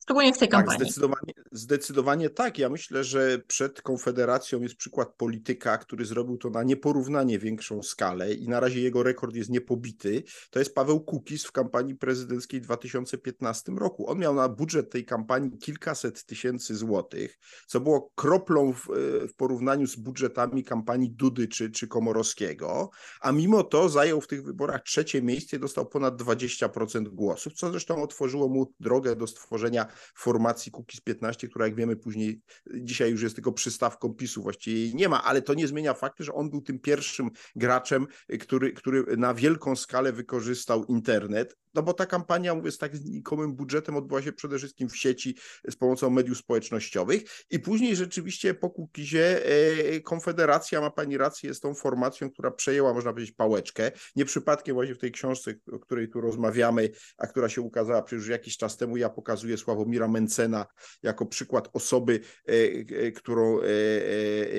Szczególnie 0.08 0.34
w 0.34 0.38
tej 0.38 0.48
tak, 0.48 0.60
kampanii. 0.60 0.86
Zdecydowanie, 0.86 1.34
zdecydowanie 1.52 2.30
tak. 2.30 2.58
Ja 2.58 2.70
myślę, 2.70 3.04
że 3.04 3.39
przed 3.48 3.82
Konfederacją 3.82 4.62
jest 4.62 4.76
przykład 4.76 5.10
polityka, 5.17 5.78
który 5.78 6.06
zrobił 6.06 6.38
to 6.38 6.50
na 6.50 6.63
nieporównanie 6.63 7.39
większą 7.39 7.84
skalę 7.84 8.34
i 8.34 8.48
na 8.48 8.60
razie 8.60 8.82
jego 8.82 9.04
rekord 9.04 9.36
jest 9.36 9.50
niepobity. 9.50 10.24
To 10.50 10.60
jest 10.60 10.76
Paweł 10.76 11.00
Kukis 11.00 11.46
w 11.46 11.52
kampanii 11.52 11.96
prezydenckiej 11.96 12.62
w 12.62 12.63
2015 12.63 13.72
roku. 13.72 14.10
On 14.10 14.20
miał 14.20 14.36
na 14.36 14.50
budżet 14.50 14.91
tej 14.91 15.06
kampanii 15.06 15.58
kilkaset 15.58 16.26
tysięcy 16.26 16.76
złotych, 16.76 17.39
co 17.65 17.80
było 17.80 18.12
kroplą 18.15 18.74
w, 18.74 18.88
w 19.30 19.34
porównaniu 19.36 19.88
z 19.88 19.96
budżetami 19.96 20.63
kampanii 20.63 21.10
Dudy 21.10 21.48
czy, 21.48 21.72
czy 21.72 21.88
Komorowskiego, 21.88 22.89
a 23.22 23.32
mimo 23.32 23.63
to 23.63 23.89
zajął 23.89 24.22
w 24.22 24.28
tych 24.28 24.43
wyborach 24.43 24.84
trzecie 24.84 25.22
miejsce 25.22 25.58
i 25.58 25.60
dostał 25.60 25.86
ponad 25.86 26.22
20% 26.22 27.04
głosów, 27.08 27.54
co 27.54 27.72
zresztą 27.72 28.04
otworzyło 28.04 28.48
mu 28.50 28.74
drogę 28.80 29.15
do 29.15 29.28
stworzenia 29.28 29.97
formacji 30.16 30.72
Kukiz 30.72 31.02
15, 31.02 31.48
która 31.48 31.66
jak 31.66 31.76
wiemy 31.76 31.96
później, 31.96 32.42
dzisiaj 32.74 33.12
już 33.12 33.22
jest 33.22 33.36
tylko 33.36 33.52
przystawką 33.52 34.14
PiSu, 34.14 34.44
właściwie 34.44 34.78
jej 34.78 34.96
nie 34.96 35.10
ma, 35.10 35.24
ale 35.24 35.42
to 35.42 35.54
nie 35.54 35.68
zmienia 35.68 35.94
faktu, 35.94 36.24
że 36.24 36.34
on 36.34 36.50
był 36.50 36.62
tym 36.62 36.80
pierwszym 36.80 37.30
graczem, 37.56 38.08
który, 38.40 38.74
który 38.74 39.18
na 39.18 39.34
wielką 39.34 39.76
skalę 39.76 40.14
wykorzystał 40.14 40.86
internet. 40.86 41.56
No 41.78 41.84
bo 41.84 41.94
ta 41.94 42.06
kampania, 42.06 42.56
mówię, 42.56 42.72
z 42.72 42.78
tak 42.78 42.98
znikomym 42.98 43.54
budżetem 43.54 43.96
odbyła 43.96 44.22
się 44.22 44.34
przede 44.34 44.58
wszystkim 44.58 44.90
w 44.90 44.98
sieci 44.98 45.36
z 45.70 45.76
pomocą 45.76 46.10
mediów 46.10 46.38
społecznościowych 46.38 47.22
i 47.50 47.60
później 47.60 47.96
rzeczywiście 47.96 48.54
po 48.54 48.70
Kukizie 48.70 49.46
e, 49.46 50.02
Konfederacja, 50.02 50.82
ma 50.82 50.92
pani 50.92 51.18
rację, 51.18 51.50
jest 51.50 51.62
tą 51.62 51.76
formacją, 51.76 52.30
która 52.30 52.52
przejęła, 52.52 52.94
można 52.94 53.14
powiedzieć, 53.14 53.36
pałeczkę. 53.36 53.92
Nie 54.16 54.26
przypadkiem 54.26 54.76
właśnie 54.76 54.96
w 54.96 54.98
tej 54.98 55.12
książce, 55.12 55.54
o 55.72 55.80
której 55.80 56.10
tu 56.10 56.22
rozmawiamy, 56.22 56.90
a 57.18 57.28
która 57.28 57.50
się 57.50 57.62
ukazała 57.62 58.02
przecież 58.02 58.28
jakiś 58.28 58.58
czas 58.58 58.78
temu, 58.78 58.98
ja 58.98 59.10
pokazuję 59.10 59.58
Sławomira 59.88 60.08
Mencena 60.08 60.65
jako 61.04 61.26
przykład 61.26 61.69
osoby, 61.73 62.19
e, 62.47 62.52
e, 62.52 63.12
którą 63.12 63.60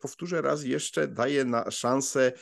powtórzę 0.00 0.42
raz 0.42 0.64
jeszcze, 0.64 1.08
daje 1.08 1.44
na 1.44 1.70
szansę 1.70 2.32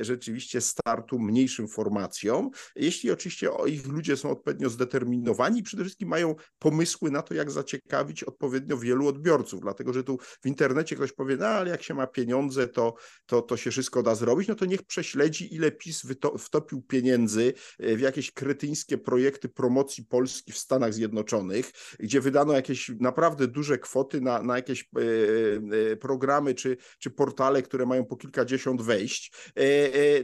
rzeczywiście 0.00 0.60
startu 0.60 1.18
mniejszym 1.18 1.68
formacjom, 1.68 2.50
jeśli 2.76 3.10
oczywiście 3.10 3.50
ich 3.66 3.86
ludzie 3.86 4.16
są 4.16 4.30
odpowiednio 4.30 4.68
zdeterminowani 4.68 5.62
przede 5.62 5.84
wszystkim 5.84 6.08
mają 6.08 6.34
pomysły 6.58 7.10
na 7.10 7.22
to, 7.22 7.34
jak 7.34 7.50
zaciekawić 7.50 8.24
odpowiednio 8.24 8.78
wielu 8.78 9.08
odbiorców, 9.08 9.60
dlatego 9.60 9.92
że 9.92 10.04
tu 10.04 10.18
w 10.42 10.46
internecie 10.46 10.96
ktoś 10.96 11.12
powie, 11.12 11.36
no 11.36 11.46
ale 11.46 11.70
jak 11.70 11.82
się 11.82 11.94
ma 11.94 12.06
pieniądze, 12.06 12.68
to, 12.68 12.94
to, 13.26 13.42
to 13.42 13.56
się 13.56 13.70
wszystko 13.70 14.02
da 14.02 14.14
zrobić, 14.14 14.48
no 14.48 14.54
to 14.54 14.64
niech 14.64 14.82
prześledzi, 14.82 15.54
ile 15.54 15.59
PiS 15.70 16.06
wtopił 16.38 16.82
pieniędzy 16.82 17.52
w 17.78 18.00
jakieś 18.00 18.32
kretyńskie 18.32 18.98
projekty 18.98 19.48
promocji 19.48 20.04
Polski 20.04 20.52
w 20.52 20.58
Stanach 20.58 20.94
Zjednoczonych, 20.94 21.70
gdzie 21.98 22.20
wydano 22.20 22.52
jakieś 22.52 22.90
naprawdę 23.00 23.48
duże 23.48 23.78
kwoty 23.78 24.20
na, 24.20 24.42
na 24.42 24.56
jakieś 24.56 24.82
e, 24.82 25.92
e, 25.92 25.96
programy 25.96 26.54
czy, 26.54 26.76
czy 26.98 27.10
portale, 27.10 27.62
które 27.62 27.86
mają 27.86 28.04
po 28.04 28.16
kilkadziesiąt 28.16 28.82
wejść. 28.82 29.32
E, 29.54 29.62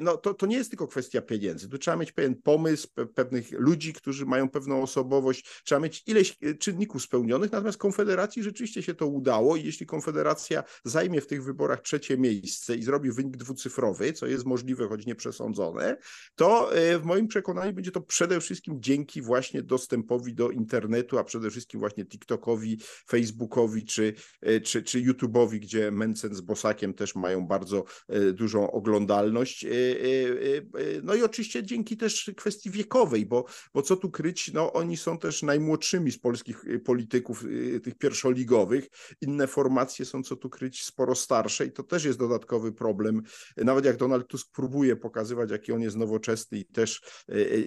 no 0.01 0.17
to, 0.17 0.35
to 0.35 0.47
nie 0.47 0.57
jest 0.57 0.71
tylko 0.71 0.87
kwestia 0.87 1.23
pieniędzy. 1.23 1.69
Tu 1.69 1.79
trzeba 1.79 1.97
mieć 1.97 2.13
pewien 2.13 2.35
pomysł, 2.35 2.89
pe, 2.95 3.07
pewnych 3.07 3.51
ludzi, 3.53 3.93
którzy 3.93 4.27
mają 4.27 4.49
pewną 4.49 4.83
osobowość, 4.83 5.63
trzeba 5.65 5.81
mieć 5.81 6.03
ileś 6.07 6.39
czynników 6.59 7.03
spełnionych, 7.03 7.53
natomiast 7.53 7.79
Konfederacji 7.79 8.43
rzeczywiście 8.43 8.83
się 8.83 8.95
to 8.95 9.07
udało 9.07 9.57
i 9.57 9.65
jeśli 9.65 9.87
Konfederacja 9.87 10.65
zajmie 10.85 11.21
w 11.21 11.27
tych 11.27 11.45
wyborach 11.45 11.81
trzecie 11.81 12.19
miejsce 12.19 12.77
i 12.77 12.83
zrobi 12.83 13.13
wynik 13.13 13.37
dwucyfrowy, 13.37 14.13
co 14.13 14.27
jest 14.27 14.45
możliwe, 14.45 14.89
choć 14.89 15.07
nieprzesądzone, 15.27 15.97
to 16.35 16.71
w 17.01 17.05
moim 17.05 17.29
przekonaniu 17.29 17.73
będzie 17.73 17.91
to 17.91 18.01
przede 18.01 18.41
wszystkim 18.41 18.83
dzięki 18.83 19.23
właśnie 19.23 19.63
dostępowi 19.63 20.35
do 20.35 20.51
internetu, 20.51 21.19
a 21.19 21.25
przede 21.25 21.51
wszystkim 21.51 21.81
właśnie 21.81 22.05
TikTokowi, 22.05 22.81
Facebookowi 23.09 23.85
czy, 23.85 24.15
e, 24.41 24.61
czy, 24.61 24.83
czy 24.83 25.03
YouTube'owi, 25.03 25.59
gdzie 25.59 25.91
Mencen 25.91 26.35
z 26.35 26.41
Bosakiem 26.41 26.95
też 26.95 27.15
mają 27.15 27.47
bardzo 27.47 27.85
e, 28.09 28.33
dużą 28.33 28.71
oglądalność. 28.71 29.67
No 31.03 31.15
i 31.15 31.23
oczywiście 31.23 31.63
dzięki 31.63 31.97
też 31.97 32.31
kwestii 32.37 32.71
wiekowej, 32.71 33.27
bo, 33.27 33.45
bo 33.75 33.83
co 33.83 33.97
tu 33.97 34.11
kryć, 34.11 34.53
no 34.53 34.73
oni 34.73 34.97
są 34.97 35.19
też 35.19 35.43
najmłodszymi 35.43 36.13
z 36.13 36.19
polskich 36.19 36.65
polityków, 36.85 37.45
tych 37.83 37.95
pierwszoligowych. 37.95 38.89
Inne 39.21 39.47
formacje 39.47 40.05
są, 40.05 40.23
co 40.23 40.37
tu 40.37 40.51
kryć, 40.51 40.85
sporo 40.85 41.15
starsze 41.15 41.67
i 41.67 41.73
to 41.73 41.83
też 41.83 42.05
jest 42.05 42.19
dodatkowy 42.19 42.73
problem. 42.73 43.23
Nawet 43.57 43.85
jak 43.85 43.97
Donald 43.97 44.27
Tusk 44.27 44.53
próbuje 44.53 44.97
pokazywać, 45.17 45.51
jaki 45.51 45.73
on 45.73 45.81
jest 45.81 45.97
nowoczesny 45.97 46.59
i 46.59 46.65
też 46.65 47.03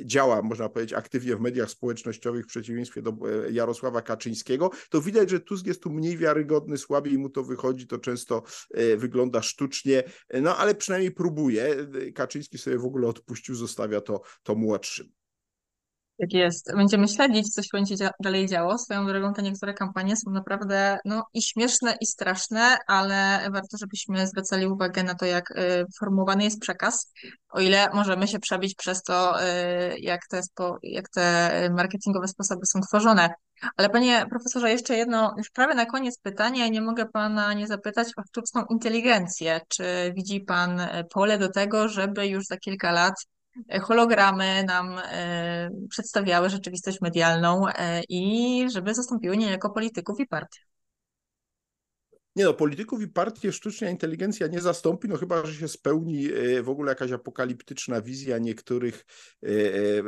działa, 0.03 0.41
można 0.41 0.69
powiedzieć, 0.69 0.93
aktywnie 0.93 1.35
w 1.35 1.39
mediach 1.39 1.69
społecznościowych 1.69 2.45
w 2.45 2.47
przeciwieństwie 2.47 3.01
do 3.01 3.13
Jarosława 3.51 4.01
Kaczyńskiego, 4.01 4.69
to 4.89 5.01
widać, 5.01 5.29
że 5.29 5.39
Tusk 5.39 5.67
jest 5.67 5.83
tu 5.83 5.89
mniej 5.89 6.17
wiarygodny, 6.17 6.77
słabiej 6.77 7.17
mu 7.17 7.29
to 7.29 7.43
wychodzi, 7.43 7.87
to 7.87 7.97
często 7.97 8.43
e, 8.73 8.97
wygląda 8.97 9.41
sztucznie, 9.41 10.03
no 10.41 10.57
ale 10.57 10.75
przynajmniej 10.75 11.11
próbuje. 11.11 11.75
Kaczyński 12.15 12.57
sobie 12.57 12.77
w 12.77 12.85
ogóle 12.85 13.07
odpuścił, 13.07 13.55
zostawia 13.55 14.01
to, 14.01 14.21
to 14.43 14.55
młodszym. 14.55 15.18
Tak 16.19 16.33
jest. 16.33 16.75
Będziemy 16.75 17.07
śledzić, 17.07 17.53
co 17.53 17.61
się 17.63 17.69
będzie 17.73 18.09
dalej 18.19 18.47
działo. 18.47 18.77
Swoją 18.77 19.07
drogą 19.07 19.33
te 19.33 19.41
niektóre 19.41 19.73
kampanie 19.73 20.15
są 20.17 20.31
naprawdę 20.31 20.97
no, 21.05 21.23
i 21.33 21.41
śmieszne, 21.41 21.95
i 22.01 22.05
straszne, 22.05 22.77
ale 22.87 23.49
warto, 23.51 23.77
żebyśmy 23.79 24.27
zwracali 24.27 24.67
uwagę 24.67 25.03
na 25.03 25.15
to, 25.15 25.25
jak 25.25 25.51
y, 25.51 25.85
formułowany 25.99 26.43
jest 26.43 26.59
przekaz, 26.61 27.13
o 27.49 27.59
ile 27.59 27.89
możemy 27.93 28.27
się 28.27 28.39
przebić 28.39 28.75
przez 28.75 29.03
to, 29.03 29.43
y, 29.43 29.45
jak, 29.99 30.21
te 30.29 30.43
spo, 30.43 30.77
jak 30.83 31.09
te 31.09 31.69
marketingowe 31.77 32.27
sposoby 32.27 32.65
są 32.65 32.79
tworzone. 32.81 33.29
Ale 33.77 33.89
panie 33.89 34.25
profesorze, 34.29 34.71
jeszcze 34.71 34.97
jedno, 34.97 35.33
już 35.37 35.49
prawie 35.49 35.75
na 35.75 35.85
koniec 35.85 36.19
pytania, 36.19 36.67
nie 36.67 36.81
mogę 36.81 37.05
pana 37.05 37.53
nie 37.53 37.67
zapytać 37.67 38.07
o 38.17 38.21
sztuczną 38.27 38.63
inteligencję. 38.69 39.61
Czy 39.67 40.13
widzi 40.15 40.41
pan 40.41 40.81
pole 41.13 41.37
do 41.37 41.51
tego, 41.51 41.89
żeby 41.89 42.27
już 42.27 42.45
za 42.45 42.57
kilka 42.57 42.91
lat 42.91 43.13
hologramy 43.81 44.63
nam 44.63 44.97
e, 45.03 45.69
przedstawiały 45.89 46.49
rzeczywistość 46.49 47.01
medialną 47.01 47.67
e, 47.67 48.01
i 48.09 48.65
żeby 48.69 48.95
zastąpiły 48.95 49.37
niejako 49.37 49.69
polityków 49.69 50.19
i 50.19 50.27
partii. 50.27 50.68
Nie 52.35 52.45
no, 52.45 52.53
polityków 52.53 53.01
i 53.01 53.07
partie 53.07 53.51
sztuczna 53.51 53.89
inteligencja 53.89 54.47
nie 54.47 54.61
zastąpi, 54.61 55.07
no 55.07 55.17
chyba, 55.17 55.45
że 55.45 55.53
się 55.53 55.67
spełni 55.67 56.27
e, 56.33 56.63
w 56.63 56.69
ogóle 56.69 56.91
jakaś 56.91 57.11
apokaliptyczna 57.11 58.01
wizja 58.01 58.37
niektórych 58.37 59.05
e, 59.43 59.47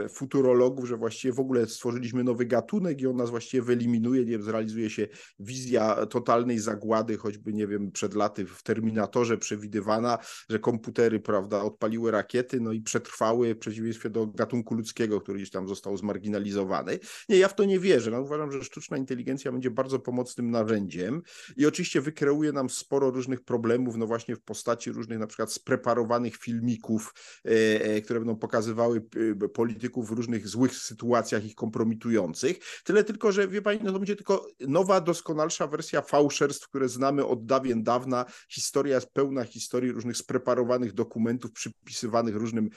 e, 0.04 0.10
futurologów, 0.10 0.88
że 0.88 0.98
właściwie 0.98 1.34
w 1.34 1.40
ogóle 1.40 1.68
stworzyliśmy 1.68 2.24
nowy 2.24 2.46
gatunek 2.46 3.02
i 3.02 3.08
on 3.08 3.16
nas 3.16 3.30
właściwie 3.30 3.64
wyeliminuje, 3.64 4.26
nie 4.26 4.32
wiem, 4.32 4.44
zrealizuje 4.44 4.90
się 4.90 5.08
wizja 5.40 6.06
totalnej 6.06 6.60
zagłady, 6.60 7.18
choćby, 7.18 7.54
nie 7.54 7.68
wiem, 7.68 7.92
przed 7.92 8.14
laty 8.14 8.46
w 8.46 8.64
Terminatorze 8.64 9.38
przewidywana, 9.38 10.18
że 10.50 10.60
komputery, 10.60 11.20
prawda, 11.20 11.62
odpaliły 11.64 12.12
rakiety, 12.12 12.60
no 12.60 12.72
i 12.72 12.82
przetrwały 12.82 13.56
w 13.56 13.60
przeciwieństwie 13.60 14.10
do 14.10 14.28
gatunku 14.28 14.76
ludzkiego, 14.76 15.22
który 15.22 15.38
gdzieś 15.38 15.52
tam 15.52 15.68
został 15.68 15.98
zmarginalizowany. 15.98 17.00
Nie, 17.30 17.38
ja 17.38 17.48
w 17.48 17.56
to 17.56 17.66
nie 17.66 17.80
wierzę. 17.80 18.12
No, 18.12 18.22
uważam, 18.22 18.52
że 18.52 18.64
sztuczna 18.64 18.98
inteligencja 18.98 19.52
będzie 19.52 19.72
bardzo 19.72 20.00
pomocnym 20.00 20.52
narzędziem 20.52 21.22
i 21.58 21.66
oczywiście 21.66 22.02
wy 22.02 22.11
kreuje 22.12 22.52
nam 22.52 22.70
sporo 22.70 23.12
różnych 23.12 23.42
problemów, 23.44 23.96
no 23.98 24.08
właśnie 24.08 24.36
w 24.36 24.42
postaci 24.42 24.92
różnych 24.92 25.20
na 25.20 25.28
przykład 25.28 25.52
spreparowanych 25.52 26.38
filmików, 26.38 27.14
e, 27.46 27.50
e, 27.82 28.02
które 28.02 28.20
będą 28.20 28.36
pokazywały 28.36 29.06
e, 29.44 29.50
polityków 29.50 30.10
w 30.10 30.12
różnych 30.12 30.48
złych 30.48 30.76
sytuacjach 30.76 31.46
ich 31.46 31.56
kompromitujących. 31.56 32.60
Tyle 32.84 33.04
tylko, 33.04 33.32
że 33.32 33.48
wie 33.48 33.62
pani, 33.62 33.80
no 33.84 33.92
to 33.92 34.00
będzie 34.00 34.16
tylko 34.16 34.48
nowa, 34.60 35.02
doskonalsza 35.02 35.68
wersja 35.68 36.02
fałszerstw, 36.02 36.68
które 36.68 36.90
znamy 36.90 37.26
od 37.26 37.46
dawien 37.46 37.84
dawna. 37.84 38.26
Historia 38.50 38.96
jest 38.96 39.10
pełna 39.14 39.44
historii 39.44 39.92
różnych 39.92 40.18
spreparowanych 40.18 40.94
dokumentów 40.94 41.52
przypisywanych 41.52 42.36
różnym 42.36 42.70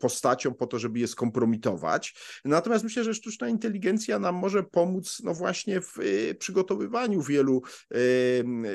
postaciom 0.00 0.54
po 0.54 0.66
to, 0.66 0.78
żeby 0.78 0.98
je 0.98 1.08
skompromitować. 1.08 2.14
Natomiast 2.44 2.84
myślę, 2.84 3.04
że 3.04 3.14
sztuczna 3.14 3.48
inteligencja 3.48 4.18
nam 4.18 4.34
może 4.34 4.62
pomóc 4.62 5.20
no 5.24 5.34
właśnie 5.34 5.80
w 5.80 5.94
przygotowywaniu 6.38 7.22
wielu 7.22 7.62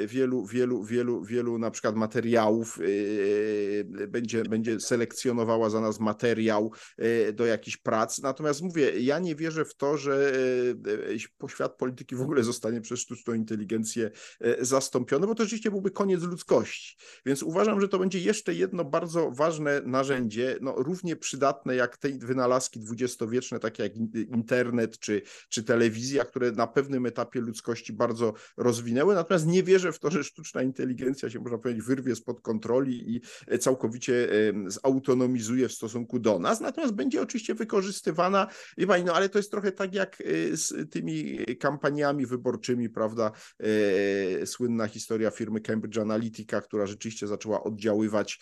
wielu, 0.08 0.46
wielu, 0.46 0.84
wielu, 0.84 1.24
wielu 1.24 1.58
na 1.58 1.72
przykład 1.72 1.96
materiałów, 1.96 2.78
yy, 2.78 4.08
będzie, 4.08 4.44
będzie 4.44 4.80
selekcjonowała 4.80 5.70
za 5.70 5.82
nas 5.82 6.00
materiał 6.00 6.72
yy, 6.98 7.34
do 7.34 7.46
jakichś 7.46 7.78
prac. 7.78 8.20
Natomiast 8.22 8.62
mówię, 8.62 9.00
ja 9.00 9.20
nie 9.20 9.36
wierzę 9.36 9.66
w 9.66 9.76
to, 9.76 9.98
że 9.98 10.34
świat 11.48 11.78
polityki 11.78 12.16
w 12.16 12.22
ogóle 12.22 12.44
zostanie 12.44 12.82
przez 12.82 13.00
sztuczną 13.00 13.34
inteligencję 13.34 14.12
zastąpiony, 14.60 15.28
bo 15.28 15.36
to 15.36 15.44
rzeczywiście 15.44 15.72
byłby 15.72 15.92
koniec 15.92 16.24
ludzkości. 16.24 16.98
Więc 17.26 17.44
uważam, 17.44 17.82
że 17.82 17.88
to 17.88 18.00
będzie 18.00 18.20
jeszcze 18.20 18.54
jedno 18.54 18.86
bardzo 18.86 19.32
ważne 19.32 19.82
narzędzie, 19.86 20.58
no, 20.62 20.76
równie 20.78 21.16
przydatne 21.16 21.76
jak 21.76 21.98
te 21.98 22.10
wynalazki 22.10 22.80
dwudziestowieczne, 22.80 23.60
takie 23.60 23.84
jak 23.84 23.96
internet 24.16 25.00
czy, 25.00 25.22
czy 25.50 25.64
telewizja, 25.64 26.26
które 26.26 26.52
na 26.52 26.68
pewnym 26.68 27.06
etapie 27.06 27.42
ludzkości 27.42 27.94
bardzo 27.94 28.34
rozwinęły. 28.58 29.16
Natomiast 29.16 29.48
nie 29.48 29.64
wierzę, 29.64 29.83
wierzę 29.84 29.94
w 29.94 30.00
to, 30.00 30.12
że 30.12 30.24
sztuczna 30.24 30.62
inteligencja 30.62 31.30
się, 31.30 31.40
można 31.40 31.58
powiedzieć, 31.58 31.84
wyrwie 31.86 32.16
spod 32.16 32.42
kontroli 32.42 33.16
i 33.16 33.22
całkowicie 33.60 34.28
zautonomizuje 34.68 35.68
w 35.68 35.74
stosunku 35.74 36.20
do 36.20 36.40
nas, 36.40 36.62
natomiast 36.62 36.94
będzie 36.94 37.22
oczywiście 37.22 37.56
wykorzystywana, 37.56 38.48
wie 38.78 38.88
pani, 38.88 39.04
no 39.04 39.14
ale 39.14 39.30
to 39.30 39.40
jest 39.40 39.52
trochę 39.52 39.72
tak 39.72 39.94
jak 39.94 40.24
z 40.52 40.92
tymi 40.92 41.40
kampaniami 41.60 42.26
wyborczymi, 42.26 42.90
prawda, 42.90 43.32
słynna 44.46 44.88
historia 44.88 45.32
firmy 45.32 45.62
Cambridge 45.62 45.98
Analytica, 45.98 46.62
która 46.62 46.86
rzeczywiście 46.86 47.28
zaczęła 47.28 47.64
oddziaływać 47.64 48.40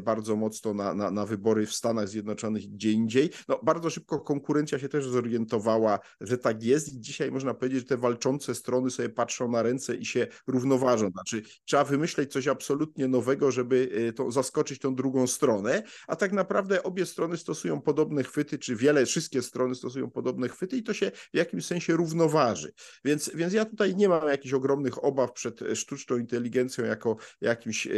bardzo 0.00 0.36
mocno 0.36 0.74
na, 0.74 0.94
na, 0.94 1.10
na 1.10 1.26
wybory 1.26 1.66
w 1.66 1.72
Stanach 1.72 2.08
Zjednoczonych 2.08 2.64
i 2.64 2.68
gdzie 2.68 2.92
indziej. 2.92 3.30
No, 3.48 3.60
bardzo 3.62 3.90
szybko 3.90 4.20
konkurencja 4.20 4.78
się 4.78 4.88
też 4.88 5.08
zorientowała, 5.08 5.98
że 6.20 6.38
tak 6.38 6.62
jest 6.62 6.94
i 6.94 7.00
dzisiaj 7.00 7.30
można 7.30 7.54
powiedzieć, 7.54 7.78
że 7.80 7.86
te 7.86 7.96
walczące 7.96 8.54
strony 8.54 8.90
sobie 8.90 9.08
patrzą 9.08 9.50
na 9.50 9.62
ręce 9.62 9.94
i 9.94 10.06
się 10.12 10.26
równoważą. 10.46 11.10
Znaczy 11.10 11.42
trzeba 11.64 11.84
wymyśleć 11.84 12.32
coś 12.32 12.48
absolutnie 12.48 13.08
nowego, 13.08 13.50
żeby 13.50 13.90
e, 14.08 14.12
to, 14.12 14.30
zaskoczyć 14.30 14.78
tą 14.78 14.94
drugą 14.94 15.26
stronę, 15.26 15.82
a 16.08 16.16
tak 16.16 16.32
naprawdę 16.32 16.82
obie 16.82 17.06
strony 17.06 17.36
stosują 17.36 17.80
podobne 17.80 18.22
chwyty, 18.22 18.58
czy 18.58 18.76
wiele, 18.76 19.06
wszystkie 19.06 19.42
strony 19.42 19.74
stosują 19.74 20.10
podobne 20.10 20.48
chwyty 20.48 20.76
i 20.76 20.82
to 20.82 20.94
się 20.94 21.10
w 21.10 21.36
jakimś 21.36 21.66
sensie 21.66 21.96
równoważy. 21.96 22.72
Więc, 23.04 23.30
więc 23.34 23.52
ja 23.52 23.64
tutaj 23.64 23.96
nie 23.96 24.08
mam 24.08 24.28
jakichś 24.28 24.54
ogromnych 24.54 25.04
obaw 25.04 25.32
przed 25.32 25.60
sztuczną 25.74 26.18
inteligencją 26.18 26.84
jako 26.84 27.16
jakimś 27.40 27.86
e, 27.86 27.90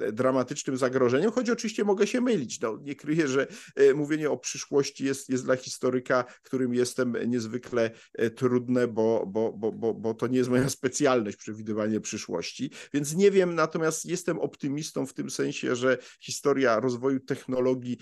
e, 0.00 0.12
dramatycznym 0.12 0.76
zagrożeniem, 0.76 1.32
choć 1.32 1.50
oczywiście 1.50 1.84
mogę 1.84 2.06
się 2.06 2.20
mylić. 2.20 2.60
No, 2.60 2.78
nie 2.82 2.94
kryję, 2.94 3.28
że 3.28 3.46
mówienie 3.94 4.30
o 4.30 4.38
przyszłości 4.38 5.04
jest, 5.04 5.28
jest 5.28 5.44
dla 5.44 5.56
historyka, 5.56 6.24
którym 6.42 6.74
jestem 6.74 7.16
niezwykle 7.26 7.90
trudne, 8.36 8.88
bo, 8.88 9.24
bo, 9.26 9.52
bo, 9.52 9.72
bo, 9.72 9.94
bo 9.94 10.14
to 10.14 10.26
nie 10.26 10.38
jest 10.38 10.50
moja 10.50 10.61
specjalność 10.70 11.36
przewidywanie 11.36 12.00
przyszłości, 12.00 12.70
więc 12.94 13.14
nie 13.14 13.30
wiem, 13.30 13.54
natomiast 13.54 14.04
jestem 14.04 14.38
optymistą 14.38 15.06
w 15.06 15.14
tym 15.14 15.30
sensie, 15.30 15.76
że 15.76 15.98
historia 16.20 16.80
rozwoju 16.80 17.20
technologii 17.20 17.98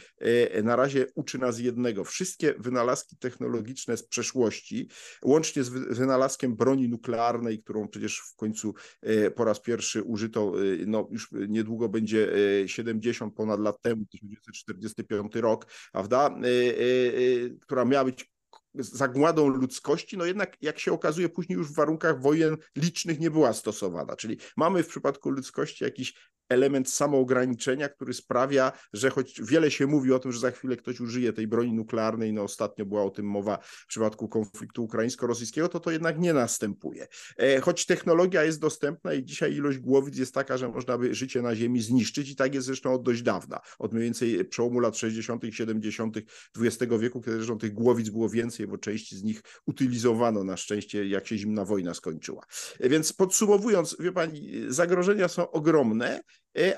na 0.63 0.77
razie 0.77 1.07
uczy 1.15 1.39
nas 1.39 1.59
jednego. 1.59 2.05
Wszystkie 2.05 2.55
wynalazki 2.59 3.17
technologiczne 3.17 3.97
z 3.97 4.03
przeszłości, 4.03 4.89
łącznie 5.25 5.65
z 5.65 5.69
wynalazkiem 5.69 6.57
broni 6.57 6.89
nuklearnej, 6.89 7.63
którą 7.63 7.89
przecież 7.89 8.19
w 8.19 8.37
końcu 8.37 8.75
po 9.35 9.45
raz 9.45 9.61
pierwszy 9.61 10.03
użyto, 10.03 10.53
no 10.87 11.09
już 11.11 11.29
niedługo 11.49 11.89
będzie 11.89 12.33
70 12.67 13.35
ponad 13.35 13.61
lat 13.61 13.83
temu, 13.83 14.05
1945 14.07 15.35
rok, 15.35 15.67
prawda, 15.93 16.39
która 17.61 17.85
miała 17.85 18.05
być 18.05 18.31
zagładą 18.75 19.49
ludzkości, 19.49 20.17
no 20.17 20.25
jednak 20.25 20.57
jak 20.61 20.79
się 20.79 20.93
okazuje 20.93 21.29
później 21.29 21.57
już 21.57 21.69
w 21.69 21.75
warunkach 21.75 22.21
wojen 22.23 22.57
licznych 22.77 23.21
nie 23.21 23.31
była 23.31 23.53
stosowana. 23.53 24.17
Czyli 24.17 24.39
mamy 24.57 24.83
w 24.83 24.89
przypadku 24.89 25.31
ludzkości 25.31 25.85
jakiś 25.85 26.15
element 26.51 26.91
samoograniczenia, 26.91 27.89
który 27.89 28.15
sprawia, 28.15 28.73
że 28.93 29.11
choć 29.11 29.41
wiele 29.43 29.71
się 29.71 29.87
mówi 29.87 30.13
o 30.13 30.19
tym, 30.19 30.33
że 30.33 30.41
za 30.41 30.51
chwilę 30.51 30.77
ktoś 30.77 31.01
użyje 31.01 31.33
tej 31.33 31.47
broni 31.47 31.73
nuklearnej, 31.73 32.33
no 32.33 32.43
ostatnio 32.43 32.87
była 32.87 33.03
o 33.03 33.11
tym 33.11 33.27
mowa 33.27 33.59
w 33.63 33.87
przypadku 33.87 34.29
konfliktu 34.29 34.85
ukraińsko-rosyjskiego, 34.85 35.69
to 35.69 35.81
to 35.81 35.91
jednak 35.91 36.19
nie 36.19 36.33
następuje. 36.33 37.07
E, 37.37 37.61
choć 37.61 37.87
technologia 37.87 38.45
jest 38.45 38.61
dostępna 38.61 39.15
i 39.15 39.25
dzisiaj 39.25 39.55
ilość 39.55 39.79
głowic 39.79 40.19
jest 40.19 40.35
taka, 40.35 40.57
że 40.57 40.69
można 40.69 40.99
by 40.99 41.15
życie 41.15 41.43
na 41.43 41.57
Ziemi 41.57 41.83
zniszczyć 41.83 42.31
i 42.31 42.37
tak 42.37 42.55
jest 42.55 42.67
zresztą 42.67 42.95
od 42.95 43.03
dość 43.03 43.23
dawna, 43.23 43.61
od 43.79 43.93
mniej 43.93 44.05
więcej 44.05 44.45
przełomu 44.45 44.81
lat 44.81 44.97
60., 44.97 45.43
70. 45.51 46.17
XX 46.59 46.93
wieku, 47.01 47.21
kiedy 47.21 47.37
zresztą 47.37 47.59
tych 47.59 47.73
głowic 47.73 48.11
było 48.11 48.29
więcej, 48.29 48.67
bo 48.67 48.79
części 48.79 49.17
z 49.17 49.23
nich 49.23 49.43
utylizowano 49.67 50.45
na 50.45 50.57
szczęście, 50.57 51.09
jak 51.09 51.27
się 51.27 51.39
zimna 51.39 51.65
wojna 51.65 51.95
skończyła. 51.95 52.43
E, 52.81 52.89
więc 52.89 53.13
podsumowując, 53.13 53.97
wie 54.01 54.13
pani, 54.13 54.65
zagrożenia 54.69 55.29
są 55.29 55.51
ogromne, 55.51 56.21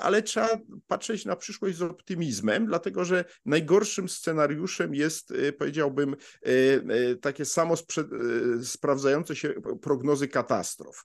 ale 0.01 0.23
trzeba 0.23 0.49
patrzeć 0.87 1.25
na 1.25 1.37
przyszłość 1.37 1.77
z 1.77 1.83
optymizmem, 1.83 2.67
dlatego 2.67 3.05
że 3.05 3.25
najgorszym 3.45 4.09
scenariuszem 4.09 4.95
jest, 4.95 5.31
e, 5.31 5.53
powiedziałbym, 5.53 6.17
e, 6.43 7.17
takie 7.17 7.45
samo 7.45 7.75
sprawdzające 8.63 9.37
się 9.37 9.55
prognozy 9.83 10.29
katastrof. 10.29 11.05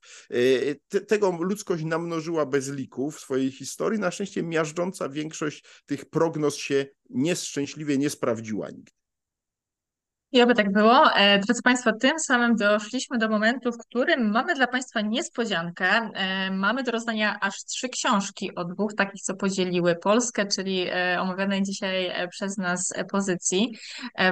Tego 1.07 1.31
ludzkość 1.31 1.83
namnożyła 1.83 2.45
bez 2.45 2.69
liku 2.69 3.11
w 3.11 3.19
swojej 3.19 3.51
historii. 3.51 3.99
Na 3.99 4.11
szczęście 4.11 4.43
miażdżąca 4.43 5.09
większość 5.09 5.63
tych 5.85 6.05
prognoz 6.05 6.55
się 6.55 6.85
nieszczęśliwie 7.09 7.97
nie 7.97 8.09
sprawdziła 8.09 8.69
nigdy. 8.69 8.96
I 10.37 10.41
oby 10.41 10.55
tak 10.55 10.71
było. 10.71 11.13
E, 11.13 11.39
drodzy 11.39 11.61
Państwo, 11.61 11.91
tym 11.93 12.19
samym 12.19 12.55
doszliśmy 12.55 13.17
do 13.17 13.29
momentu, 13.29 13.71
w 13.71 13.77
którym 13.77 14.31
mamy 14.31 14.55
dla 14.55 14.67
Państwa 14.67 15.01
niespodziankę. 15.01 15.87
E, 15.87 16.51
mamy 16.51 16.83
do 16.83 16.91
rozdania 16.91 17.37
aż 17.41 17.55
trzy 17.55 17.89
książki 17.89 18.55
o 18.55 18.65
dwóch 18.65 18.93
takich, 18.93 19.21
co 19.21 19.35
podzieliły 19.35 19.95
Polskę, 19.95 20.45
czyli 20.45 20.87
e, 20.89 21.21
omawianej 21.21 21.63
dzisiaj 21.63 22.11
przez 22.29 22.57
nas 22.57 22.93
pozycji. 23.11 23.77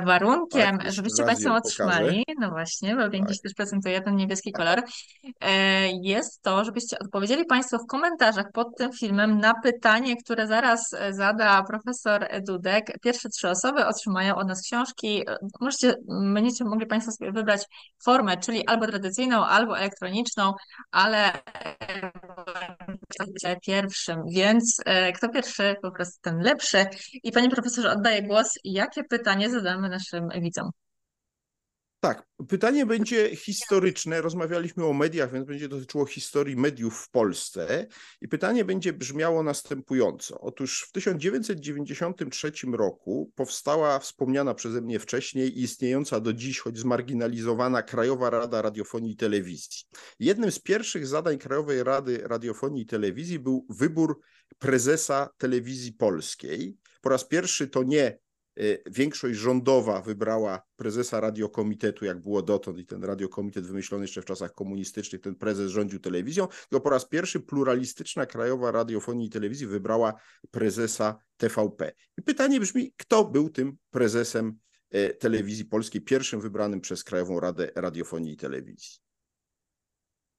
Warunkiem, 0.06 0.78
tak, 0.78 0.91
żebyście 0.91 1.24
Państwo 1.24 1.56
otrzymali, 1.56 2.24
no 2.39 2.49
właśnie, 2.49 2.95
bo 2.95 3.01
tak. 3.01 3.28
też 3.43 3.53
prezentuje 3.58 4.01
ten 4.01 4.16
niebieski 4.16 4.51
kolor, 4.51 4.84
jest 6.01 6.41
to, 6.41 6.66
żebyście 6.66 6.99
odpowiedzieli 6.99 7.45
Państwo 7.45 7.78
w 7.78 7.88
komentarzach 7.88 8.45
pod 8.53 8.68
tym 8.78 8.91
filmem 8.93 9.39
na 9.39 9.53
pytanie, 9.64 10.16
które 10.24 10.47
zaraz 10.47 10.95
zada 11.12 11.64
profesor 11.64 12.28
Dudek. 12.47 12.91
Pierwsze 13.01 13.30
trzy 13.30 13.49
osoby 13.49 13.86
otrzymają 13.86 14.36
od 14.36 14.47
nas 14.47 14.62
książki. 14.62 15.24
Możecie 15.62 15.95
będziecie, 16.34 16.66
mogli 16.66 16.88
Państwo 16.88 17.12
wybrać 17.32 17.62
formę, 18.06 18.38
czyli 18.38 18.68
albo 18.68 18.88
tradycyjną, 18.88 19.46
albo 19.46 19.78
elektroniczną, 19.78 20.54
ale 20.91 21.32
pierwszym, 23.62 24.22
więc 24.30 24.78
e, 24.86 25.12
kto 25.14 25.30
pierwszy, 25.30 25.76
po 25.82 25.91
prostu 25.91 26.20
ten 26.22 26.39
lepszy. 26.39 26.86
I 27.24 27.32
Panie 27.32 27.50
Profesorze, 27.50 27.91
oddaję 27.91 28.22
głos. 28.24 28.50
Jakie 28.64 29.04
pytanie 29.04 29.50
zadamy 29.50 29.89
naszym 29.89 30.30
widzom? 30.41 30.70
Tak, 32.06 32.28
pytanie 32.49 32.86
będzie 32.86 33.36
historyczne. 33.36 34.22
Rozmawialiśmy 34.22 34.86
o 34.86 34.93
mediach, 34.93 35.32
więc 35.34 35.47
będzie 35.47 35.68
dotyczyło 35.68 36.06
historii 36.06 36.56
mediów 36.56 36.97
w 36.97 37.10
Polsce. 37.10 37.88
I 38.22 38.28
pytanie 38.28 38.66
będzie 38.66 38.93
brzmiało 38.93 39.43
następująco. 39.43 40.39
Otóż 40.41 40.86
w 40.89 40.91
1993 40.91 42.51
roku 42.74 43.32
powstała 43.36 43.99
wspomniana 43.99 44.53
przeze 44.53 44.82
mnie 44.82 44.99
wcześniej 44.99 45.60
i 45.60 45.62
istniejąca 45.62 46.20
do 46.20 46.34
dziś, 46.34 46.60
choć 46.60 46.78
zmarginalizowana 46.78 47.82
Krajowa 47.84 48.30
Rada 48.30 48.62
Radiofonii 48.62 49.12
i 49.12 49.18
Telewizji. 49.18 49.84
Jednym 50.20 50.51
z 50.51 50.60
pierwszych 50.60 51.08
zadań 51.08 51.38
Krajowej 51.38 51.84
Rady 51.84 52.18
Radiofonii 52.24 52.84
i 52.84 52.88
Telewizji 52.88 53.39
był 53.39 53.66
wybór 53.70 54.20
prezesa 54.60 55.30
telewizji 55.38 55.93
polskiej. 55.93 56.78
Po 57.01 57.10
raz 57.10 57.28
pierwszy 57.28 57.68
to 57.68 57.84
nie 57.84 58.24
większość 58.91 59.39
rządowa 59.39 60.01
wybrała 60.01 60.62
prezesa 60.76 61.20
radiokomitetu, 61.20 62.06
jak 62.06 62.22
było 62.22 62.41
dotąd, 62.41 62.80
i 62.80 62.86
ten 62.86 63.03
radiokomitet 63.03 63.66
wymyślony 63.68 64.03
jeszcze 64.03 64.22
w 64.22 64.26
czasach 64.26 64.53
komunistycznych, 64.53 65.22
ten 65.22 65.36
prezes 65.36 65.72
rządził 65.72 65.99
telewizją, 65.99 66.47
tylko 66.70 66.82
po 66.82 66.89
raz 66.89 67.08
pierwszy 67.08 67.39
pluralistyczna 67.39 68.26
Krajowa 68.26 68.72
Radiofonii 68.72 69.28
i 69.28 69.30
Telewizji 69.30 69.68
wybrała 69.68 70.14
prezesa 70.51 71.18
TVP. 71.38 71.91
I 72.18 72.22
pytanie 72.22 72.60
brzmi, 72.60 72.93
kto 72.97 73.26
był 73.26 73.49
tym 73.49 73.78
prezesem 73.91 74.58
y, 74.95 75.18
telewizji 75.20 75.66
polskiej, 75.66 76.01
pierwszym 76.01 76.41
wybranym 76.41 76.82
przez 76.82 77.03
Krajową 77.03 77.39
Radę 77.39 77.72
Radiofonii 77.76 78.34
i 78.34 78.38
Telewizji? 78.38 79.05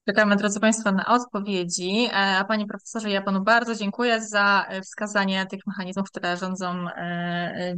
Czekamy, 0.06 0.36
drodzy 0.36 0.60
Państwo, 0.60 0.92
na 0.92 1.06
odpowiedzi. 1.06 2.08
E, 2.12 2.14
a 2.14 2.44
Panie 2.44 2.66
Profesorze, 2.66 3.10
ja 3.10 3.22
Panu 3.22 3.44
bardzo 3.44 3.74
dziękuję 3.74 4.22
za 4.22 4.66
e, 4.68 4.80
wskazanie 4.82 5.46
tych 5.46 5.60
mechanizmów, 5.66 6.08
które 6.10 6.36
rządzą 6.36 6.88
e, 6.88 7.74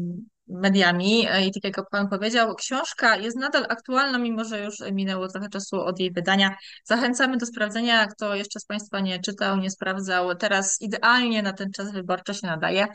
mediami. 0.49 1.21
I 1.47 1.53
tak 1.61 1.77
jak 1.77 1.91
Pan 1.91 2.09
powiedział, 2.09 2.55
książka 2.55 3.17
jest 3.17 3.37
nadal 3.37 3.67
aktualna, 3.69 4.19
mimo 4.19 4.45
że 4.45 4.65
już 4.65 4.75
minęło 4.93 5.29
trochę 5.29 5.49
czasu 5.49 5.81
od 5.81 6.01
jej 6.01 6.13
wydania. 6.13 6.57
Zachęcamy 6.85 7.37
do 7.37 7.47
sprawdzenia, 7.47 8.07
kto 8.07 8.35
jeszcze 8.35 8.61
z 8.61 8.65
Państwa 8.65 9.01
nie 9.01 9.21
czytał, 9.21 9.57
nie 9.57 9.71
sprawdzał. 9.71 10.35
Teraz 10.35 10.81
idealnie 10.81 11.43
na 11.43 11.53
ten 11.53 11.73
czas 11.73 11.93
wyborczy 11.93 12.35
się 12.35 12.47
nadaje. 12.47 12.87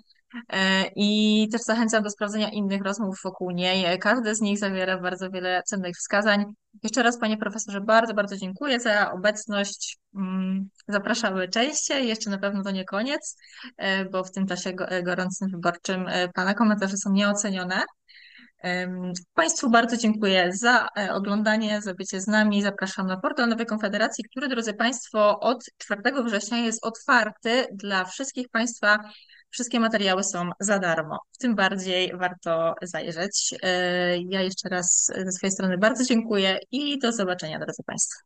E, 0.49 0.83
I 0.95 1.47
też 1.51 1.61
zachęcam 1.61 2.03
do 2.03 2.09
sprawdzenia 2.09 2.49
innych 2.49 2.81
rozmów 2.81 3.19
wokół 3.23 3.51
niej. 3.51 3.99
Każdy 3.99 4.35
z 4.35 4.41
nich 4.41 4.59
zawiera 4.59 4.97
bardzo 4.97 5.29
wiele 5.29 5.63
cennych 5.65 5.95
wskazań. 5.95 6.45
Jeszcze 6.83 7.03
raz, 7.03 7.19
panie 7.19 7.37
profesorze, 7.37 7.81
bardzo, 7.81 8.13
bardzo 8.13 8.37
dziękuję 8.37 8.79
za 8.79 9.11
obecność. 9.11 9.97
Mm, 10.15 10.69
zapraszamy 10.87 11.47
częściej. 11.47 12.07
Jeszcze 12.07 12.29
na 12.29 12.37
pewno 12.37 12.63
to 12.63 12.71
nie 12.71 12.85
koniec, 12.85 13.37
e, 13.77 14.05
bo 14.05 14.23
w 14.23 14.31
tym 14.31 14.47
czasie 14.47 14.69
e, 14.69 15.03
gorącym 15.03 15.49
wyborczym 15.49 16.05
pana 16.33 16.53
komentarze 16.53 16.97
są 16.97 17.11
nieocenione. 17.11 17.81
Państwu 19.33 19.69
bardzo 19.69 19.97
dziękuję 19.97 20.51
za 20.53 20.87
oglądanie, 21.11 21.81
za 21.81 21.93
bycie 21.93 22.21
z 22.21 22.27
nami. 22.27 22.61
Zapraszam 22.61 23.07
na 23.07 23.17
portal 23.17 23.49
Nowej 23.49 23.65
Konfederacji, 23.65 24.23
który, 24.23 24.47
drodzy 24.47 24.73
Państwo, 24.73 25.39
od 25.39 25.65
4 25.77 26.01
września 26.23 26.57
jest 26.57 26.85
otwarty 26.85 27.67
dla 27.73 28.05
wszystkich 28.05 28.49
Państwa 28.49 28.99
Wszystkie 29.53 29.79
materiały 29.79 30.23
są 30.23 30.49
za 30.59 30.79
darmo. 30.79 31.19
Tym 31.39 31.55
bardziej 31.55 32.17
warto 32.17 32.75
zajrzeć. 32.81 33.53
E, 33.63 34.17
ja 34.17 34.41
jeszcze 34.41 34.69
raz 34.69 35.11
ze 35.25 35.31
swojej 35.31 35.51
strony 35.51 35.77
bardzo 35.77 36.05
dziękuję 36.05 36.59
i 36.71 36.99
do 36.99 37.11
zobaczenia, 37.11 37.59
drodzy 37.59 37.83
Państwo. 37.83 38.19